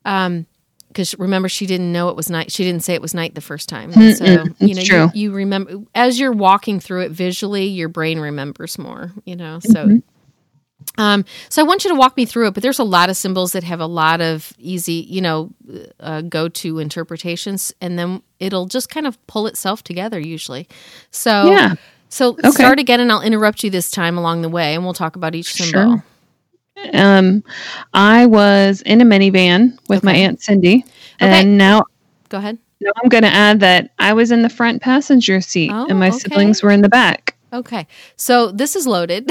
um 0.05 0.45
because 0.97 1.19
remember 1.19 1.49
she 1.49 1.67
didn't 1.67 1.93
know 1.93 2.09
it 2.09 2.17
was 2.17 2.31
night 2.31 2.51
she 2.51 2.65
didn't 2.65 2.83
say 2.83 2.95
it 2.95 3.03
was 3.03 3.15
night 3.15 3.35
the 3.35 3.41
first 3.43 3.69
time 3.69 4.01
so 4.09 4.25
Mm-mm, 4.27 4.55
you 4.59 4.75
know 4.75 4.83
true. 4.85 5.11
You, 5.13 5.13
you 5.13 5.33
remember 5.33 5.73
as 5.95 6.19
you're 6.19 6.33
walking 6.33 6.81
through 6.81 7.03
it 7.03 7.13
visually 7.13 7.67
your 7.67 7.89
brain 7.89 8.19
remembers 8.19 8.79
more 8.79 9.13
you 9.25 9.37
know 9.37 9.61
so 9.61 9.91
Mm-hmm. 9.91 9.99
um 10.99 11.25
so 11.49 11.63
i 11.63 11.67
want 11.67 11.85
you 11.85 11.91
to 11.91 11.97
walk 11.97 12.17
me 12.17 12.25
through 12.25 12.47
it 12.49 12.55
but 12.55 12.63
there's 12.63 12.79
a 12.79 12.85
lot 12.85 13.11
of 13.11 13.17
symbols 13.17 13.53
that 13.53 13.65
have 13.65 13.81
a 13.81 13.87
lot 13.87 14.21
of 14.21 14.53
easy 14.59 15.07
you 15.09 15.21
know 15.21 15.51
uh, 16.01 16.23
go-to 16.23 16.79
interpretations 16.79 17.73
and 17.81 17.99
then 17.99 18.23
it'll 18.41 18.67
just 18.67 18.89
kind 18.89 19.07
of 19.07 19.25
pull 19.27 19.47
itself 19.47 19.83
together 19.83 20.19
usually 20.19 20.67
so 21.11 21.61
Yeah. 21.61 21.75
so 22.09 22.37
Okay. 22.45 22.71
start 22.71 22.79
again 22.79 23.01
and 23.01 23.11
i'll 23.13 23.23
interrupt 23.23 23.63
you 23.65 23.71
this 23.71 23.91
time 23.91 24.17
along 24.19 24.43
the 24.43 24.49
way 24.49 24.75
and 24.75 24.85
we'll 24.85 24.95
talk 24.95 25.17
about 25.17 25.35
each 25.35 25.55
symbol 25.55 25.87
Sure. 25.89 26.05
Um, 26.93 27.43
I 27.95 28.27
was 28.27 28.83
in 28.83 29.01
a 29.01 29.05
minivan 29.05 29.79
with 29.89 30.05
my 30.05 30.15
aunt 30.15 30.43
Cindy, 30.43 30.85
Okay. 31.21 31.41
and 31.41 31.57
now 31.59 31.85
go 32.29 32.39
ahead 32.39 32.59
now 32.81 32.91
I'm 33.03 33.09
going 33.09 33.23
to 33.23 33.29
add 33.33 33.61
that 33.61 33.91
I 33.99 34.13
was 34.13 34.31
in 34.31 34.43
the 34.43 34.49
front 34.51 34.83
passenger 34.83 35.41
seat, 35.41 35.71
Oh, 35.73 35.87
and 35.89 35.99
my 35.99 36.09
okay. 36.09 36.19
siblings 36.19 36.63
were 36.63 36.71
in 36.71 36.83
the 36.83 36.89
back. 36.89 37.36
Okay, 37.53 37.87
so 38.17 38.51
this 38.51 38.75
is 38.75 38.87
loaded. 38.87 39.31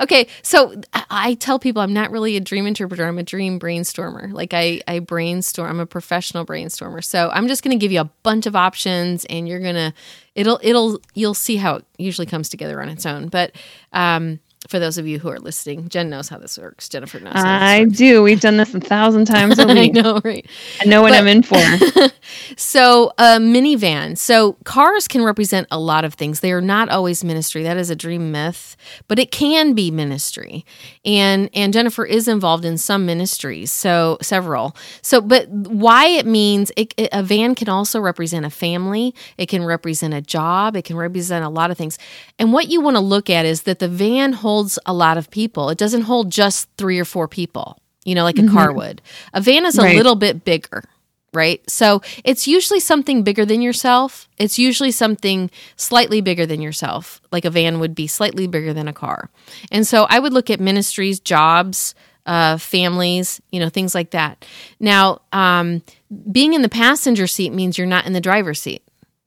okay, 0.00 0.28
so 0.42 0.80
I- 1.10 1.34
tell 1.40 1.58
people 1.58 1.82
I'm 1.82 1.92
not 1.92 2.10
really 2.10 2.36
a 2.36 2.40
dream 2.40 2.66
interpreter. 2.66 3.04
I'm 3.04 3.18
a 3.18 3.22
dream 3.24 3.58
brainstormer. 3.58 4.32
Like 4.32 4.54
I, 4.54 4.80
I 4.86 5.00
brainstorm. 5.00 5.68
I'm 5.68 5.80
a 5.80 5.86
professional 5.86 6.46
brainstormer. 6.46 7.02
So 7.04 7.30
I'm 7.30 7.48
just 7.48 7.64
going 7.64 7.76
to 7.76 7.82
give 7.82 7.90
you 7.92 8.00
a 8.00 8.10
bunch 8.22 8.46
of 8.46 8.54
options, 8.54 9.24
and 9.26 9.48
you're 9.48 9.60
gonna, 9.60 9.92
it'll, 10.34 10.60
it'll, 10.62 11.00
you'll 11.14 11.34
see 11.34 11.56
how 11.56 11.76
it 11.76 11.84
usually 11.98 12.26
comes 12.26 12.48
together 12.48 12.80
on 12.80 12.88
its 12.88 13.04
own. 13.04 13.28
But 13.28 13.52
um, 13.92 14.38
for 14.68 14.78
those 14.78 14.96
of 14.98 15.06
you 15.06 15.18
who 15.18 15.28
are 15.28 15.38
listening, 15.38 15.88
Jen 15.88 16.08
knows 16.10 16.28
how 16.28 16.38
this 16.38 16.56
works. 16.58 16.88
Jennifer 16.88 17.20
knows. 17.20 17.34
How 17.34 17.42
this 17.42 17.44
I 17.62 17.84
do. 17.84 18.22
We've 18.22 18.40
done 18.40 18.56
this 18.56 18.74
a 18.74 18.80
thousand 18.80 19.26
times 19.26 19.58
a 19.58 19.66
week. 19.68 19.96
I 19.96 20.00
know, 20.00 20.20
right? 20.24 20.46
I 20.80 20.84
know 20.86 21.02
what 21.02 21.10
But- 21.10 21.18
I'm 21.18 21.26
in 21.28 21.42
for. 21.42 21.56
So, 22.56 23.12
a 23.18 23.38
minivan. 23.38 24.16
So, 24.18 24.54
cars 24.64 25.06
can 25.08 25.22
represent 25.24 25.68
a 25.70 25.78
lot 25.78 26.04
of 26.04 26.14
things. 26.14 26.40
They 26.40 26.52
are 26.52 26.60
not 26.60 26.88
always 26.88 27.22
ministry. 27.24 27.62
That 27.62 27.76
is 27.76 27.90
a 27.90 27.96
dream 27.96 28.32
myth, 28.32 28.76
but 29.08 29.18
it 29.18 29.30
can 29.30 29.74
be 29.74 29.90
ministry. 29.90 30.64
And 31.04 31.48
and 31.54 31.72
Jennifer 31.72 32.04
is 32.04 32.26
involved 32.28 32.64
in 32.64 32.78
some 32.78 33.06
ministries, 33.06 33.70
so 33.70 34.18
several. 34.22 34.74
So, 35.02 35.20
but 35.20 35.48
why 35.48 36.06
it 36.08 36.26
means 36.26 36.72
it, 36.76 36.94
it- 36.96 37.10
a 37.12 37.22
van 37.22 37.54
can 37.54 37.68
also 37.68 38.00
represent 38.00 38.44
a 38.46 38.50
family. 38.50 39.14
It 39.38 39.46
can 39.48 39.64
represent 39.64 40.14
a 40.14 40.20
job. 40.22 40.76
It 40.76 40.84
can 40.84 40.96
represent 40.96 41.44
a 41.44 41.48
lot 41.48 41.70
of 41.70 41.76
things. 41.78 41.98
And 42.38 42.52
what 42.52 42.68
you 42.68 42.80
want 42.80 42.96
to 42.96 43.00
look 43.00 43.28
at 43.30 43.44
is 43.44 43.62
that 43.62 43.78
the 43.78 43.88
van 43.88 44.32
holds 44.32 44.53
a 44.86 44.92
lot 44.94 45.18
of 45.18 45.30
people. 45.30 45.70
It 45.70 45.78
doesn't 45.78 46.02
hold 46.02 46.30
just 46.30 46.68
three 46.78 46.98
or 46.98 47.04
four 47.04 47.28
people. 47.28 47.78
You 48.04 48.14
know, 48.14 48.24
like 48.24 48.38
a 48.38 48.46
car 48.46 48.70
would. 48.72 49.00
A 49.32 49.40
van 49.40 49.64
is 49.64 49.78
a 49.78 49.82
Right. 49.82 49.96
little 49.96 50.14
bit 50.16 50.44
bigger 50.44 50.84
right? 51.32 51.68
So 51.68 52.00
it's 52.22 52.46
usually 52.46 52.78
something 52.78 53.24
bigger 53.24 53.44
than 53.44 53.60
yourself. 53.60 54.28
It's 54.38 54.56
usually 54.56 54.92
something 54.92 55.50
slightly 55.74 56.20
bigger 56.20 56.46
than 56.46 56.62
yourself, 56.62 57.20
like 57.32 57.44
a 57.44 57.50
van 57.50 57.80
would 57.80 57.92
be 57.92 58.06
slightly 58.06 58.46
bigger 58.46 58.72
than 58.72 58.86
a 58.86 58.92
car. 58.92 59.30
And 59.72 59.84
so 59.84 60.04
I 60.08 60.20
would 60.20 60.32
look 60.32 60.48
at 60.48 60.60
ministries, 60.60 61.18
jobs, 61.18 61.96
uh, 62.24 62.56
families, 62.58 63.40
you 63.50 63.58
know, 63.58 63.68
things 63.68 63.96
like 63.96 64.10
that. 64.12 64.44
Now, 64.78 65.22
um, 65.32 65.82
being 66.30 66.54
in 66.54 66.62
the 66.62 66.68
passenger 66.68 67.26
seat 67.26 67.52
means 67.52 67.76
you're 67.78 67.86
not 67.88 68.06
in 68.06 68.12
the 68.12 68.20
driver's 68.20 68.60
seat. 68.60 68.82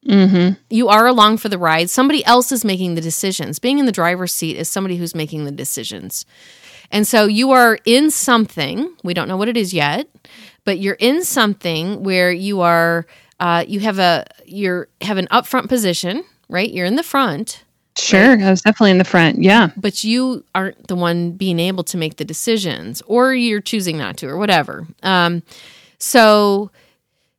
You 0.08 0.88
are 0.88 1.06
along 1.08 1.38
for 1.38 1.50
the 1.50 1.58
ride. 1.58 1.90
Somebody 1.90 2.26
else 2.26 2.52
is 2.52 2.64
making 2.64 2.96
the 2.96 3.02
decisions. 3.02 3.60
Being 3.60 3.80
in 3.80 3.86
the 3.86 3.92
driver's 3.92 4.32
seat 4.32 4.58
is 4.58 4.70
somebody 4.70 4.96
who's 4.98 5.14
making 5.14 5.46
the 5.46 5.52
decisions. 5.52 6.26
And 6.92 7.06
so 7.06 7.26
you 7.26 7.52
are 7.52 7.78
in 7.86 8.10
something, 8.12 8.96
we 9.04 9.14
don't 9.14 9.28
know 9.28 9.36
what 9.38 9.50
it 9.50 9.58
is 9.58 9.74
yet, 9.74 10.08
but 10.64 10.80
you're 10.80 10.96
in 11.00 11.24
something 11.24 12.04
where 12.04 12.32
you 12.32 12.62
are 12.62 13.06
uh, 13.40 13.64
you 13.68 13.80
have 13.82 14.00
a 14.00 14.26
you're 14.46 14.88
have 15.02 15.18
an 15.18 15.28
upfront 15.28 15.68
position, 15.68 16.24
right? 16.50 16.72
You're 16.72 16.86
in 16.86 16.96
the 16.96 17.04
front, 17.04 17.64
Sure. 17.98 18.40
I 18.42 18.50
was 18.50 18.62
definitely 18.62 18.92
in 18.92 19.00
the 19.00 19.04
front. 19.04 19.42
Yeah. 19.42 19.70
but 19.76 20.04
you 20.04 20.44
aren't 20.54 20.88
the 20.88 20.96
one 20.96 21.32
being 21.32 21.60
able 21.60 21.84
to 21.86 21.98
make 21.98 22.18
the 22.18 22.26
decisions, 22.26 23.02
or 23.08 23.34
you're 23.34 23.62
choosing 23.62 23.98
not 23.98 24.18
to, 24.18 24.28
or 24.28 24.38
whatever. 24.38 24.88
Um, 25.04 25.42
so, 26.00 26.70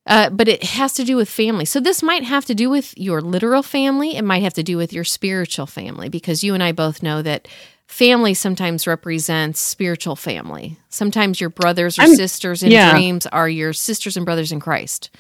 uh, 0.09 0.31
but 0.31 0.49
it 0.49 0.65
has 0.65 0.93
to 0.95 1.05
do 1.05 1.15
with 1.17 1.29
family. 1.29 1.65
So 1.65 1.79
this 1.79 2.03
might 2.03 2.25
have 2.25 2.45
to 2.47 2.55
do 2.55 2.69
with 2.69 2.97
your 2.99 3.21
literal 3.21 3.63
family. 3.63 4.17
It 4.17 4.23
might 4.25 4.43
have 4.43 4.55
to 4.55 4.63
do 4.65 4.77
with 4.77 4.93
your 4.93 5.05
spiritual 5.05 5.67
family, 5.67 6.09
because 6.09 6.43
you 6.43 6.55
and 6.55 6.63
I 6.63 6.73
both 6.73 7.03
know 7.03 7.23
that 7.23 7.47
family 7.87 8.35
sometimes 8.35 8.87
represents 8.87 9.61
spiritual 9.61 10.17
family. 10.17 10.77
Sometimes 10.89 11.41
your 11.41 11.51
brothers 11.51 11.99
or 11.99 12.03
I'm- 12.03 12.15
sisters 12.17 12.63
in 12.63 12.71
yeah. 12.71 12.91
dreams 12.91 13.27
are 13.27 13.49
your 13.49 13.73
sisters 13.73 14.17
and 14.17 14.27
brothers 14.27 14.51
in 14.51 14.61
Christ. 14.61 15.11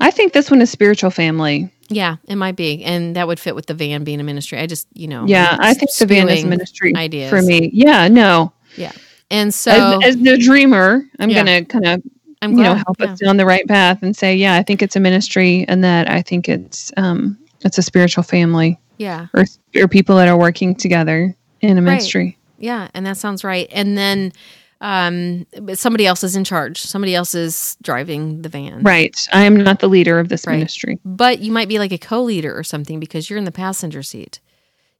I 0.00 0.10
think 0.10 0.32
this 0.32 0.50
one 0.50 0.60
is 0.62 0.70
spiritual 0.70 1.10
family. 1.10 1.72
Yeah, 1.88 2.16
it 2.28 2.36
might 2.36 2.54
be, 2.54 2.84
and 2.84 3.16
that 3.16 3.26
would 3.26 3.40
fit 3.40 3.56
with 3.56 3.66
the 3.66 3.74
van 3.74 4.04
being 4.04 4.20
a 4.20 4.22
ministry. 4.22 4.58
I 4.58 4.66
just, 4.66 4.86
you 4.92 5.08
know, 5.08 5.24
Yeah. 5.26 5.56
I 5.58 5.72
think 5.74 5.90
the 5.96 6.06
van 6.06 6.28
is 6.28 6.44
ministry 6.44 6.94
ideas. 6.94 7.30
for 7.30 7.40
me. 7.42 7.70
Yeah. 7.72 8.06
No. 8.08 8.52
Yeah, 8.76 8.92
and 9.30 9.52
so 9.52 9.98
as, 10.02 10.14
as 10.14 10.22
the 10.22 10.36
dreamer, 10.36 11.02
I'm 11.18 11.30
Yeah. 11.30 11.42
going 11.44 11.64
to 11.64 11.72
kind 11.72 11.86
of 11.86 12.02
I'm 12.42 12.52
you 12.56 12.62
know 12.62 12.74
help 12.74 12.96
yeah. 13.00 13.12
us 13.12 13.18
down 13.20 13.36
the 13.36 13.46
right 13.46 13.66
path 13.66 14.02
and 14.02 14.16
say, 14.16 14.34
yeah, 14.36 14.54
I 14.54 14.62
think 14.62 14.82
it's 14.82 14.96
a 14.96 15.00
ministry, 15.00 15.64
and 15.68 15.82
that 15.84 16.08
I 16.10 16.22
think 16.22 16.48
it's 16.48 16.92
um 16.96 17.36
it's 17.64 17.78
a 17.78 17.82
spiritual 17.82 18.22
family 18.22 18.78
yeah, 18.98 19.26
or 19.34 19.44
or 19.76 19.88
people 19.88 20.16
that 20.16 20.28
are 20.28 20.38
working 20.38 20.74
together 20.74 21.34
in 21.60 21.78
a 21.78 21.80
ministry. 21.82 22.38
yeah, 22.58 22.88
and 22.94 23.04
that 23.06 23.16
sounds 23.16 23.42
right. 23.44 23.68
And 23.72 23.96
then 23.98 24.32
um, 24.80 25.44
but 25.60 25.76
somebody 25.76 26.06
else 26.06 26.22
is 26.22 26.36
in 26.36 26.44
charge. 26.44 26.80
Somebody 26.80 27.12
else 27.14 27.34
is 27.34 27.76
driving 27.82 28.42
the 28.42 28.48
van. 28.48 28.82
Right. 28.84 29.16
I 29.32 29.42
am 29.44 29.56
not 29.56 29.80
the 29.80 29.88
leader 29.88 30.20
of 30.20 30.28
this 30.28 30.46
Right. 30.46 30.54
ministry. 30.54 31.00
But 31.04 31.40
you 31.40 31.50
might 31.50 31.66
be 31.68 31.80
like 31.80 31.90
a 31.90 31.98
co-leader 31.98 32.56
or 32.56 32.62
something 32.62 33.00
because 33.00 33.28
you're 33.28 33.40
in 33.40 33.44
the 33.44 33.50
passenger 33.50 34.04
seat. 34.04 34.38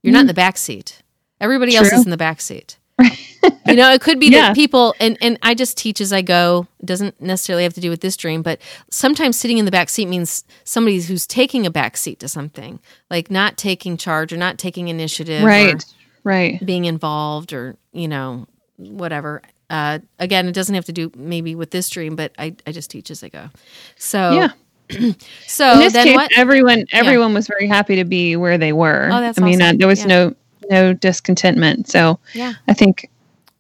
You're 0.03 0.13
not 0.13 0.23
in 0.23 0.27
the 0.27 0.35
back 0.35 0.57
seat. 0.59 1.03
Everybody 1.41 1.77
else 1.77 1.91
Mm. 1.91 1.99
Is 1.99 2.05
in 2.07 2.11
the 2.11 2.17
back 2.17 2.41
seat. 2.41 2.78
You 3.01 3.75
know, 3.77 3.93
it 3.93 4.01
could 4.01 4.19
be 4.19 4.27
Yeah. 4.29 4.49
that 4.49 4.55
people 4.57 4.95
and 5.01 5.17
and 5.21 5.39
I 5.43 5.55
just 5.55 5.77
teach 5.79 6.01
as 6.01 6.13
I 6.13 6.23
go. 6.23 6.67
It 6.81 6.87
doesn't 6.87 7.21
necessarily 7.21 7.63
have 7.63 7.75
to 7.75 7.81
do 7.81 7.91
with 7.91 8.01
this 8.01 8.17
dream, 8.17 8.43
but 8.43 8.61
sometimes 8.91 9.37
sitting 9.39 9.59
in 9.59 9.65
the 9.65 9.71
back 9.71 9.89
seat 9.89 10.07
means 10.09 10.45
somebody 10.65 11.01
who's 11.01 11.27
taking 11.27 11.67
a 11.67 11.71
back 11.71 11.97
seat 11.97 12.19
to 12.21 12.29
something, 12.29 12.81
like 13.11 13.31
not 13.31 13.57
taking 13.57 13.97
charge 13.97 14.33
or 14.33 14.37
not 14.37 14.59
taking 14.59 14.89
initiative, 14.89 15.45
Right. 15.45 15.85
Right. 16.25 16.65
being 16.65 16.85
involved, 16.87 17.53
or 17.53 17.77
you 17.93 18.09
know, 18.09 18.47
whatever. 18.77 19.43
Uh, 19.71 19.99
again, 20.19 20.49
it 20.49 20.53
doesn't 20.53 20.75
have 20.75 20.87
to 20.87 20.93
do 20.93 21.13
maybe 21.15 21.55
with 21.55 21.71
this 21.71 21.91
dream, 21.91 22.17
but 22.17 22.33
I, 22.39 22.57
I 22.67 22.73
just 22.73 22.91
teach 22.91 23.11
as 23.11 23.23
I 23.23 23.29
go. 23.29 23.51
So 23.97 24.33
Yeah. 24.33 24.49
so 25.47 25.73
in 25.73 25.79
this 25.81 25.93
then 25.93 26.07
case, 26.07 26.17
what? 26.17 26.31
everyone 26.37 26.87
everyone 26.93 27.35
was 27.35 27.47
very 27.47 27.67
happy 27.69 27.97
to 27.97 28.05
be 28.05 28.35
where 28.37 28.57
they 28.59 28.73
were. 28.73 29.09
Oh, 29.13 29.21
that's 29.21 29.39
I 29.39 29.43
mean, 29.45 29.61
uh, 29.61 29.75
there 29.77 29.87
was 29.87 30.01
Yeah. 30.01 30.07
no 30.07 30.35
no 30.71 30.93
discontentment. 30.93 31.89
So 31.89 32.19
Yeah. 32.35 32.55
I 32.69 32.75
think 32.75 33.11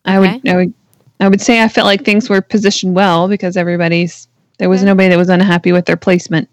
I 0.04 0.18
would 0.18 0.48
I 0.48 0.56
would 0.56 0.74
I 1.20 1.28
would 1.28 1.40
say 1.40 1.62
I 1.62 1.68
felt 1.68 1.86
like 1.86 2.04
things 2.04 2.28
were 2.30 2.40
positioned 2.40 2.94
well 2.94 3.28
because 3.28 3.56
everybody's 3.56 4.28
there 4.58 4.68
was 4.68 4.80
Okay. 4.80 4.86
nobody 4.86 5.08
that 5.10 5.16
was 5.18 5.28
unhappy 5.28 5.70
with 5.72 5.86
their 5.86 5.96
placement. 5.96 6.48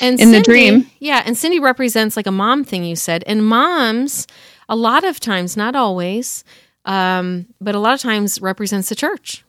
And 0.00 0.18
in 0.18 0.32
the 0.32 0.40
dream. 0.40 0.86
Yeah, 1.00 1.22
and 1.26 1.36
Cindy 1.36 1.60
represents 1.60 2.16
like 2.16 2.26
a 2.26 2.30
mom 2.32 2.64
thing 2.64 2.82
you 2.84 2.96
said. 2.96 3.22
And 3.26 3.44
moms, 3.46 4.26
a 4.70 4.76
lot 4.76 5.04
of 5.04 5.20
times, 5.20 5.54
not 5.54 5.76
always, 5.76 6.44
um, 6.86 7.46
but 7.60 7.74
a 7.74 7.78
lot 7.78 7.92
of 7.92 8.00
times 8.00 8.40
represents 8.40 8.88
the 8.88 8.94
church. 8.94 9.44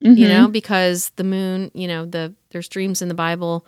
You 0.00 0.26
Mhm. 0.26 0.28
know, 0.28 0.48
because 0.48 1.10
the 1.16 1.24
moon, 1.24 1.70
you 1.74 1.86
know, 1.86 2.06
the 2.06 2.32
there's 2.52 2.68
dreams 2.68 3.02
in 3.02 3.08
the 3.08 3.14
Bible, 3.14 3.66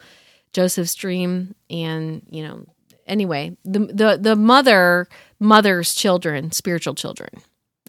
Joseph's 0.55 0.95
dream, 0.95 1.55
and 1.69 2.23
you 2.31 2.43
know, 2.43 2.65
anyway, 3.13 3.57
the 3.65 3.81
the 3.81 4.19
the 4.21 4.37
mother 4.37 5.07
mothers 5.39 5.95
children, 5.95 6.51
spiritual 6.53 6.95
children, 6.95 7.31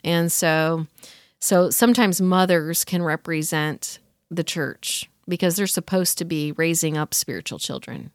and 0.04 0.32
so 0.32 0.86
so 1.40 1.70
sometimes 1.70 2.22
mothers 2.22 2.86
can 2.86 3.02
represent 3.04 4.00
the 4.30 4.44
church 4.44 5.10
because 5.28 5.56
they're 5.56 5.68
supposed 5.68 6.18
to 6.20 6.26
be 6.26 6.52
raising 6.54 6.98
up 6.98 7.14
spiritual 7.14 7.60
children 7.60 8.12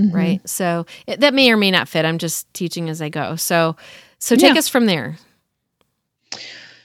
Mhm. 0.00 0.14
right? 0.14 0.48
So 0.48 0.86
it, 1.08 1.18
that 1.20 1.34
may 1.34 1.50
or 1.50 1.56
may 1.56 1.72
not 1.72 1.88
fit. 1.88 2.04
I'm 2.04 2.18
just 2.18 2.46
teaching 2.54 2.88
as 2.88 3.02
i 3.02 3.08
go. 3.08 3.34
So 3.36 3.74
so 4.20 4.36
take 4.36 4.54
Yeah. 4.54 4.58
us 4.60 4.68
from 4.68 4.86
there. 4.86 5.16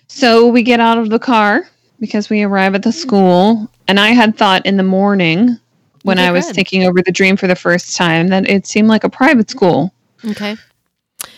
So 0.08 0.48
we 0.48 0.64
get 0.64 0.80
out 0.80 0.98
of 0.98 1.10
the 1.10 1.20
car 1.20 1.68
because 2.00 2.30
we 2.30 2.42
arrive 2.44 2.76
at 2.76 2.84
the 2.84 2.92
school, 2.92 3.70
and 3.88 4.00
I 4.00 4.10
had 4.10 4.36
thought 4.38 4.66
in 4.66 4.78
the 4.78 4.84
morning 4.84 5.58
when 6.04 6.20
Okay, 6.20 6.28
I 6.28 6.32
was 6.32 6.46
good. 6.46 6.56
taking 6.56 6.84
over 6.84 7.02
the 7.02 7.12
dream 7.12 7.36
for 7.38 7.48
the 7.48 7.56
first 7.56 7.96
time 7.98 8.28
that 8.30 8.48
it 8.50 8.66
seemed 8.68 8.88
like 8.88 9.04
a 9.04 9.10
private 9.10 9.50
school. 9.50 9.92
okay 10.30 10.56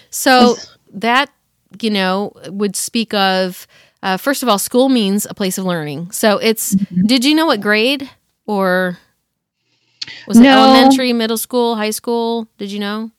so 0.10 0.56
that 0.94 1.30
you 1.82 1.90
know 1.90 2.32
would 2.48 2.76
speak 2.76 3.14
of 3.14 3.68
uh, 4.04 4.18
first 4.18 4.44
of 4.44 4.50
all 4.50 4.58
school 4.60 4.88
means 4.90 5.26
a 5.26 5.34
place 5.34 5.58
of 5.58 5.66
learning 5.66 6.10
so 6.12 6.38
it's 6.38 6.76
Mm-hmm. 6.76 7.06
did 7.08 7.26
you 7.26 7.34
know 7.36 7.46
what 7.48 7.60
grade 7.62 8.10
or 8.46 8.98
was 10.28 10.38
it 10.40 10.46
elementary 10.46 11.14
middle 11.14 11.38
school 11.38 11.76
high 11.76 11.90
school 11.92 12.48
did 12.58 12.72
you 12.72 12.80
know 12.80 13.12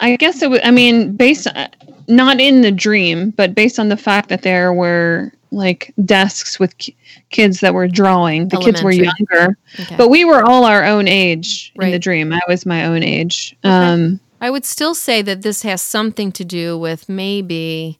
I 0.00 0.16
guess 0.16 0.42
it 0.42 0.50
was. 0.50 0.58
I 0.64 0.72
mean, 0.72 1.12
based 1.14 1.46
on, 1.46 1.68
not 2.08 2.40
in 2.40 2.62
the 2.62 2.72
dream, 2.72 3.30
but 3.30 3.54
based 3.54 3.78
on 3.78 3.88
the 3.90 3.96
fact 3.96 4.28
that 4.28 4.42
there 4.42 4.72
were 4.72 5.30
like 5.54 5.92
desks 6.04 6.58
with 6.58 6.76
ki- 6.78 6.96
kids 7.30 7.60
that 7.60 7.74
were 7.74 7.88
drawing. 7.88 8.48
The 8.48 8.58
kids 8.58 8.82
were 8.82 8.92
younger, 8.92 9.56
okay 9.80 9.96
but 9.96 10.08
we 10.08 10.24
were 10.24 10.42
all 10.42 10.64
our 10.64 10.84
own 10.84 11.08
age 11.08 11.72
in 11.76 11.90
the 11.90 11.98
dream. 11.98 12.32
I 12.32 12.40
was 12.48 12.66
my 12.66 12.84
own 12.86 13.02
age. 13.02 13.56
Okay. 13.64 13.72
Um, 13.72 14.20
I 14.40 14.50
would 14.50 14.64
still 14.64 14.94
say 14.94 15.22
that 15.22 15.42
this 15.42 15.62
has 15.62 15.80
something 15.80 16.30
to 16.32 16.44
do 16.44 16.76
with 16.76 17.08
maybe, 17.08 17.98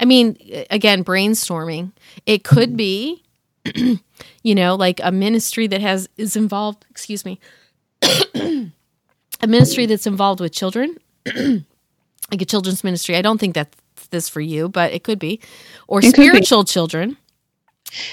I 0.00 0.06
mean, 0.06 0.38
again, 0.70 1.04
brainstorming. 1.04 1.92
It 2.24 2.44
could 2.44 2.76
be, 2.76 3.22
you 3.74 4.54
know, 4.54 4.74
like 4.74 5.00
a 5.02 5.12
ministry 5.12 5.66
that 5.66 5.80
has 5.80 6.08
is 6.16 6.34
involved. 6.36 6.86
Excuse 6.88 7.24
me, 7.24 7.38
a 8.34 9.46
ministry 9.46 9.86
that's 9.86 10.06
involved 10.06 10.40
with 10.40 10.52
children, 10.52 10.96
like 11.26 12.40
a 12.40 12.46
children's 12.46 12.82
ministry. 12.82 13.16
I 13.16 13.22
don't 13.22 13.38
think 13.38 13.54
that's 13.54 13.76
this 14.12 14.28
for 14.28 14.40
you, 14.40 14.68
but 14.68 14.92
it 14.92 15.02
could 15.02 15.18
be, 15.18 15.40
or 15.88 15.98
It 15.98 16.14
could 16.14 16.16
be. 16.22 16.28
spiritual 16.28 16.64
children. 16.64 17.16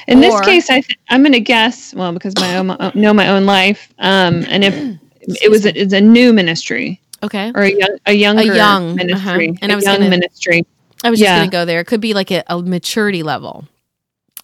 in 0.08 0.20
this 0.22 0.40
case, 0.42 0.70
I 0.72 0.82
I'm 1.10 1.22
going 1.22 1.34
to 1.34 1.40
guess. 1.40 1.94
Well, 1.94 2.12
because 2.12 2.34
my 2.38 2.58
own 2.58 2.68
know 2.96 3.14
my 3.14 3.30
own 3.30 3.46
life, 3.46 3.94
um, 4.00 4.44
and 4.50 4.64
if 4.64 4.74
it 5.44 5.52
was 5.52 5.66
a, 5.66 5.80
it's 5.80 5.94
a 5.94 6.02
new 6.02 6.34
ministry 6.34 7.00
Okay, 7.22 7.52
or 7.54 7.64
a 7.64 7.72
young 7.78 7.98
a 8.08 8.14
younger 8.14 8.56
young, 8.56 8.86
uh-huh. 8.88 8.96
ministry, 9.38 9.58
And 9.62 9.72
a 9.72 9.74
I 9.74 9.76
was 9.76 9.86
young 9.86 9.98
gonna- 9.98 10.10
ministry. 10.10 10.66
I 11.04 11.10
was 11.10 11.20
just 11.20 11.30
Yeah. 11.30 11.38
going 11.40 11.50
to 11.50 11.56
go 11.56 11.66
there. 11.66 11.80
It 11.82 11.86
could 11.88 12.02
be 12.02 12.14
like 12.14 12.32
a, 12.32 12.44
a 12.48 12.62
maturity 12.62 13.24
level. 13.24 13.66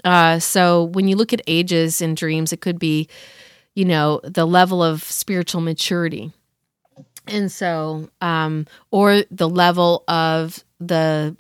Uh, 0.06 0.40
so 0.40 0.84
when 0.84 1.08
you 1.08 1.16
look 1.16 1.34
at 1.34 1.42
ages 1.48 2.02
in 2.02 2.16
dreams, 2.16 2.54
it 2.54 2.62
could 2.62 2.78
be, 2.80 3.08
you 3.76 3.84
know, 3.86 4.20
the 4.24 4.46
level 4.46 4.84
of 4.84 5.04
spiritual 5.04 5.62
maturity. 5.62 6.32
And 7.28 7.52
so, 7.52 8.10
um, 8.22 8.68
or 8.92 9.24
the 9.32 9.50
level 9.50 10.04
of 10.08 10.64
the 10.80 11.36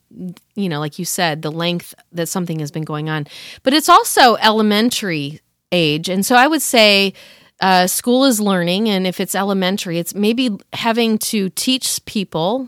you 0.55 0.69
know 0.69 0.79
like 0.79 0.97
you 0.97 1.05
said 1.05 1.41
the 1.41 1.51
length 1.51 1.93
that 2.11 2.27
something 2.27 2.59
has 2.59 2.71
been 2.71 2.83
going 2.83 3.09
on. 3.09 3.27
But 3.63 3.73
it's 3.73 3.89
also 3.89 4.35
elementary 4.35 5.41
age. 5.71 6.09
And 6.09 6.25
so 6.25 6.35
i 6.35 6.47
would 6.47 6.61
say 6.61 7.13
uh, 7.61 7.87
school 7.87 8.25
is 8.25 8.41
learning 8.41 8.89
and 8.89 9.07
if 9.07 9.21
it's 9.21 9.33
elementary 9.33 9.97
it's 9.97 10.13
maybe 10.13 10.49
having 10.73 11.17
to 11.17 11.49
teach 11.51 12.03
people 12.03 12.67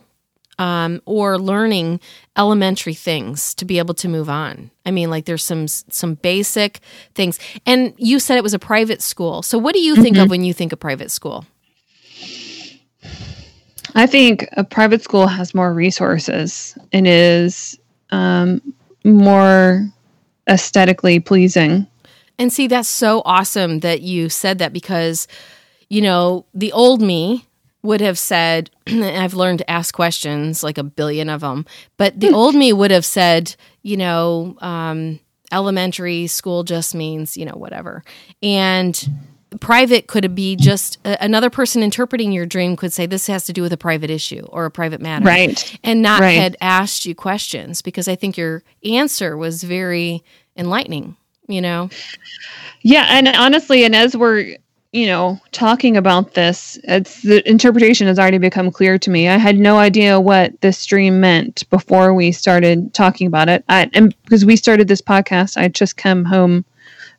um, 0.59 1.01
or 1.05 1.38
learning 1.38 1.99
elementary 2.38 2.93
things 2.93 3.53
to 3.55 3.65
be 3.65 3.80
able 3.80 3.93
to 3.93 4.07
move 4.07 4.30
on. 4.30 4.72
I 4.86 4.91
mean 4.91 5.09
like 5.09 5.26
there's 5.26 5.43
some 5.43 5.68
some 5.68 6.15
basic 6.15 6.80
things. 7.15 7.39
And 7.65 7.93
you 7.97 8.20
said 8.20 8.38
it 8.38 8.43
was 8.43 8.53
a 8.53 8.59
private 8.59 9.01
school. 9.01 9.41
So 9.41 9.57
what 9.57 9.74
do 9.74 9.82
you 9.82 9.95
think 9.95 10.18
of 10.18 10.30
when 10.30 10.43
you 10.43 10.53
think 10.53 10.74
of 10.74 10.80
private 10.80 11.11
school 11.11 11.45
I 13.96 14.08
think 14.08 14.48
a 14.54 14.64
private 14.64 15.02
school 15.02 15.28
has 15.28 15.54
more 15.54 15.74
resources 15.74 16.78
and 16.92 17.08
is 17.08 17.80
um, 18.12 18.62
more 19.04 19.88
aesthetically 20.50 21.20
pleasing. 21.20 21.88
And 22.40 22.54
see, 22.54 22.68
that's 22.68 22.90
so 22.90 23.22
awesome 23.26 23.80
that 23.80 24.02
you 24.02 24.30
said 24.30 24.60
that 24.60 24.74
because, 24.74 25.28
you 25.90 26.02
know, 26.02 26.46
the 26.54 26.72
old 26.72 27.02
me 27.02 27.46
would 27.82 28.02
have 28.02 28.20
said, 28.20 28.70
I've 28.88 29.34
learned 29.34 29.60
to 29.60 29.70
ask 29.70 29.94
questions, 29.94 30.64
like 30.64 30.78
a 30.78 30.84
billion 30.84 31.30
of 31.30 31.42
them, 31.42 31.66
but 31.98 32.20
the 32.20 32.30
old 32.34 32.56
me 32.56 32.74
would 32.74 32.92
have 32.92 33.06
said, 33.06 33.56
you 33.82 33.98
know, 33.98 34.56
um, 34.62 35.20
elementary 35.52 36.28
school 36.28 36.64
just 36.64 36.94
means, 36.94 37.38
you 37.38 37.46
know, 37.46 37.56
whatever. 37.56 38.04
And 38.44 39.10
private 39.60 40.08
could 40.08 40.36
be 40.36 40.56
just 40.56 40.98
a, 41.06 41.24
another 41.24 41.50
person 41.50 41.82
interpreting 41.82 42.32
your 42.32 42.45
dream 42.45 42.76
could 42.76 42.91
say 42.91 43.06
this 43.06 43.28
has 43.28 43.45
to 43.45 43.54
do 43.54 43.62
with 43.62 43.72
a 43.74 43.78
private 43.78 44.10
issue 44.10 44.45
or 44.50 44.66
a 44.66 44.72
private 44.72 45.00
matter 45.02 45.26
Right. 45.26 45.78
and 45.84 46.02
not 46.02 46.20
Right. 46.20 46.38
had 46.38 46.58
asked 46.62 47.06
you 47.06 47.16
questions 47.16 47.82
because 47.82 48.08
i 48.08 48.16
think 48.16 48.36
your 48.38 48.64
answer 48.84 49.38
was 49.38 49.64
very 49.64 50.24
enlightening 50.58 51.16
you 51.48 51.62
know 51.62 51.89
Yeah, 52.82 53.06
and 53.10 53.28
honestly, 53.30 53.84
and 53.84 53.95
as 53.95 54.16
we're 54.16 54.56
you 54.93 55.06
know 55.06 55.39
talking 55.52 55.98
about 55.98 56.34
this, 56.34 56.80
it's 56.84 57.22
the 57.24 57.48
interpretation 57.50 58.08
has 58.08 58.18
already 58.18 58.38
become 58.38 58.72
clear 58.72 58.98
to 59.00 59.10
me. 59.10 59.28
I 59.28 59.38
had 59.38 59.58
no 59.58 59.78
idea 59.78 60.20
what 60.22 60.60
this 60.62 60.86
dream 60.86 61.20
meant 61.20 61.70
before 61.70 62.14
we 62.14 62.32
started 62.32 62.93
talking 62.93 63.28
about 63.28 63.50
it. 63.50 63.64
I, 63.68 63.89
and 63.93 64.16
because 64.24 64.45
we 64.45 64.56
started 64.56 64.88
this 64.88 65.02
podcast, 65.02 65.58
I 65.58 65.68
just 65.68 65.98
come 65.98 66.24
home 66.24 66.64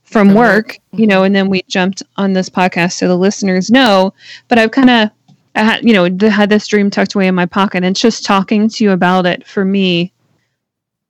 from 0.09 0.35
work, 0.35 0.79
you 0.93 1.07
know, 1.07 1.23
and 1.23 1.35
then 1.35 1.49
we 1.49 1.63
jumped 1.69 2.03
on 2.17 2.33
this 2.33 2.49
podcast 2.49 2.95
so 2.95 3.09
the 3.09 3.17
listeners 3.17 3.71
know. 3.71 4.15
But 4.49 4.59
I've 4.59 4.71
kind 4.71 4.91
of, 4.91 5.11
I 5.55 5.63
had, 5.63 5.85
you 5.85 5.93
know, 5.93 6.31
had 6.31 6.51
this 6.51 6.67
dream 6.67 6.91
tucked 6.91 7.15
away 7.15 7.27
in 7.27 7.35
my 7.35 7.47
pocket, 7.47 7.85
and 7.85 7.95
just 7.95 8.25
talking 8.25 8.69
to 8.69 8.85
you 8.85 8.91
about 8.93 9.27
it 9.27 9.47
for 9.47 9.65
me 9.65 10.13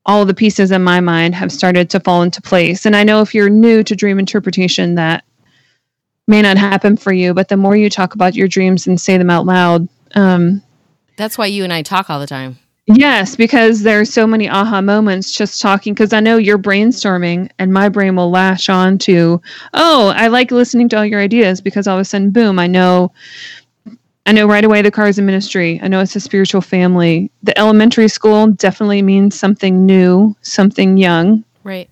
all 0.07 0.25
the 0.25 0.35
pieces 0.35 0.71
in 0.71 0.83
my 0.83 1.01
mind 1.01 1.35
have 1.35 1.53
started 1.53 1.91
to 1.91 2.01
fall 2.01 2.23
into 2.23 2.41
place. 2.41 2.87
And 2.87 2.97
I 2.97 3.05
know 3.05 3.21
if 3.21 3.35
you're 3.35 3.51
new 3.51 3.83
to 3.85 3.95
dream 3.95 4.19
interpretation, 4.19 4.95
that 4.95 5.23
may 6.27 6.41
not 6.41 6.57
happen 6.57 6.97
for 6.97 7.13
you, 7.13 7.35
but 7.35 7.49
the 7.49 7.59
more 7.59 7.77
you 7.77 7.91
talk 7.91 8.15
about 8.15 8.35
your 8.35 8.49
dreams 8.49 8.87
and 8.87 8.99
say 8.99 9.19
them 9.19 9.29
out 9.29 9.45
loud, 9.45 9.87
um, 10.15 10.63
that's 11.19 11.37
why 11.37 11.47
you 11.47 11.65
and 11.65 11.73
i 11.73 11.83
talk 11.83 12.09
all 12.09 12.21
the 12.21 12.27
time 12.27 12.59
yes, 12.95 13.36
because 13.36 13.82
there 13.82 14.01
are 14.01 14.05
so 14.05 14.26
many 14.26 14.49
aha 14.49 14.80
moments 14.80 15.32
just 15.32 15.61
talking. 15.61 15.95
Because 15.95 16.12
I 16.12 16.20
know 16.20 16.36
you're 16.36 16.59
brainstorming, 16.59 17.51
and 17.59 17.72
my 17.72 17.89
brain 17.89 18.16
will 18.16 18.30
lash 18.30 18.68
on 18.68 18.99
to, 18.99 19.41
oh, 19.74 20.12
I 20.16 20.28
like 20.28 20.51
listening 20.51 20.89
to 20.91 20.99
all 20.99 21.05
your 21.07 21.20
ideas 21.20 21.61
because 21.61 21.86
all 21.86 21.97
of 21.97 22.01
a 22.01 22.05
sudden, 22.05 22.30
boom, 22.30 22.59
I 22.59 22.66
know. 22.66 23.12
I 24.26 24.32
know 24.32 24.47
right 24.47 24.64
away 24.64 24.82
the 24.82 24.91
car 24.91 25.09
is 25.09 25.18
a 25.18 25.22
ministry. 25.22 25.80
I 25.82 25.89
know 25.89 26.01
it's 26.01 26.14
a 26.14 26.20
spiritual 26.20 26.61
family. 26.61 27.30
The 27.45 27.59
elementary 27.59 28.09
school 28.09 28.49
definitely 28.49 29.01
means 29.01 29.39
something 29.39 29.86
new, 29.86 30.36
something 30.43 30.97
young. 30.99 31.45
right 31.64 31.89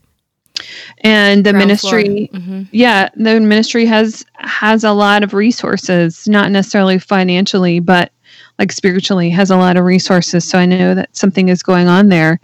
and 1.03 1.45
the 1.45 1.51
Ground 1.53 1.67
ministry 1.67 2.31
Mhm. 2.33 2.67
yeah 2.73 3.11
the 3.15 3.39
ministry 3.41 3.85
has 3.85 4.25
has 4.37 4.85
a 4.85 4.93
lot 4.93 5.23
of 5.23 5.35
resources 5.35 6.27
not 6.29 6.51
necessarily 6.51 6.99
financially 6.99 7.79
but 7.79 8.11
like 8.59 8.73
spiritually 8.73 9.31
has 9.31 9.51
a 9.51 9.57
lot 9.57 9.77
of 9.77 9.85
resources 9.85 10.45
so 10.49 10.59
i 10.59 10.67
know 10.67 10.95
that 10.95 11.15
something 11.17 11.49
is 11.49 11.63
going 11.63 11.89
on 11.89 12.09
there 12.09 12.41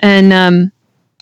and 0.00 0.32
um 0.32 0.70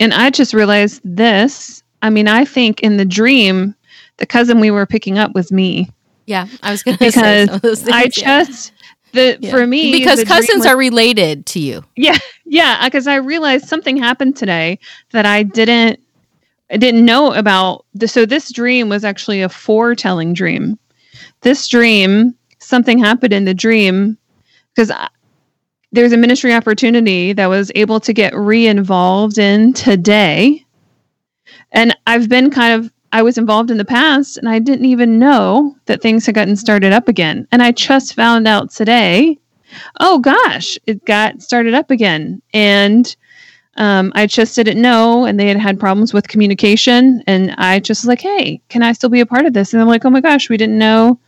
and 0.00 0.14
i 0.14 0.30
just 0.30 0.54
realized 0.54 1.00
this 1.04 1.82
i 2.02 2.10
mean 2.10 2.28
i 2.28 2.44
think 2.44 2.80
in 2.80 2.96
the 2.96 3.04
dream 3.04 3.74
the 4.18 4.26
cousin 4.26 4.60
we 4.60 4.70
were 4.70 4.86
picking 4.86 5.18
up 5.18 5.34
was 5.34 5.50
me 5.52 5.90
yeah 6.26 6.46
i 6.62 6.70
was 6.70 6.82
gonna 6.82 6.96
say 6.98 7.06
because 7.08 7.46
some 7.46 7.54
of 7.56 7.62
those 7.62 7.82
things, 7.82 7.96
i 7.96 8.08
just 8.08 8.72
the 9.12 9.36
Yeah. 9.40 9.50
for 9.50 9.66
me 9.66 9.90
because 9.92 10.22
cousins 10.24 10.58
was- 10.58 10.66
are 10.66 10.76
related 10.76 11.46
to 11.46 11.58
you 11.60 11.84
yeah, 11.96 12.16
yeah, 12.44 12.84
because 12.84 13.06
I 13.06 13.16
realized 13.16 13.66
something 13.66 13.96
happened 13.96 14.36
today 14.36 14.78
that 15.10 15.26
I 15.26 15.42
didn't 15.42 16.00
I 16.70 16.76
didn't 16.76 17.04
know 17.04 17.32
about. 17.32 17.84
The, 17.94 18.06
so 18.06 18.24
this 18.24 18.52
dream 18.52 18.88
was 18.88 19.04
actually 19.04 19.42
a 19.42 19.48
foretelling 19.48 20.32
dream. 20.32 20.78
This 21.40 21.66
dream, 21.66 22.34
something 22.60 22.98
happened 23.00 23.32
in 23.32 23.44
the 23.44 23.54
dream 23.54 24.16
because 24.74 24.92
there's 25.92 26.12
a 26.12 26.16
ministry 26.16 26.52
opportunity 26.52 27.32
that 27.32 27.46
was 27.46 27.72
able 27.74 28.00
to 28.00 28.12
get 28.12 28.34
re-involved 28.34 29.38
in 29.38 29.72
today. 29.72 30.64
And 31.72 31.96
I've 32.06 32.28
been 32.28 32.50
kind 32.50 32.74
of 32.74 32.92
I 33.12 33.22
was 33.22 33.38
involved 33.38 33.72
in 33.72 33.76
the 33.76 33.84
past 33.84 34.36
and 34.36 34.48
I 34.48 34.60
didn't 34.60 34.84
even 34.84 35.18
know 35.18 35.76
that 35.86 36.00
things 36.00 36.26
had 36.26 36.36
gotten 36.36 36.54
started 36.54 36.92
up 36.92 37.08
again. 37.08 37.48
And 37.50 37.60
I 37.60 37.72
just 37.72 38.14
found 38.14 38.46
out 38.46 38.70
today 38.70 39.36
oh 40.00 40.18
gosh, 40.18 40.78
it 40.86 41.04
got 41.04 41.42
started 41.42 41.74
up 41.74 41.90
again. 41.90 42.40
And 42.52 43.14
um, 43.76 44.12
I 44.14 44.26
just 44.26 44.56
didn't 44.56 44.80
know, 44.80 45.24
and 45.24 45.38
they 45.38 45.46
had 45.46 45.56
had 45.56 45.80
problems 45.80 46.12
with 46.12 46.28
communication. 46.28 47.22
And 47.26 47.54
I 47.56 47.80
just 47.80 48.02
was 48.02 48.08
like, 48.08 48.20
hey, 48.20 48.60
can 48.68 48.82
I 48.82 48.92
still 48.92 49.10
be 49.10 49.20
a 49.20 49.26
part 49.26 49.46
of 49.46 49.52
this? 49.52 49.72
And 49.72 49.80
I'm 49.80 49.88
like, 49.88 50.04
oh 50.04 50.10
my 50.10 50.20
gosh, 50.20 50.50
we 50.50 50.56
didn't 50.56 50.78
know 50.78 51.18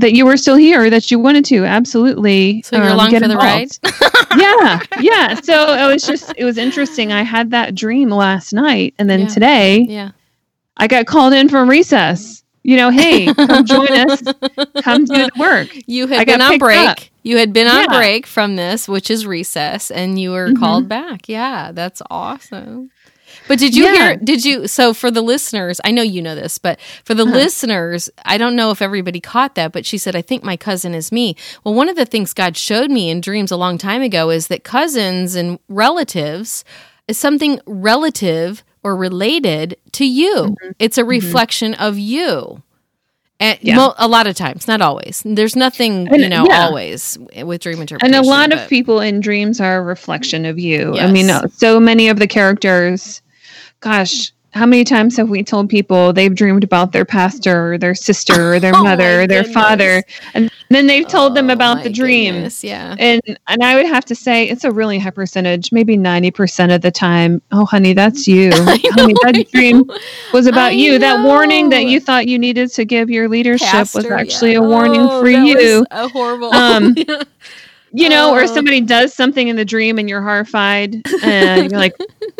that 0.00 0.12
you 0.14 0.26
were 0.26 0.36
still 0.36 0.56
here, 0.56 0.90
that 0.90 1.10
you 1.10 1.18
wanted 1.18 1.44
to. 1.46 1.64
Absolutely. 1.64 2.62
so 2.62 2.76
you're 2.76 2.86
um, 2.86 2.92
along 2.92 3.10
for 3.18 3.28
the 3.28 3.36
ride 3.36 3.68
yeah. 4.38 4.80
Yeah. 5.00 5.34
So 5.40 5.74
it 5.74 5.92
was 5.92 6.02
just, 6.02 6.32
it 6.36 6.44
was 6.44 6.58
interesting. 6.58 7.12
I 7.12 7.22
had 7.22 7.50
that 7.52 7.74
dream 7.74 8.10
last 8.10 8.52
night. 8.52 8.94
And 8.98 9.08
then 9.08 9.20
Yeah. 9.20 9.26
today 9.28 9.78
yeah 9.88 10.10
I 10.76 10.86
got 10.86 11.06
called 11.06 11.32
in 11.34 11.48
from 11.48 11.68
recess. 11.68 12.42
You 12.62 12.76
know, 12.76 12.90
hey, 12.90 13.32
come 13.34 13.64
join 13.74 13.88
us, 13.90 14.20
come 14.82 15.04
do 15.06 15.14
the 15.14 15.30
work. 15.38 15.68
you 15.86 16.06
had 16.06 16.26
got 16.26 16.38
been 16.38 16.42
on 16.42 16.58
break 16.58 16.88
up. 16.88 16.98
you 17.22 17.38
had 17.38 17.52
been 17.54 17.66
on 17.66 17.84
Yeah. 17.90 17.98
break 17.98 18.26
from 18.26 18.56
this 18.56 18.86
which 18.88 19.10
is 19.10 19.26
recess 19.26 19.90
and 19.90 20.20
you 20.20 20.30
were 20.30 20.48
Mhm. 20.50 20.58
called 20.58 20.88
back 20.88 21.26
yeah 21.28 21.72
that's 21.72 22.02
awesome 22.10 22.90
but 23.50 23.58
did 23.58 23.74
you 23.74 23.82
Yeah. 23.84 23.94
hear 23.94 24.16
did 24.16 24.44
you 24.44 24.68
so 24.68 24.94
for 24.94 25.10
the 25.10 25.20
listeners 25.22 25.80
i 25.84 25.90
know 25.90 26.02
you 26.02 26.22
know 26.22 26.36
this 26.36 26.56
but 26.56 26.78
for 27.04 27.14
the 27.14 27.24
Uh-huh. 27.24 27.34
listeners 27.42 28.08
i 28.24 28.38
don't 28.38 28.54
know 28.54 28.70
if 28.70 28.80
everybody 28.80 29.18
caught 29.20 29.56
that 29.56 29.72
but 29.72 29.84
she 29.84 29.98
said 29.98 30.14
i 30.14 30.22
think 30.22 30.44
my 30.44 30.56
cousin 30.56 30.94
is 30.94 31.10
me 31.10 31.34
well 31.64 31.74
one 31.74 31.88
of 31.88 31.96
the 31.96 32.06
things 32.06 32.32
god 32.32 32.56
showed 32.56 32.90
me 32.90 33.10
in 33.10 33.20
dreams 33.20 33.50
a 33.50 33.56
long 33.56 33.76
time 33.76 34.02
ago 34.02 34.30
is 34.30 34.46
that 34.46 34.62
cousins 34.62 35.34
and 35.34 35.58
relatives 35.68 36.64
is 37.08 37.18
something 37.18 37.58
relative 37.66 38.62
or 38.84 38.94
related 38.96 39.76
to 39.92 40.06
you 40.06 40.34
Mm-hmm. 40.36 40.70
it's 40.78 40.96
a 40.98 41.04
reflection 41.04 41.74
of 41.74 41.98
you 41.98 42.62
and 43.42 43.58
Yeah. 43.62 43.78
well, 43.78 43.94
a 43.96 44.06
lot 44.06 44.26
of 44.26 44.34
times, 44.36 44.68
not 44.68 44.82
always. 44.82 45.22
There's 45.24 45.56
nothing, 45.56 46.08
And, 46.12 46.20
you 46.20 46.28
know, 46.28 46.44
yeah. 46.46 46.66
always 46.66 47.16
with 47.42 47.62
dream 47.62 47.80
interpretation. 47.80 48.14
And 48.14 48.22
a 48.22 48.28
lot 48.28 48.52
of 48.52 48.68
people 48.68 49.00
in 49.00 49.20
dreams 49.20 49.62
are 49.62 49.78
a 49.78 49.82
reflection 49.82 50.44
of 50.44 50.58
you. 50.58 50.94
I 50.98 51.10
mean, 51.10 51.30
so 51.48 51.80
many 51.80 52.08
of 52.10 52.18
the 52.18 52.26
characters, 52.26 53.22
gosh, 53.80 54.32
how 54.52 54.66
many 54.66 54.82
times 54.82 55.16
have 55.16 55.30
we 55.30 55.44
told 55.44 55.68
people 55.68 56.12
they've 56.12 56.34
dreamed 56.34 56.64
about 56.64 56.90
their 56.90 57.04
pastor 57.04 57.72
or 57.74 57.78
their 57.78 57.94
sister 57.94 58.54
or 58.54 58.58
their 58.58 58.72
Oh, 58.76 58.82
mother 58.82 59.20
or 59.22 59.26
their 59.28 59.42
goodness. 59.42 59.54
father? 59.54 60.02
And 60.34 60.50
then 60.70 60.88
they've 60.88 61.06
told 61.06 61.36
them 61.36 61.50
Oh, 61.50 61.52
about 61.52 61.84
the 61.84 61.88
dream. 61.90 62.34
goodness, 62.34 62.64
Yeah. 62.64 62.96
And 62.98 63.20
and 63.46 63.62
I 63.62 63.76
would 63.76 63.86
have 63.86 64.04
to 64.06 64.14
say 64.16 64.48
it's 64.48 64.64
a 64.64 64.70
really 64.72 64.98
high 64.98 65.10
percentage, 65.10 65.70
maybe 65.70 65.96
90% 65.96 66.74
of 66.74 66.80
the 66.80 66.90
time. 66.90 67.40
Oh, 67.52 67.64
honey, 67.64 67.92
that's 67.92 68.26
you. 68.26 68.50
honey, 68.54 69.14
that 69.22 69.46
dream 69.52 69.84
was 70.32 70.48
about 70.48 70.70
I 70.72 70.74
you. 70.74 70.98
That 70.98 71.24
warning 71.24 71.68
that 71.70 71.84
you 71.86 72.00
thought 72.00 72.26
you 72.26 72.36
needed 72.36 72.72
to 72.72 72.84
give 72.84 73.08
your 73.08 73.28
leadership 73.28 73.94
was 73.94 74.04
actually 74.06 74.52
yeah. 74.52 74.58
a 74.58 74.62
warning 74.62 75.00
Oh, 75.00 75.20
for 75.22 75.30
that 75.30 75.46
you. 75.46 75.54
was 75.78 75.86
a 75.92 76.08
horrible. 76.08 76.52
Um, 76.52 76.96
you 77.92 78.08
know, 78.08 78.32
or 78.34 78.42
Oh. 78.42 78.46
somebody 78.46 78.80
does 78.80 79.12
something 79.14 79.48
in 79.48 79.56
the 79.56 79.64
dream 79.64 79.98
and 79.98 80.08
you're 80.08 80.22
horrified 80.22 80.96
and 81.22 81.70
you're 81.70 81.80
like, 81.80 81.94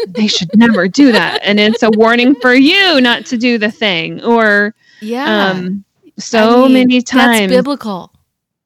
they 0.08 0.26
should 0.26 0.50
never 0.56 0.88
do 0.88 1.12
that. 1.12 1.40
And 1.42 1.58
it's 1.60 1.82
a 1.82 1.90
warning 1.90 2.34
for 2.36 2.54
you 2.54 3.00
not 3.00 3.26
to 3.26 3.36
do 3.36 3.58
the 3.58 3.70
thing. 3.70 4.22
Or 4.22 4.74
yeah. 5.00 5.50
um 5.50 5.84
so 6.18 6.64
I 6.64 6.68
mean, 6.68 6.72
many 6.88 7.02
times. 7.02 7.38
That's 7.40 7.52
biblical. 7.52 8.12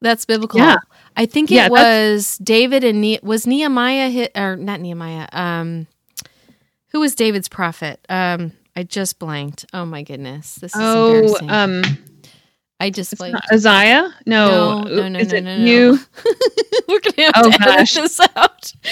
That's 0.01 0.25
biblical. 0.25 0.61
Yeah. 0.61 0.77
I 1.17 1.27
think 1.27 1.51
Yeah, 1.51 1.67
it 1.67 1.71
was 1.71 2.39
David 2.39 2.83
and 2.85 3.01
ne- 3.01 3.21
was 3.23 3.47
Nehemiah 3.47 4.11
hit 4.11 4.33
or 4.37 4.57
not 4.57 4.81
Nehemiah. 4.81 5.29
Um, 5.33 5.87
who 6.89 7.01
was 7.01 7.15
David's 7.15 7.49
prophet? 7.49 8.05
Um, 8.09 8.53
I 8.77 8.83
just 8.83 9.19
blanked. 9.21 9.65
Oh 9.73 9.85
my 9.87 10.03
goodness, 10.03 10.57
this 10.57 10.75
is 10.75 10.81
oh, 10.83 11.15
embarrassing. 11.15 11.51
um 11.51 11.83
I 12.81 12.91
just 12.91 13.17
blanked. 13.17 13.41
Isaiah? 13.53 14.13
No. 14.27 14.83
No, 14.83 14.83
no, 14.83 15.09
no, 15.09 15.21
no, 15.21 15.41
no, 15.41 15.57
no. 15.59 15.65
you? 15.65 15.99
We're 17.17 17.31
gonna 17.33 17.33
gonna 17.33 17.33
have 17.35 17.47
Oh, 17.47 17.51
to 17.51 17.59
gosh. 17.79 17.97
edit 17.97 18.11
this 18.11 18.21
out. 18.37 18.73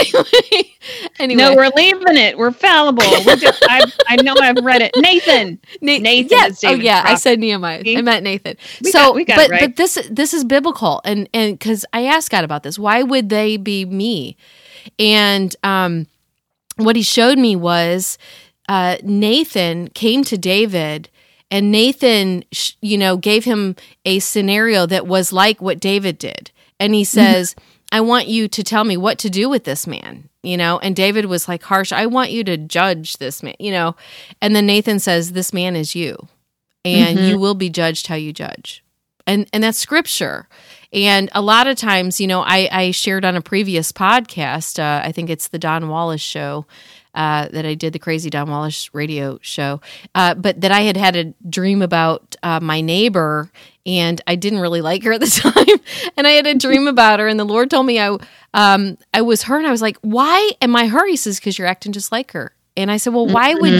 Anyway, 0.00 0.74
anyway, 1.18 1.42
No, 1.42 1.54
we're 1.54 1.70
leaving 1.76 2.16
it. 2.16 2.36
We're 2.36 2.50
fallible. 2.50 3.04
We're 3.24 3.36
just, 3.36 3.62
I, 3.68 3.84
I 4.08 4.16
know 4.22 4.34
I've 4.40 4.64
read 4.64 4.82
it. 4.82 4.92
Nathan. 4.96 5.58
Na- 5.80 5.98
Nathan 5.98 6.38
Yeah. 6.38 6.46
is 6.48 6.64
Oh 6.64 6.72
yeah, 6.74 7.02
I 7.04 7.14
said 7.14 7.38
Nehemiah. 7.38 7.82
I 7.86 8.00
meant 8.02 8.24
Nathan. 8.24 8.56
We 8.82 8.90
so, 8.90 8.98
got- 8.98 9.14
we 9.14 9.24
got 9.24 9.36
but 9.36 9.50
right. 9.50 9.60
but 9.60 9.76
this 9.76 9.98
this 10.10 10.34
is 10.34 10.44
biblical, 10.44 11.00
and 11.04 11.28
and 11.32 11.58
because 11.58 11.84
I 11.92 12.04
asked 12.06 12.30
God 12.30 12.44
about 12.44 12.62
this, 12.62 12.78
why 12.78 13.02
would 13.02 13.28
they 13.28 13.56
be 13.56 13.84
me? 13.84 14.36
And 14.98 15.54
um, 15.62 16.06
what 16.76 16.96
He 16.96 17.02
showed 17.02 17.38
me 17.38 17.54
was 17.56 18.18
uh, 18.68 18.96
Nathan 19.02 19.88
came 19.88 20.24
to 20.24 20.36
David. 20.38 21.08
And 21.50 21.70
Nathan, 21.70 22.44
you 22.80 22.96
know, 22.96 23.18
gave 23.18 23.44
him 23.44 23.76
a 24.06 24.20
scenario 24.20 24.86
that 24.86 25.06
was 25.06 25.34
like 25.34 25.60
what 25.60 25.80
David 25.80 26.16
did. 26.16 26.50
And 26.80 26.94
he 26.94 27.04
says, 27.04 27.54
I 27.92 28.00
want 28.00 28.26
you 28.26 28.48
to 28.48 28.64
tell 28.64 28.84
me 28.84 28.96
what 28.96 29.18
to 29.18 29.30
do 29.30 29.48
with 29.50 29.64
this 29.64 29.86
man, 29.86 30.30
you 30.42 30.56
know? 30.56 30.78
And 30.78 30.96
David 30.96 31.26
was 31.26 31.46
like, 31.46 31.62
harsh, 31.62 31.92
I 31.92 32.06
want 32.06 32.30
you 32.30 32.42
to 32.44 32.56
judge 32.56 33.18
this 33.18 33.42
man, 33.42 33.54
you 33.60 33.70
know? 33.70 33.94
And 34.40 34.56
then 34.56 34.66
Nathan 34.66 34.98
says, 34.98 35.32
This 35.32 35.52
man 35.52 35.76
is 35.76 35.94
you, 35.94 36.16
and 36.84 37.20
you 37.20 37.38
will 37.38 37.54
be 37.54 37.68
judged 37.70 38.08
how 38.08 38.16
you 38.16 38.32
judge. 38.32 38.82
And 39.26 39.46
and 39.52 39.62
that's 39.62 39.78
scripture. 39.78 40.48
And 40.92 41.30
a 41.32 41.40
lot 41.40 41.66
of 41.66 41.76
times, 41.76 42.20
you 42.20 42.26
know, 42.26 42.42
I, 42.42 42.68
I 42.70 42.90
shared 42.90 43.24
on 43.24 43.36
a 43.36 43.40
previous 43.40 43.92
podcast, 43.92 44.78
uh, 44.78 45.06
I 45.06 45.12
think 45.12 45.30
it's 45.30 45.48
the 45.48 45.58
Don 45.58 45.88
Wallace 45.88 46.20
show, 46.20 46.66
uh, 47.14 47.48
that 47.48 47.66
I 47.66 47.74
did 47.74 47.92
the 47.92 47.98
Crazy 47.98 48.30
Don 48.30 48.50
Wallace 48.50 48.92
radio 48.94 49.38
show, 49.42 49.80
uh, 50.14 50.34
but 50.34 50.60
that 50.60 50.72
I 50.72 50.80
had 50.80 50.96
had 50.96 51.16
a 51.16 51.24
dream 51.48 51.82
about 51.82 52.36
uh, 52.42 52.60
my 52.60 52.80
neighbor, 52.80 53.50
and 53.84 54.20
I 54.26 54.34
didn't 54.36 54.60
really 54.60 54.80
like 54.80 55.02
her 55.04 55.12
at 55.12 55.20
the 55.20 55.26
time, 55.30 56.12
and 56.16 56.26
I 56.26 56.30
had 56.32 56.46
a 56.46 56.54
dream 56.54 56.86
about 56.86 57.20
her, 57.20 57.28
and 57.28 57.38
the 57.38 57.44
Lord 57.44 57.70
told 57.70 57.86
me 57.86 58.00
I 58.00 58.16
um 58.54 58.98
I 59.12 59.22
was 59.22 59.44
her, 59.44 59.58
and 59.58 59.66
I 59.66 59.70
was 59.70 59.82
like, 59.82 59.96
why 60.00 60.52
am 60.60 60.74
I 60.76 60.86
her? 60.88 61.06
He 61.06 61.16
says, 61.16 61.38
because 61.38 61.58
you're 61.58 61.68
acting 61.68 61.92
just 61.92 62.12
like 62.12 62.32
her, 62.32 62.52
and 62.76 62.90
I 62.90 62.96
said, 62.96 63.12
well, 63.14 63.26
why 63.26 63.54
would 63.54 63.72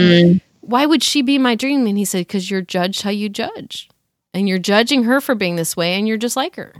why 0.61 0.85
would 0.85 1.03
she 1.03 1.21
be 1.21 1.37
my 1.37 1.55
dream? 1.55 1.87
And 1.87 1.97
he 1.97 2.05
said, 2.05 2.19
because 2.27 2.49
you're 2.49 2.61
judged 2.61 3.01
how 3.01 3.09
you 3.09 3.29
judge, 3.29 3.89
and 4.33 4.47
you're 4.47 4.59
judging 4.59 5.03
her 5.03 5.19
for 5.21 5.35
being 5.35 5.55
this 5.55 5.75
way, 5.75 5.93
and 5.93 6.07
you're 6.07 6.17
just 6.17 6.35
like 6.35 6.55
her. 6.55 6.73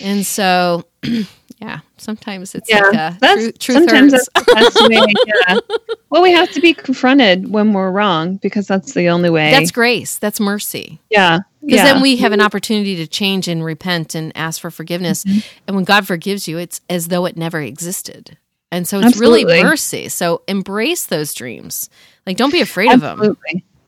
And 0.00 0.24
so, 0.24 0.84
yeah, 1.64 1.80
sometimes 1.96 2.54
it's 2.54 2.68
Yeah, 2.68 3.16
like 3.20 3.38
true, 3.38 3.52
truth 3.52 3.78
sometimes 3.78 4.12
hurts. 4.12 4.28
that's 4.52 4.74
the 4.74 4.88
way. 4.90 5.14
Yeah. 5.48 5.56
Well, 6.10 6.22
we 6.22 6.30
have 6.30 6.48
to 6.52 6.60
be 6.60 6.74
confronted 6.74 7.50
when 7.50 7.72
we're 7.72 7.90
wrong 7.90 8.36
because 8.36 8.68
that's 8.68 8.92
the 8.94 9.08
only 9.08 9.30
way. 9.30 9.50
That's 9.50 9.72
grace. 9.72 10.16
That's 10.16 10.38
mercy. 10.38 11.00
yeah. 11.10 11.40
Because 11.60 11.78
Yeah. 11.78 11.84
then 11.94 12.02
we 12.02 12.16
have 12.18 12.30
an 12.30 12.40
opportunity 12.40 12.94
to 12.96 13.08
change 13.08 13.48
and 13.48 13.64
repent 13.64 14.14
and 14.14 14.30
ask 14.36 14.60
for 14.60 14.70
forgiveness. 14.70 15.24
Mm-hmm. 15.24 15.40
And 15.66 15.74
when 15.74 15.84
God 15.84 16.06
forgives 16.06 16.46
you, 16.46 16.58
it's 16.58 16.80
as 16.88 17.08
though 17.08 17.24
it 17.26 17.36
never 17.36 17.60
existed. 17.60 18.38
And 18.70 18.86
so 18.86 19.00
it's 19.00 19.16
really 19.16 19.44
mercy. 19.44 20.08
So 20.08 20.42
embrace 20.46 21.06
those 21.06 21.34
dreams. 21.34 21.90
Like, 22.26 22.36
don't 22.36 22.52
be 22.52 22.60
afraid 22.60 22.92
of 22.92 23.00
them. 23.00 23.36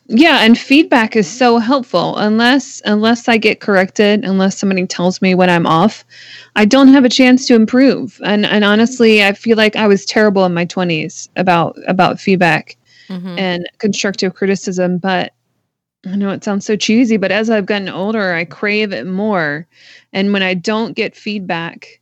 Yeah, 0.09 0.45
and 0.45 0.57
feedback 0.57 1.17
is 1.17 1.27
so 1.29 1.59
helpful. 1.59 2.17
Unless 2.17 2.81
unless 2.85 3.29
I 3.29 3.39
get 3.39 3.61
corrected, 3.61 4.25
unless 4.25 4.57
somebody 4.59 4.87
tells 4.87 5.21
me 5.21 5.35
when 5.35 5.51
I'm 5.51 5.67
off, 5.67 6.05
I 6.55 6.65
don't 6.65 6.89
have 6.89 7.05
a 7.05 7.09
chance 7.09 7.47
to 7.49 7.55
improve. 7.55 8.21
And 8.25 8.47
and 8.47 8.65
honestly, 8.65 9.25
I 9.25 9.33
feel 9.33 9.57
like 9.57 9.75
I 9.75 9.89
was 9.89 10.05
terrible 10.07 10.45
in 10.45 10.55
my 10.55 10.65
20s 10.65 11.29
about 11.37 11.77
about 11.89 12.21
feedback 12.21 12.77
Mhm. 13.09 13.39
and 13.39 13.67
constructive 13.79 14.35
criticism, 14.35 14.99
but 14.99 15.33
I 16.07 16.17
know 16.17 16.31
it 16.31 16.45
sounds 16.45 16.67
so 16.67 16.77
cheesy, 16.77 17.17
but 17.19 17.33
as 17.33 17.51
I've 17.51 17.67
gotten 17.67 17.89
older, 17.91 18.35
I 18.35 18.45
crave 18.47 18.93
it 18.93 19.07
more. 19.07 19.67
And 20.13 20.33
when 20.33 20.43
I 20.43 20.55
don't 20.55 20.95
get 20.97 21.17
feedback, 21.17 22.01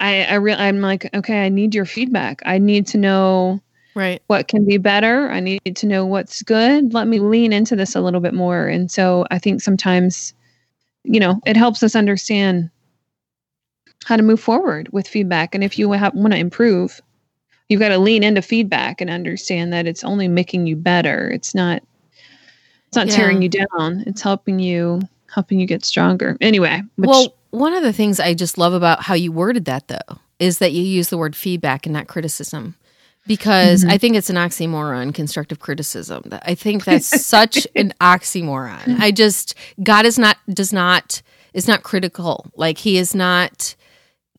I 0.00 0.24
I 0.24 0.34
re- 0.36 0.52
I'm 0.54 0.80
like, 0.80 1.08
okay, 1.14 1.44
I 1.44 1.48
need 1.48 1.74
your 1.74 1.84
feedback. 1.84 2.42
I 2.44 2.58
need 2.58 2.86
to 2.88 2.98
know 2.98 3.60
Right. 3.94 4.20
what 4.26 4.48
can 4.48 4.66
be 4.66 4.76
better. 4.78 5.30
I 5.30 5.40
need 5.40 5.76
to 5.76 5.86
know 5.86 6.04
what's 6.04 6.42
good. 6.42 6.92
Let 6.92 7.06
me 7.06 7.20
lean 7.20 7.52
into 7.52 7.76
this 7.76 7.94
a 7.94 8.00
little 8.00 8.20
bit 8.20 8.34
more. 8.34 8.66
And 8.66 8.90
so 8.90 9.24
I 9.30 9.38
think 9.38 9.60
sometimes, 9.62 10.34
you 11.04 11.20
know, 11.20 11.40
it 11.46 11.56
helps 11.56 11.82
us 11.82 11.94
understand 11.94 12.70
how 14.04 14.16
to 14.16 14.22
move 14.22 14.40
forward 14.40 14.88
with 14.92 15.06
feedback. 15.08 15.54
And 15.54 15.62
if 15.62 15.78
you 15.78 15.92
ha- 15.92 16.10
want 16.14 16.32
to 16.32 16.38
improve, 16.38 17.00
you've 17.68 17.80
got 17.80 17.88
to 17.90 17.98
lean 17.98 18.22
into 18.22 18.42
feedback 18.42 19.00
and 19.00 19.08
understand 19.10 19.72
that 19.72 19.86
it's 19.86 20.04
only 20.04 20.28
making 20.28 20.66
you 20.66 20.76
better. 20.76 21.30
It's 21.30 21.54
not 21.54 21.82
it's 22.88 22.96
not 22.96 23.08
Yeah. 23.08 23.16
tearing 23.16 23.42
you 23.42 23.48
down. 23.48 24.04
It's 24.06 24.22
helping 24.22 24.58
you 24.58 25.00
helping 25.32 25.58
you 25.58 25.66
get 25.66 25.84
stronger. 25.84 26.36
Anyway, 26.40 26.80
which, 26.96 27.08
well, 27.08 27.34
one 27.50 27.74
of 27.74 27.82
the 27.82 27.92
things 27.92 28.20
I 28.20 28.34
just 28.34 28.56
love 28.56 28.72
about 28.72 29.02
how 29.02 29.14
you 29.14 29.32
worded 29.32 29.64
that, 29.64 29.88
though, 29.88 30.18
is 30.38 30.58
that 30.58 30.72
you 30.72 30.82
use 30.82 31.08
the 31.08 31.18
word 31.18 31.34
feedback 31.34 31.86
and 31.86 31.92
not 31.92 32.06
criticism. 32.06 32.76
Because 33.26 33.80
Mm-hmm. 33.82 33.90
I 33.90 33.98
think 33.98 34.16
it's 34.16 34.28
an 34.30 34.36
oxymoron, 34.36 35.14
constructive 35.14 35.58
criticism. 35.58 36.24
I 36.42 36.54
think 36.54 36.84
that's 36.84 37.24
such 37.24 37.66
an 37.74 37.94
oxymoron. 38.00 38.98
I 39.00 39.10
just 39.10 39.54
God 39.82 40.04
is 40.06 40.18
not 40.18 40.36
does 40.48 40.72
not 40.72 41.22
is 41.54 41.66
not 41.66 41.82
critical. 41.82 42.46
Like 42.56 42.78
he 42.78 42.98
is 42.98 43.14
not 43.14 43.74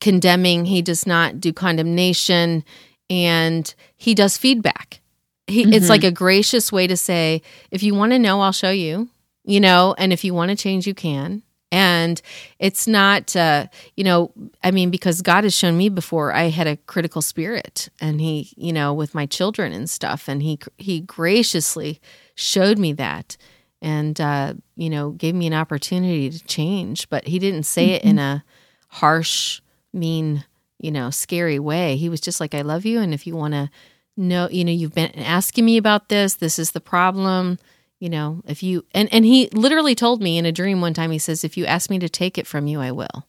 condemning. 0.02 0.66
He 0.66 0.82
does 0.82 1.08
not 1.08 1.40
do 1.40 1.52
condemnation, 1.54 2.64
and 3.10 3.74
he 3.98 4.14
does 4.14 4.38
feedback. 4.38 5.00
He, 5.48 5.64
It's 5.64 5.86
Mhm. 5.86 5.90
like 5.90 6.04
a 6.04 6.12
gracious 6.12 6.72
way 6.72 6.86
to 6.88 6.98
say, 6.98 7.42
if 7.72 7.82
you 7.84 7.96
want 7.96 8.12
to 8.12 8.20
know, 8.20 8.42
I'll 8.42 8.52
show 8.52 8.72
you. 8.72 9.10
You 9.48 9.60
know, 9.60 9.94
and 9.98 10.12
if 10.12 10.24
you 10.24 10.34
want 10.34 10.50
to 10.50 10.56
change, 10.56 10.88
you 10.88 10.96
can. 10.96 11.44
And 11.76 12.22
it's 12.58 12.88
not, 12.88 13.36
uh, 13.36 13.68
you 13.98 14.06
know, 14.06 14.32
I 14.64 14.72
mean, 14.72 14.90
because 14.92 15.22
God 15.22 15.44
has 15.44 15.54
shown 15.54 15.76
me 15.76 15.90
before, 15.90 16.34
I 16.34 16.44
had 16.44 16.68
a 16.68 16.78
critical 16.78 17.22
spirit, 17.22 17.90
and 18.00 18.22
He, 18.22 18.54
you 18.56 18.72
know, 18.72 18.94
with 18.94 19.14
my 19.14 19.26
children 19.26 19.74
and 19.74 19.90
stuff, 19.90 20.30
and 20.30 20.42
He 20.42 20.58
He 20.78 21.02
graciously 21.02 22.00
showed 22.34 22.80
me 22.80 22.94
that, 22.94 23.36
and 23.82 24.22
uh, 24.22 24.54
you 24.78 24.90
know, 24.90 25.12
gave 25.12 25.36
me 25.36 25.48
an 25.48 25.54
opportunity 25.54 26.30
to 26.30 26.42
change. 26.46 27.10
But 27.10 27.28
He 27.28 27.40
didn't 27.40 27.64
say 27.64 27.90
it 27.90 28.06
in 28.06 28.20
a 28.20 28.46
harsh, 28.88 29.60
mean, 29.92 30.46
you 30.80 30.92
know, 30.92 31.10
scary 31.10 31.60
way. 31.60 31.98
He 31.98 32.08
was 32.08 32.22
just 32.22 32.40
like, 32.40 32.56
"I 32.56 32.62
love 32.62 32.86
you, 32.86 33.02
and 33.02 33.14
if 33.14 33.28
you 33.28 33.36
want 33.36 33.54
to 33.54 33.70
know, 34.16 34.48
you 34.50 34.64
know, 34.64 34.72
you've 34.72 34.96
been 34.96 35.12
asking 35.20 35.66
me 35.66 35.76
about 35.76 36.08
this. 36.08 36.36
This 36.36 36.58
is 36.58 36.72
the 36.72 36.80
problem." 36.80 37.60
You 38.00 38.10
know 38.10 38.42
if 38.48 38.62
you 38.64 38.86
and 38.94 39.12
and 39.14 39.26
he 39.26 39.48
literally 39.54 39.96
told 39.96 40.22
me 40.22 40.38
in 40.38 40.46
a 40.46 40.52
dream 40.52 40.82
one 40.82 40.94
time 40.94 41.12
he 41.12 41.18
says 41.20 41.44
if 41.44 41.58
you 41.58 41.66
ask 41.66 41.90
me 41.90 42.00
to 42.00 42.10
take 42.10 42.38
it 42.38 42.48
from 42.48 42.68
you 42.68 42.80
i 42.82 42.92
will 42.92 43.26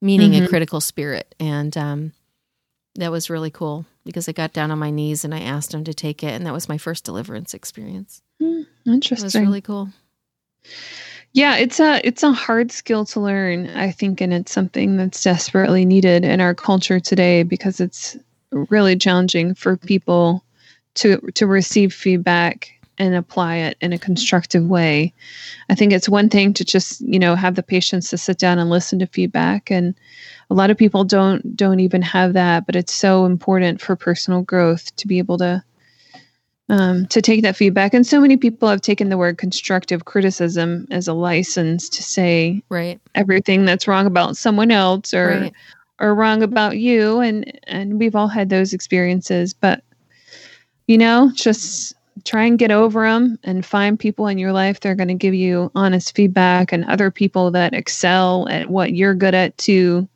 meaning 0.00 0.36
a 0.36 0.40
Mhm. 0.40 0.48
critical 0.48 0.80
spirit. 0.80 1.34
And 1.40 1.76
um 1.76 2.12
that 2.94 3.10
was 3.10 3.30
really 3.30 3.50
cool 3.50 3.84
because 4.04 4.28
i 4.28 4.32
got 4.32 4.52
down 4.52 4.70
on 4.70 4.78
my 4.78 4.90
knees 4.90 5.24
and 5.24 5.34
i 5.34 5.40
asked 5.40 5.74
him 5.74 5.84
to 5.84 5.94
take 5.94 6.22
it. 6.22 6.32
And 6.32 6.46
that 6.46 6.52
was 6.52 6.68
my 6.68 6.78
first 6.78 7.04
deliverance 7.04 7.54
experience. 7.54 8.22
Hmm, 8.40 8.62
it 8.86 9.22
was 9.24 9.34
really 9.34 9.60
cool. 9.60 9.90
Yeah, 11.32 11.56
it's 11.56 11.78
a 11.80 12.00
it's 12.06 12.22
a 12.22 12.32
hard 12.32 12.72
skill 12.72 13.04
to 13.06 13.20
learn, 13.20 13.68
I 13.70 13.90
think, 13.90 14.20
and 14.20 14.32
it's 14.32 14.52
something 14.52 14.96
that's 14.96 15.22
desperately 15.22 15.84
needed 15.84 16.24
in 16.24 16.40
our 16.40 16.54
culture 16.54 17.00
today 17.00 17.42
because 17.42 17.80
it's 17.80 18.16
really 18.50 18.96
challenging 18.96 19.54
for 19.54 19.76
people 19.76 20.42
to 20.94 21.18
to 21.34 21.46
receive 21.46 21.92
feedback 21.92 22.72
and 22.98 23.14
apply 23.14 23.56
it 23.56 23.76
in 23.80 23.92
a 23.92 23.98
constructive 23.98 24.66
way. 24.66 25.12
I 25.68 25.74
think 25.74 25.92
it's 25.92 26.08
one 26.08 26.28
thing 26.28 26.52
to 26.54 26.64
just, 26.64 27.00
you 27.00 27.18
know, 27.18 27.34
have 27.34 27.54
the 27.54 27.62
patience 27.62 28.10
to 28.10 28.18
sit 28.18 28.38
down 28.38 28.58
and 28.58 28.70
listen 28.70 28.98
to 28.98 29.06
feedback 29.06 29.70
and 29.70 29.94
a 30.50 30.54
lot 30.54 30.70
of 30.70 30.76
people 30.76 31.04
don't 31.04 31.56
don't 31.56 31.80
even 31.80 32.02
have 32.02 32.32
that, 32.32 32.66
but 32.66 32.76
it's 32.76 32.94
so 32.94 33.24
important 33.24 33.80
for 33.80 33.96
personal 33.96 34.42
growth 34.42 34.94
to 34.96 35.06
be 35.06 35.18
able 35.18 35.38
to 35.38 35.62
um, 36.70 37.06
to 37.06 37.22
take 37.22 37.42
that 37.42 37.56
feedback. 37.56 37.94
And 37.94 38.06
so 38.06 38.20
many 38.20 38.36
people 38.36 38.68
have 38.68 38.82
taken 38.82 39.08
the 39.08 39.16
word 39.16 39.38
constructive 39.38 40.04
criticism 40.04 40.86
as 40.90 41.08
a 41.08 41.14
license 41.14 41.88
to 41.90 42.02
say 42.02 42.62
right 42.68 43.00
everything 43.14 43.64
that's 43.64 43.88
wrong 43.88 44.06
about 44.06 44.36
someone 44.36 44.70
else 44.70 45.12
or 45.14 45.28
right 45.28 45.52
or 46.00 46.14
wrong 46.14 46.42
about 46.42 46.78
you. 46.78 47.20
And 47.20 47.58
and 47.64 47.98
we've 47.98 48.16
all 48.16 48.28
had 48.28 48.48
those 48.48 48.72
experiences, 48.72 49.54
but 49.54 49.82
you 50.86 50.96
know, 50.96 51.30
just 51.34 51.94
try 52.24 52.44
and 52.44 52.58
get 52.58 52.70
over 52.70 53.04
them 53.04 53.38
and 53.44 53.64
find 53.64 53.98
people 53.98 54.26
in 54.26 54.38
your 54.38 54.52
life 54.52 54.80
that 54.80 54.88
are 54.88 54.94
going 54.94 55.08
to 55.08 55.14
give 55.14 55.34
you 55.34 55.70
honest 55.74 56.14
feedback 56.14 56.72
and 56.72 56.84
other 56.84 57.10
people 57.10 57.50
that 57.50 57.74
excel 57.74 58.48
at 58.48 58.70
what 58.70 58.92
you're 58.92 59.14
good 59.14 59.34
at 59.34 59.56
too 59.58 60.08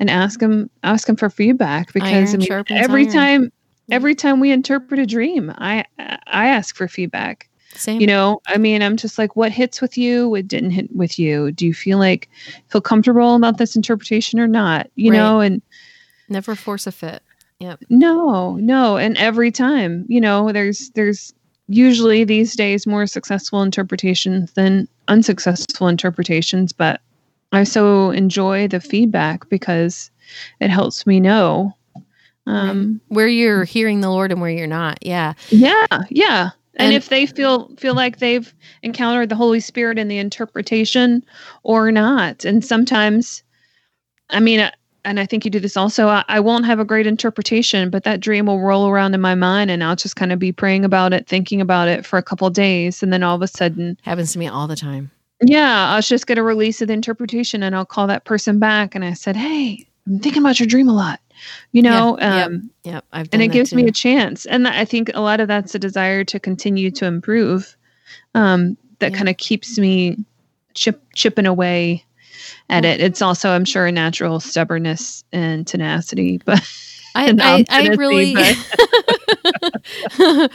and 0.00 0.10
ask 0.10 0.40
them 0.40 0.68
ask 0.82 1.06
them 1.06 1.16
for 1.16 1.30
feedback 1.30 1.92
because 1.92 2.34
I 2.34 2.36
mean, 2.36 2.52
every 2.70 3.04
iron. 3.04 3.12
time 3.12 3.42
mm-hmm. 3.44 3.92
every 3.92 4.14
time 4.14 4.40
we 4.40 4.50
interpret 4.50 5.00
a 5.00 5.06
dream 5.06 5.52
i 5.58 5.84
i 5.98 6.48
ask 6.48 6.76
for 6.76 6.88
feedback. 6.88 7.48
Same. 7.74 8.00
You 8.00 8.06
know 8.06 8.40
i 8.46 8.56
mean 8.56 8.82
i'm 8.82 8.96
just 8.96 9.18
like 9.18 9.36
what 9.36 9.50
hits 9.50 9.80
with 9.80 9.98
you? 9.98 10.28
What 10.28 10.46
didn't 10.46 10.70
hit 10.70 10.94
with 10.94 11.18
you? 11.18 11.50
Do 11.52 11.66
you 11.66 11.74
feel 11.74 11.98
like 11.98 12.28
feel 12.68 12.80
comfortable 12.80 13.34
about 13.34 13.58
this 13.58 13.76
interpretation 13.76 14.38
or 14.38 14.46
not? 14.46 14.90
You 14.94 15.10
Right. 15.10 15.16
know 15.18 15.40
and 15.40 15.62
never 16.28 16.54
force 16.54 16.86
a 16.86 16.92
fit 16.92 17.22
no 17.90 18.54
no 18.56 18.96
and 18.96 19.16
every 19.18 19.50
time 19.50 20.04
you 20.08 20.20
know 20.20 20.52
there's 20.52 20.90
there's 20.90 21.32
usually 21.68 22.24
these 22.24 22.54
days 22.56 22.86
more 22.86 23.06
successful 23.06 23.62
interpretations 23.62 24.52
than 24.52 24.86
unsuccessful 25.08 25.88
interpretations 25.88 26.72
but 26.72 27.00
I 27.52 27.64
so 27.64 28.10
enjoy 28.10 28.66
the 28.68 28.80
feedback 28.80 29.48
because 29.48 30.10
it 30.60 30.70
helps 30.70 31.06
me 31.06 31.20
know 31.20 31.74
um, 32.46 33.00
where 33.08 33.28
you're 33.28 33.64
hearing 33.64 34.00
the 34.00 34.10
Lord 34.10 34.32
and 34.32 34.40
where 34.40 34.50
you're 34.50 34.66
not. 34.66 34.98
Yeah. 35.00 35.34
Yeah, 35.50 35.86
yeah. 36.10 36.50
And, 36.74 36.86
And- 36.88 36.94
if 36.94 37.08
they 37.08 37.26
feel 37.26 37.70
feel 37.76 37.94
like 37.94 38.18
they've 38.18 38.52
encountered 38.82 39.28
the 39.28 39.36
Holy 39.36 39.60
Spirit 39.60 39.98
in 39.98 40.08
the 40.08 40.18
interpretation 40.18 41.24
or 41.62 41.92
not, 41.92 42.44
and 42.44 42.64
sometimes, 42.64 43.42
I 44.30 44.40
mean, 44.40 44.68
and 45.04 45.20
I 45.20 45.26
think 45.26 45.44
you 45.44 45.50
do 45.50 45.60
this 45.60 45.76
also. 45.76 46.08
I, 46.08 46.24
I 46.28 46.40
won't 46.40 46.64
have 46.66 46.78
a 46.80 46.84
great 46.84 47.06
interpretation, 47.06 47.90
but 47.90 48.04
that 48.04 48.20
dream 48.20 48.46
will 48.46 48.60
roll 48.60 48.88
around 48.88 49.14
in 49.14 49.20
my 49.20 49.34
mind, 49.34 49.70
and 49.70 49.82
I'll 49.84 49.96
just 49.96 50.16
kind 50.16 50.32
of 50.32 50.38
be 50.38 50.52
praying 50.52 50.84
about 50.84 51.12
it, 51.12 51.26
thinking 51.26 51.60
about 51.60 51.88
it 51.88 52.04
for 52.06 52.18
a 52.18 52.22
couple 52.22 52.48
days, 52.50 53.02
and 53.02 53.12
then 53.12 53.22
all 53.22 53.36
of 53.36 53.42
a 53.42 53.46
sudden, 53.46 53.98
Happens 54.02 54.32
to 54.32 54.38
me 54.38 54.48
all 54.48 54.66
the 54.66 54.76
time. 54.76 55.10
yeah, 55.42 55.92
I'll 55.94 56.02
just 56.02 56.26
get 56.26 56.38
a 56.38 56.42
release 56.42 56.80
of 56.82 56.88
the 56.88 56.94
interpretation, 56.94 57.62
and 57.62 57.74
I'll 57.74 57.84
call 57.86 58.06
that 58.06 58.24
person 58.24 58.58
back, 58.58 58.94
and 58.94 59.04
I 59.04 59.12
said, 59.14 59.36
"Hey, 59.36 59.86
I'm 60.06 60.18
thinking 60.20 60.42
about 60.42 60.58
your 60.60 60.66
dream 60.66 60.88
a 60.88 60.94
lot," 60.94 61.20
you 61.72 61.82
know. 61.82 62.18
Yeah, 62.20 62.44
um. 62.46 62.70
I've 63.12 63.30
done 63.30 63.40
and 63.40 63.50
it 63.50 63.52
gives 63.54 63.72
me 63.74 63.86
a 63.86 63.90
chance 63.92 64.44
and 64.46 64.68
i 64.68 64.84
think 64.84 65.10
a 65.14 65.20
lot 65.20 65.40
of 65.40 65.48
that's 65.48 65.74
a 65.74 65.78
desire 65.78 66.22
to 66.24 66.38
continue 66.38 66.90
to 66.92 67.06
improve 67.06 67.76
um, 68.34 68.76
that 68.98 69.12
Yeah. 69.12 69.16
kind 69.18 69.28
of 69.30 69.36
keeps 69.38 69.78
me 69.78 70.18
chip 70.74 71.00
chipping 71.14 71.46
away 71.46 72.04
at 72.68 72.84
it 72.84 73.00
it's 73.00 73.22
also 73.22 73.50
i'm 73.50 73.64
sure 73.64 73.86
a 73.86 73.92
natural 73.92 74.40
stubbornness 74.40 75.24
and 75.32 75.66
tenacity 75.66 76.38
but 76.44 76.62
I, 77.14 77.34
I, 77.40 77.64
I 77.70 77.88
really. 77.94 78.34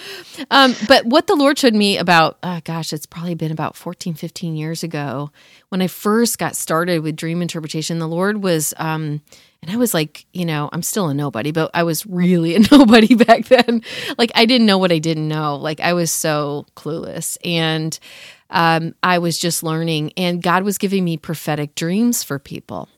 um, 0.52 0.76
but 0.88 1.06
what 1.06 1.28
the 1.28 1.36
Lord 1.36 1.58
showed 1.58 1.74
me 1.74 1.98
about, 1.98 2.38
uh, 2.44 2.62
gosh, 2.64 2.94
it's 2.94 3.06
probably 3.06 3.36
been 3.36 3.52
about 3.52 3.76
14, 3.76 4.14
15 4.14 4.56
years 4.56 4.84
ago 4.84 5.32
when 5.70 5.82
I 5.82 5.88
first 5.88 6.38
got 6.38 6.56
started 6.56 7.02
with 7.02 7.16
dream 7.16 7.42
interpretation. 7.42 8.00
The 8.00 8.08
Lord 8.08 8.44
was, 8.44 8.74
um, 8.78 9.22
and 9.62 9.72
I 9.72 9.78
was 9.78 9.94
like, 9.94 10.26
you 10.34 10.46
know, 10.46 10.70
I'm 10.72 10.84
still 10.84 11.10
a 11.10 11.14
nobody, 11.14 11.52
but 11.52 11.72
I 11.74 11.84
was 11.84 12.06
really 12.06 12.56
a 12.56 12.60
nobody 12.72 13.16
back 13.16 13.46
then. 13.46 13.84
Like, 14.18 14.32
I 14.36 14.46
didn't 14.46 14.68
know 14.68 14.78
what 14.78 14.92
I 14.92 15.00
didn't 15.00 15.28
know. 15.28 15.56
Like, 15.56 15.80
I 15.80 15.94
was 15.94 16.12
so 16.12 16.66
clueless. 16.76 17.38
And 17.44 17.98
um, 18.50 18.94
I 19.04 19.20
was 19.20 19.38
just 19.38 19.64
learning, 19.64 20.14
and 20.18 20.42
God 20.42 20.64
was 20.64 20.78
giving 20.78 21.04
me 21.04 21.18
prophetic 21.18 21.76
dreams 21.76 22.24
for 22.24 22.40
people. 22.40 22.90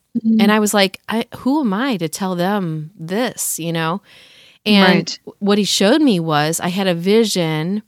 And 0.42 0.52
I 0.52 0.60
was 0.60 0.74
like, 0.74 1.00
I, 1.08 1.26
who 1.38 1.62
am 1.62 1.74
I 1.74 1.96
to 1.98 2.10
tell 2.10 2.36
them 2.36 2.92
this, 3.00 3.58
you 3.60 3.72
know? 3.72 4.02
And 4.66 4.84
Right. 4.84 5.20
what 5.40 5.58
he 5.58 5.64
showed 5.64 6.02
me 6.02 6.20
was 6.20 6.60
I 6.60 6.68
had 6.68 6.88
a 6.88 6.94
vision 6.94 7.82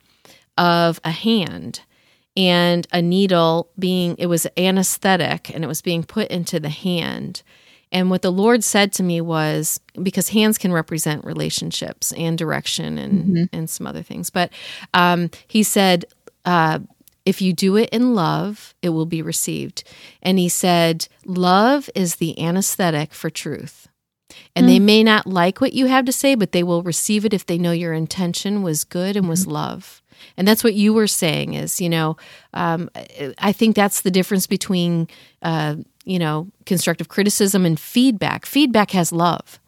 of 0.57 1.01
a 1.03 1.11
hand 1.11 1.81
and 2.37 2.87
a 2.91 3.01
needle 3.01 3.69
being, 3.77 4.15
it 4.17 4.27
was 4.27 4.47
anesthetic 4.57 5.53
and 5.53 5.63
it 5.63 5.67
was 5.67 5.81
being 5.81 6.03
put 6.03 6.29
into 6.29 6.59
the 6.59 6.69
hand. 6.69 7.43
And 7.91 8.09
what 8.09 8.21
the 8.21 8.31
Lord 8.31 8.63
said 8.63 8.91
to 8.93 9.03
me 9.03 9.21
was 9.21 9.79
because 10.01 10.29
hands 10.29 10.57
can 10.57 10.71
represent 10.71 11.25
relationships 11.25 12.11
and 12.13 12.37
direction 12.37 12.97
and, 12.97 13.49
and 13.53 13.69
some 13.69 13.85
other 13.85 14.01
things. 14.01 14.29
But 14.29 14.51
um, 14.93 15.29
he 15.47 15.61
said, 15.61 16.05
uh, 16.45 16.79
if 17.25 17.41
you 17.41 17.53
do 17.53 17.77
it 17.77 17.89
in 17.89 18.13
love, 18.15 18.73
it 18.81 18.89
will 18.89 19.05
be 19.05 19.21
received. 19.21 19.83
And 20.21 20.37
he 20.37 20.49
said, 20.49 21.07
love 21.25 21.89
is 21.95 22.15
the 22.15 22.39
anesthetic 22.39 23.13
for 23.13 23.29
truth. 23.29 23.87
And 24.55 24.67
they 24.67 24.79
may 24.79 25.03
not 25.03 25.27
like 25.27 25.61
what 25.61 25.73
you 25.73 25.87
have 25.87 26.05
to 26.05 26.11
say, 26.11 26.35
but 26.35 26.51
they 26.51 26.63
will 26.63 26.83
receive 26.83 27.25
it 27.25 27.33
if 27.33 27.45
they 27.45 27.57
know 27.57 27.71
your 27.71 27.93
intention 27.93 28.61
was 28.61 28.83
good 28.83 29.15
and 29.15 29.27
was 29.27 29.47
love. 29.47 30.01
And 30.37 30.47
that's 30.47 30.63
what 30.63 30.73
you 30.73 30.93
were 30.93 31.07
saying 31.07 31.53
is, 31.53 31.81
you 31.81 31.89
know, 31.89 32.17
um, 32.53 32.89
I 33.37 33.51
think 33.51 33.75
that's 33.75 34.01
the 34.01 34.11
difference 34.11 34.47
between, 34.47 35.07
uh, 35.41 35.75
you 36.05 36.19
know, 36.19 36.47
constructive 36.65 37.09
criticism 37.09 37.65
and 37.65 37.79
feedback. 37.79 38.45
Feedback 38.45 38.91
has 38.91 39.11
love. 39.11 39.59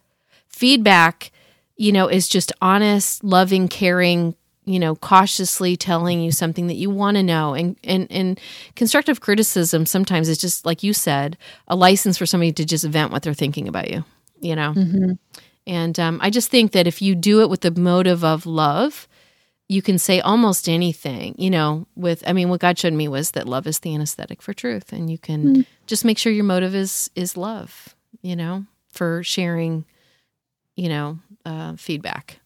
Feedback, 0.48 1.32
you 1.78 1.92
know, 1.92 2.08
is 2.08 2.28
just 2.28 2.52
honest, 2.62 3.24
loving, 3.24 3.68
caring, 3.68 4.36
you 4.66 4.80
know, 4.80 4.96
cautiously 4.96 5.78
telling 5.78 6.22
you 6.22 6.32
something 6.32 6.68
that 6.68 6.74
you 6.76 6.90
want 6.90 7.18
to 7.18 7.24
know. 7.24 7.54
And, 7.54 7.78
and, 7.84 8.08
and 8.12 8.40
constructive 8.76 9.22
criticism 9.22 9.86
sometimes 9.86 10.28
is 10.28 10.38
just, 10.40 10.66
like 10.66 10.84
you 10.84 10.92
said, 10.94 11.38
a 11.68 11.76
license 11.76 12.18
for 12.18 12.26
somebody 12.26 12.52
to 12.54 12.66
just 12.66 12.84
vent 12.86 13.12
what 13.12 13.22
they're 13.24 13.34
thinking 13.34 13.68
about 13.68 13.92
you, 13.92 14.04
you 14.40 14.56
know? 14.56 14.74
And 15.68 16.00
um, 16.00 16.20
I 16.22 16.30
just 16.30 16.50
think 16.50 16.72
that 16.74 16.88
if 16.88 17.02
you 17.02 17.16
do 17.16 17.42
it 17.42 17.50
with 17.50 17.62
the 17.62 17.72
motive 17.72 18.24
of 18.24 18.46
love, 18.46 19.08
you 19.68 19.82
can 19.82 19.98
say 19.98 20.20
almost 20.20 20.70
anything, 20.70 21.34
you 21.40 21.50
know, 21.50 21.88
with, 21.96 22.24
I 22.28 22.34
mean, 22.34 22.50
what 22.50 22.60
God 22.60 22.78
showed 22.78 22.94
me 22.94 23.08
was 23.08 23.32
that 23.32 23.48
love 23.48 23.66
is 23.66 23.80
the 23.80 23.96
anesthetic 23.96 24.42
for 24.42 24.54
truth. 24.54 24.94
And 24.94 25.10
you 25.10 25.18
can 25.18 25.66
just 25.88 26.06
make 26.06 26.20
sure 26.20 26.32
your 26.32 26.44
motive 26.44 26.76
is, 26.76 27.10
is 27.16 27.36
love, 27.36 27.96
you 28.22 28.36
know, 28.36 28.66
for 28.92 29.24
sharing, 29.24 29.86
you 30.76 30.90
know, 30.90 31.20
uh, 31.46 31.76
feedback. 31.76 32.40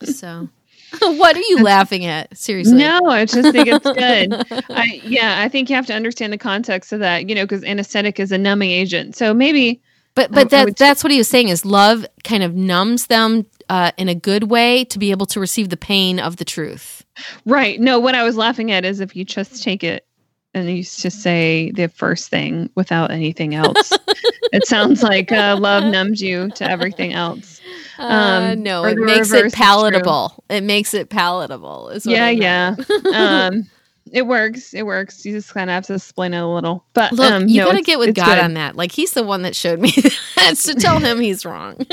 So, 0.04 0.48
what 1.00 1.36
are 1.36 1.40
you 1.40 1.62
laughing 1.62 2.04
at? 2.04 2.36
Seriously. 2.36 2.76
no 2.78 3.06
i 3.06 3.24
just 3.24 3.52
think 3.52 3.68
it's 3.68 3.84
good 3.84 4.62
I, 4.70 5.00
yeah 5.04 5.40
i 5.42 5.48
think 5.48 5.68
you 5.70 5.76
have 5.76 5.86
to 5.86 5.94
understand 5.94 6.32
the 6.32 6.38
context 6.38 6.92
of 6.92 7.00
that 7.00 7.28
you 7.28 7.34
know 7.34 7.44
because 7.44 7.64
anesthetic 7.64 8.18
is 8.20 8.32
a 8.32 8.38
numbing 8.38 8.70
agent 8.70 9.16
so 9.16 9.34
maybe 9.34 9.80
But 10.14 10.30
but 10.32 10.40
I 10.40 10.44
that 10.44 10.64
would- 10.66 10.76
that's 10.76 11.04
what 11.04 11.10
he 11.10 11.18
was 11.18 11.28
saying 11.28 11.48
is 11.48 11.64
love 11.64 12.06
kind 12.24 12.42
of 12.42 12.54
numbs 12.54 13.06
them 13.06 13.46
uh, 13.68 13.92
in 13.98 14.08
a 14.08 14.14
good 14.14 14.44
way 14.44 14.84
to 14.86 14.98
be 14.98 15.10
able 15.10 15.26
to 15.26 15.38
receive 15.40 15.68
the 15.68 15.76
pain 15.76 16.18
of 16.18 16.36
the 16.36 16.44
truth. 16.44 17.04
Right. 17.44 17.78
No, 17.78 17.98
what 17.98 18.14
I 18.14 18.22
was 18.24 18.34
laughing 18.34 18.70
at 18.72 18.86
is 18.86 19.00
if 19.00 19.14
you 19.14 19.26
just 19.26 19.62
take 19.62 19.84
it 19.84 20.06
and 20.54 20.70
you 20.70 20.82
just 20.82 21.20
say 21.20 21.70
the 21.72 21.88
first 21.88 22.30
thing 22.30 22.70
without 22.74 23.10
anything 23.10 23.54
else. 23.54 23.92
it 24.52 24.66
sounds 24.66 25.02
like 25.02 25.30
uh, 25.32 25.56
love 25.58 25.84
numbs 25.84 26.20
you 26.20 26.50
to 26.52 26.68
everything 26.68 27.12
else. 27.12 27.60
Uh, 27.98 28.50
Um, 28.52 28.62
no, 28.62 28.84
it 28.84 28.96
makes 28.98 29.32
it 29.32 29.46
is 29.46 29.52
palatable. 29.54 30.44
It 30.48 30.62
makes 30.62 30.94
it 30.94 31.08
palatable. 31.10 31.88
Is 31.90 32.06
what 32.06 32.12
Yeah, 32.12 32.30
yeah. 32.30 32.76
um, 33.14 33.68
it 34.12 34.26
works. 34.26 34.72
It 34.72 34.84
works. 34.86 35.24
You 35.26 35.32
just 35.34 35.52
kind 35.52 35.68
of 35.68 35.74
have 35.74 35.86
to 35.86 35.94
explain 35.94 36.32
it 36.32 36.38
a 36.38 36.46
little. 36.46 36.84
But 36.94 37.12
Look, 37.12 37.30
um, 37.30 37.48
you 37.48 37.60
no, 37.60 37.66
gotta 37.66 37.82
get 37.82 37.98
with 37.98 38.14
God 38.14 38.36
good. 38.36 38.38
on 38.38 38.54
that. 38.54 38.74
Like 38.76 38.92
he's 38.92 39.12
the 39.12 39.22
one 39.22 39.42
that 39.42 39.54
showed 39.56 39.80
me 39.80 39.90
that. 40.36 40.56
so 40.56 40.72
tell 40.74 40.98
him 40.98 41.20
he's 41.20 41.44
wrong. 41.44 41.76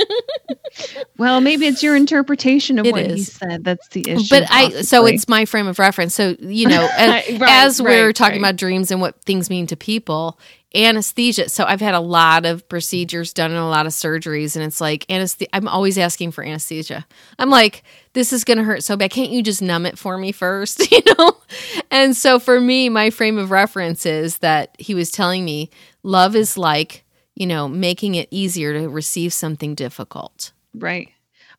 Well, 1.17 1.39
maybe 1.39 1.65
it's 1.67 1.81
your 1.81 1.95
interpretation 1.95 2.77
of 2.79 2.85
It 2.85 2.91
what 2.91 3.09
he 3.09 3.23
said. 3.23 3.63
That's 3.63 3.87
the 3.89 4.03
issue. 4.09 4.27
but 4.29 4.43
I 4.51 4.81
so 4.81 5.05
it's 5.05 5.27
my 5.29 5.45
frame 5.45 5.67
of 5.67 5.79
reference. 5.79 6.13
So 6.13 6.35
you 6.39 6.67
know, 6.67 6.89
as, 6.97 7.39
Right, 7.39 7.41
as 7.49 7.81
we're 7.81 8.07
right, 8.07 8.15
talking 8.15 8.41
right. 8.41 8.49
about 8.49 8.57
dreams 8.57 8.91
and 8.91 8.99
what 8.99 9.21
things 9.23 9.49
mean 9.49 9.67
to 9.67 9.77
people, 9.77 10.37
anesthesia. 10.75 11.49
So 11.49 11.63
I've 11.63 11.81
had 11.81 11.93
a 11.93 11.99
lot 11.99 12.45
of 12.45 12.67
procedures 12.69 13.33
done 13.33 13.51
and 13.51 13.59
a 13.59 13.65
lot 13.65 13.85
of 13.85 13.91
surgeries, 13.93 14.55
and 14.55 14.65
it's 14.65 14.81
like 14.81 15.09
anesthesia. 15.09 15.49
I'm 15.53 15.67
always 15.67 15.97
asking 15.97 16.31
for 16.31 16.43
anesthesia. 16.43 17.05
I'm 17.39 17.49
like, 17.49 17.83
this 18.13 18.33
is 18.33 18.43
going 18.43 18.57
to 18.57 18.63
hurt 18.63 18.83
so 18.83 18.97
bad. 18.97 19.11
Can't 19.11 19.31
you 19.31 19.41
just 19.41 19.61
numb 19.61 19.85
it 19.85 19.97
for 19.97 20.17
me 20.17 20.31
first? 20.31 20.81
You 20.95 21.01
know. 21.17 21.37
And 21.91 22.15
so 22.15 22.39
for 22.39 22.61
me, 22.61 22.89
my 22.89 23.09
frame 23.09 23.37
of 23.37 23.51
reference 23.51 24.05
is 24.05 24.37
that 24.39 24.75
he 24.79 24.95
was 24.95 25.11
telling 25.11 25.43
me 25.43 25.69
love 26.03 26.35
is 26.35 26.57
like 26.57 27.03
you 27.35 27.45
know 27.45 27.67
making 27.67 28.15
it 28.15 28.29
easier 28.31 28.73
to 28.73 28.87
receive 28.87 29.33
something 29.33 29.75
difficult. 29.75 30.51
Right. 30.73 31.09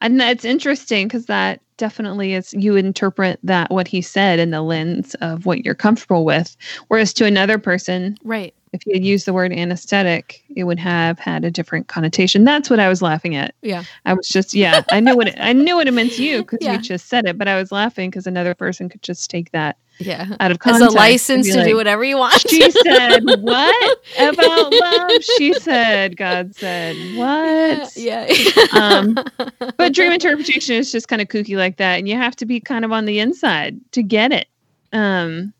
And 0.00 0.20
that's 0.20 0.44
interesting 0.44 1.08
because 1.08 1.26
that 1.26 1.60
definitely 1.76 2.34
is 2.34 2.52
you 2.54 2.76
interpret 2.76 3.38
that 3.42 3.70
what 3.70 3.88
he 3.88 4.00
said 4.00 4.38
in 4.38 4.50
the 4.50 4.62
lens 4.62 5.14
of 5.16 5.46
what 5.46 5.64
you're 5.64 5.74
comfortable 5.74 6.24
with. 6.24 6.56
Whereas 6.88 7.12
to 7.14 7.26
another 7.26 7.58
person, 7.58 8.16
Right. 8.24 8.54
If 8.76 8.86
you 8.86 8.92
had 8.94 9.04
used 9.04 9.26
the 9.26 9.32
word 9.32 9.52
anesthetic, 9.52 10.44
it 10.54 10.64
would 10.64 10.78
have 10.78 11.18
had 11.18 11.44
a 11.44 11.50
different 11.50 11.88
connotation. 11.88 12.44
That's 12.44 12.70
what 12.70 12.78
I 12.78 12.88
was 12.88 13.02
laughing 13.02 13.34
at. 13.34 13.54
Yeah. 13.62 13.84
I 14.04 14.14
was 14.14 14.28
just, 14.28 14.54
yeah, 14.54 14.82
I 14.90 15.00
knew 15.00 15.16
what 15.16 15.28
it, 15.28 15.36
I 15.38 15.52
knew 15.52 15.76
what 15.76 15.88
it 15.88 15.92
meant 15.92 16.12
to 16.12 16.24
you 16.24 16.42
because 16.42 16.58
Yeah. 16.60 16.74
you 16.74 16.78
just 16.78 17.08
said 17.08 17.26
it, 17.26 17.36
but 17.38 17.48
I 17.48 17.56
was 17.56 17.72
laughing 17.72 18.10
because 18.10 18.26
another 18.26 18.54
person 18.54 18.88
could 18.88 19.02
just 19.02 19.28
take 19.30 19.50
that 19.52 19.76
Yeah. 19.98 20.36
out 20.40 20.50
of 20.50 20.58
context. 20.58 20.88
As 20.88 20.92
a 20.94 20.96
license 20.96 21.48
to 21.50 21.56
like, 21.58 21.66
do 21.66 21.76
whatever 21.76 22.04
you 22.04 22.18
want. 22.18 22.40
She 22.48 22.70
said 22.70 23.20
what 23.24 23.98
about 24.20 24.72
love? 24.72 25.10
She 25.38 25.52
said 25.54 26.16
God 26.16 26.54
said 26.54 26.96
what? 27.16 27.96
Yeah. 27.96 28.26
Um, 28.72 29.16
but 29.78 29.92
dream 29.94 30.12
interpretation 30.12 30.76
is 30.76 30.92
just 30.92 31.08
kind 31.08 31.22
of 31.22 31.28
kooky 31.28 31.56
like 31.56 31.78
that, 31.78 31.98
and 31.98 32.08
you 32.08 32.16
have 32.16 32.36
to 32.36 32.46
be 32.46 32.60
kind 32.60 32.84
of 32.84 32.92
on 32.92 33.06
the 33.06 33.18
inside 33.20 33.80
to 33.92 34.02
get 34.02 34.32
it. 34.32 34.46
Um, 34.92 35.52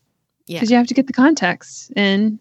Yeah. 0.47 0.57
because 0.59 0.71
you 0.71 0.77
have 0.77 0.87
to 0.87 0.93
get 0.93 1.07
the 1.07 1.13
context 1.13 1.91
and 1.95 2.39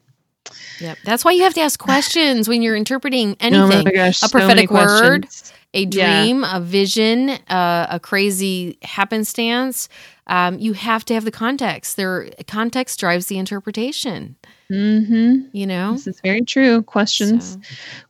Yep. 0.80 0.99
That's 1.05 1.24
why 1.24 1.32
you 1.32 1.42
have 1.42 1.55
to 1.55 1.61
ask 1.61 1.78
questions 1.78 2.49
when 2.49 2.62
you're 2.62 2.76
interpreting 2.76 3.36
Oh 3.40 3.51
my 3.51 3.74
anything. 3.76 3.94
gosh, 3.94 4.22
a 4.22 4.28
so 4.28 4.38
prophetic 4.38 4.70
word, 4.70 5.22
questions. 5.22 5.53
a 5.74 5.84
Yeah. 5.90 6.22
dream, 6.22 6.44
a 6.44 6.61
vision, 6.61 7.30
uh, 7.49 7.86
a 7.90 7.99
crazy 8.01 8.78
happenstance. 8.82 9.88
Um, 10.26 10.59
you 10.59 10.72
have 10.72 11.05
to 11.07 11.14
have 11.14 11.24
the 11.24 11.30
context. 11.30 11.97
There, 11.97 12.28
context 12.47 12.99
drives 13.01 13.26
the 13.26 13.38
interpretation. 13.38 14.36
Mhm. 14.70 15.49
You 15.53 15.66
know. 15.66 15.92
This 15.92 16.07
is 16.09 16.20
very 16.22 16.42
true. 16.42 16.82
Questions, 16.82 17.53
So, 17.53 17.61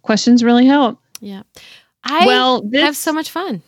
questions 0.03 0.43
really 0.43 0.65
help. 0.67 0.99
yeah. 1.21 1.43
I 2.05 2.25
well, 2.27 2.63
this 2.63 2.83
have 2.83 2.97
so 2.97 3.13
much 3.13 3.31
fun. 3.31 3.63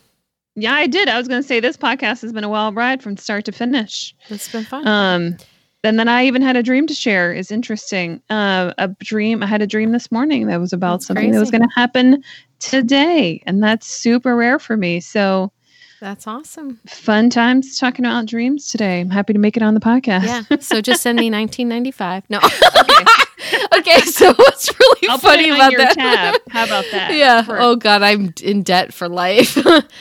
Yeah, 0.57 0.73
I 0.75 0.87
did. 0.87 1.09
I 1.09 1.19
was 1.19 1.29
going 1.29 1.43
to 1.43 1.47
say 1.47 1.61
this 1.61 1.77
podcast 1.77 2.23
has 2.23 2.33
been 2.33 2.43
a 2.45 2.49
wild 2.49 2.75
ride 2.75 3.03
from 3.03 3.16
start 3.16 3.45
to 3.45 3.53
finish. 3.53 4.14
It's 4.29 4.49
been 4.51 4.64
fun. 4.64 4.87
Um, 4.89 5.37
and 5.85 5.99
then 5.99 6.09
I 6.09 6.26
even 6.26 6.43
had 6.43 6.57
a 6.57 6.62
dream 6.62 6.87
to 6.89 6.95
share. 6.95 7.33
Is 7.33 7.51
interesting. 7.51 8.20
Uh, 8.31 8.72
a 8.79 8.89
dream. 8.89 9.43
I 9.43 9.47
had 9.47 9.62
a 9.62 9.66
dream 9.66 9.93
this 9.93 10.11
morning 10.11 10.47
that 10.49 10.59
was 10.61 10.72
about 10.72 10.95
That's 10.95 11.07
something 11.07 11.31
that 11.33 11.41
was 11.41 11.51
going 11.51 11.62
to 11.62 11.74
happen 11.74 12.22
today, 12.59 13.43
and 13.47 13.62
that's 13.62 13.87
super 13.87 14.35
rare 14.37 14.59
for 14.59 14.76
me. 14.76 15.01
So 15.01 15.53
That's 16.01 16.26
awesome. 16.26 16.81
fun 16.87 17.31
times 17.31 17.79
talking 17.79 18.05
about 18.05 18.26
dreams 18.26 18.68
today. 18.68 19.01
I'm 19.01 19.11
happy 19.11 19.33
to 19.33 19.39
make 19.39 19.57
it 19.57 19.62
on 19.62 19.74
the 19.74 19.81
podcast. 19.81 20.47
Yeah. 20.51 20.57
So 20.61 20.81
just 20.81 21.03
send 21.03 21.18
me 21.18 21.31
1995. 21.31 22.24
No. 22.29 22.39
okay. 23.79 24.01
So 24.01 24.33
what's 24.37 24.68
really 24.79 25.09
I'll 25.09 25.18
funny 25.18 25.51
about 25.51 25.72
that? 25.76 25.95
tab. 25.95 26.41
How 26.51 26.64
about 26.64 26.85
that? 26.93 27.14
Yeah. 27.14 27.43
For- 27.43 27.59
Oh 27.61 27.76
God, 27.76 28.03
I'm 28.03 28.33
in 28.43 28.62
debt 28.62 28.93
for 28.93 29.09
life. 29.09 29.57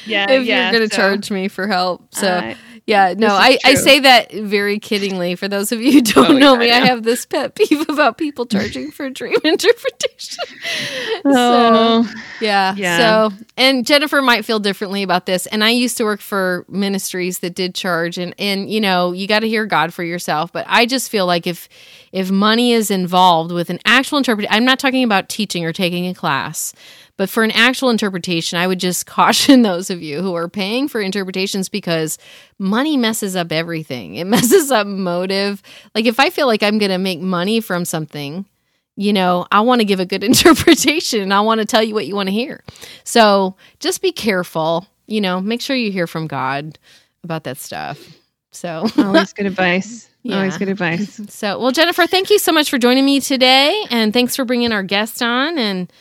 yeah. 0.05 0.30
if 0.32 0.45
yeah, 0.45 0.71
you're 0.71 0.80
going 0.80 0.89
to 0.89 0.95
so, 0.95 1.01
charge 1.01 1.30
me 1.32 1.47
for 1.47 1.67
help. 1.67 2.13
So 2.13 2.28
uh, 2.28 2.55
yeah, 2.88 3.13
no, 3.17 3.27
I, 3.27 3.57
I 3.65 3.75
say 3.75 3.99
that 3.99 4.31
very 4.31 4.79
kiddingly. 4.79 5.38
For 5.38 5.47
those 5.47 5.71
of 5.73 5.81
you 5.81 5.91
who 5.91 6.01
don't 6.01 6.31
Oh, 6.31 6.38
know 6.38 6.53
yeah, 6.53 6.59
me, 6.59 6.71
I 6.71 6.77
I 6.77 6.85
have 6.88 7.03
this 7.03 7.25
pet 7.25 7.53
peeve 7.53 7.88
about 7.89 8.17
people 8.17 8.45
charging 8.45 8.91
for 8.91 9.09
dream 9.09 9.35
interpretation. 9.43 10.43
so 11.23 11.23
oh, 11.25 12.13
yeah. 12.41 12.75
Yeah. 12.75 12.97
So, 12.97 13.35
and 13.55 13.85
Jennifer 13.85 14.21
might 14.21 14.45
feel 14.45 14.59
differently 14.59 15.03
about 15.03 15.25
this. 15.25 15.45
And 15.47 15.63
I 15.63 15.69
used 15.69 15.97
to 15.97 16.03
work 16.03 16.21
for 16.21 16.65
ministries 16.69 17.39
that 17.39 17.55
did 17.55 17.75
charge, 17.75 18.17
and 18.17 18.33
and 18.38 18.69
you 18.69 18.81
know, 18.81 19.11
you 19.11 19.27
got 19.27 19.39
to 19.39 19.47
hear 19.47 19.65
God 19.65 19.93
for 19.93 20.03
yourself. 20.03 20.51
But 20.51 20.65
I 20.67 20.85
just 20.85 21.09
feel 21.09 21.25
like 21.25 21.47
if 21.47 21.67
if 22.11 22.31
money 22.31 22.71
is 22.71 22.89
involved 22.89 23.51
with 23.51 23.69
an 23.69 23.79
actual 23.85 24.17
interpretation, 24.17 24.55
I'm 24.55 24.65
not 24.65 24.79
talking 24.79 25.03
about 25.03 25.29
teaching 25.29 25.65
or 25.65 25.73
taking 25.73 26.07
a 26.07 26.13
class. 26.13 26.73
But 27.17 27.31
for 27.31 27.43
an 27.43 27.51
actual 27.51 27.89
interpretation, 27.89 28.59
I 28.59 28.67
would 28.67 28.79
just 28.79 29.05
caution 29.07 29.63
those 29.63 29.89
of 29.89 30.01
you 30.01 30.21
who 30.21 30.35
are 30.35 30.47
paying 30.47 30.88
for 30.88 31.01
interpretations 31.01 31.67
because 31.67 32.17
money 32.59 32.95
messes 32.95 33.35
up 33.35 33.51
everything. 33.51 34.15
It 34.15 34.25
messes 34.25 34.71
up 34.71 34.88
motive. 34.88 35.61
Like 35.95 36.05
if 36.05 36.19
I 36.19 36.29
feel 36.29 36.47
like 36.47 36.63
I'm 36.63 36.77
going 36.77 36.91
to 36.91 36.97
make 36.97 37.19
money 37.19 37.59
from 37.59 37.85
something, 37.85 38.45
you 38.98 39.14
know, 39.14 39.48
I 39.52 39.62
want 39.62 39.80
to 39.82 39.86
give 39.86 40.02
a 40.02 40.06
good 40.06 40.24
interpretation 40.26 41.22
and 41.22 41.34
I 41.34 41.41
want 41.41 41.60
to 41.62 41.66
tell 41.66 41.84
you 41.84 41.93
what 41.95 42.08
you 42.08 42.16
want 42.16 42.28
to 42.28 42.34
hear. 42.34 42.64
So 43.06 43.56
just 43.80 44.02
be 44.02 44.12
careful, 44.12 44.88
you 45.08 45.22
know, 45.22 45.39
make 45.39 45.62
sure 45.62 45.76
you 45.78 45.91
hear 45.91 46.08
from 46.08 46.28
God 46.28 46.78
about 47.24 47.45
that 47.45 47.58
stuff. 47.58 48.16
So, 48.52 48.88
always 48.98 49.34
good 49.34 49.45
advice. 49.45 50.10
Always 50.30 50.58
good 50.58 50.70
advice. 50.70 51.22
so 51.30 51.60
well, 51.60 51.72
Jennifer, 51.72 52.08
thank 52.08 52.30
you 52.32 52.39
so 52.39 52.52
much 52.52 52.70
for 52.70 52.78
joining 52.80 53.06
me 53.06 53.20
today, 53.22 53.86
and 53.91 54.12
thanks 54.14 54.36
for 54.36 54.45
bringing 54.45 54.72
our 54.74 54.84
guest 54.84 55.22
on 55.22 55.58
and 55.58 55.91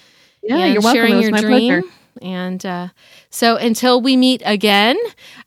Yeah, 0.42 0.56
and 0.58 0.72
you're 0.74 0.82
sharing 0.82 1.16
was 1.16 1.28
your 1.28 1.32
dream. 1.32 1.82
pleasure. 1.82 1.88
And 2.22 2.64
uh, 2.64 2.88
so, 3.30 3.56
until 3.56 4.00
we 4.00 4.16
meet 4.16 4.42
again, 4.44 4.96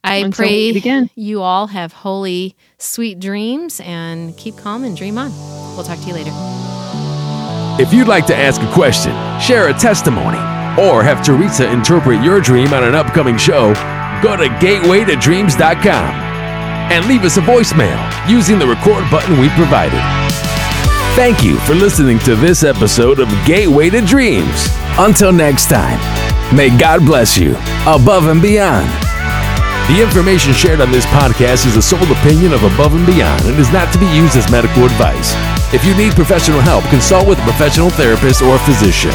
I 0.03 0.17
Until 0.17 0.31
pray 0.45 0.69
again. 0.69 1.09
you 1.15 1.41
all 1.41 1.67
have 1.67 1.93
holy, 1.93 2.55
sweet 2.77 3.19
dreams 3.19 3.79
and 3.81 4.37
keep 4.37 4.57
calm 4.57 4.83
and 4.83 4.95
dream 4.95 5.17
on. 5.17 5.31
We'll 5.75 5.83
talk 5.83 5.99
to 5.99 6.07
you 6.07 6.13
later. 6.13 6.31
If 7.79 7.93
you'd 7.93 8.09
like 8.09 8.25
to 8.25 8.35
ask 8.35 8.61
a 8.61 8.71
question, 8.73 9.13
share 9.39 9.69
a 9.69 9.73
testimony, 9.73 10.37
or 10.77 11.01
have 11.01 11.23
Teresa 11.23 11.71
interpret 11.71 12.21
your 12.21 12.41
dream 12.41 12.73
on 12.73 12.83
an 12.83 12.93
upcoming 12.93 13.37
show, 13.37 13.73
go 14.21 14.35
to 14.35 14.49
gatewaytodreams.com 14.59 16.13
and 16.91 17.05
leave 17.05 17.23
us 17.23 17.37
a 17.37 17.41
voicemail 17.41 18.29
using 18.29 18.59
the 18.59 18.67
record 18.67 19.09
button 19.09 19.39
we 19.39 19.47
provided. 19.49 20.01
Thank 21.15 21.41
you 21.41 21.57
for 21.59 21.73
listening 21.73 22.19
to 22.19 22.35
this 22.35 22.63
episode 22.63 23.19
of 23.19 23.29
Gateway 23.45 23.89
to 23.91 24.01
Dreams. 24.01 24.67
Until 24.97 25.31
next 25.31 25.69
time, 25.69 25.99
may 26.53 26.75
God 26.77 27.05
bless 27.05 27.37
you 27.37 27.55
above 27.87 28.27
and 28.27 28.41
beyond. 28.41 29.08
The 29.89 30.03
information 30.03 30.53
shared 30.53 30.81
on 30.81 30.91
this 30.91 31.07
podcast 31.07 31.65
is 31.65 31.73
the 31.73 31.81
sole 31.81 32.11
opinion 32.11 32.53
of 32.53 32.61
Above 32.61 32.93
and 32.93 33.03
Beyond 33.07 33.45
and 33.45 33.57
is 33.57 33.71
not 33.73 33.91
to 33.91 33.97
be 33.97 34.05
used 34.05 34.37
as 34.37 34.45
medical 34.51 34.85
advice. 34.85 35.33
If 35.73 35.83
you 35.83 35.97
need 35.97 36.13
professional 36.13 36.61
help, 36.61 36.83
consult 36.93 37.27
with 37.27 37.39
a 37.39 37.41
professional 37.41 37.89
therapist 37.89 38.43
or 38.43 38.59
physician. 38.59 39.09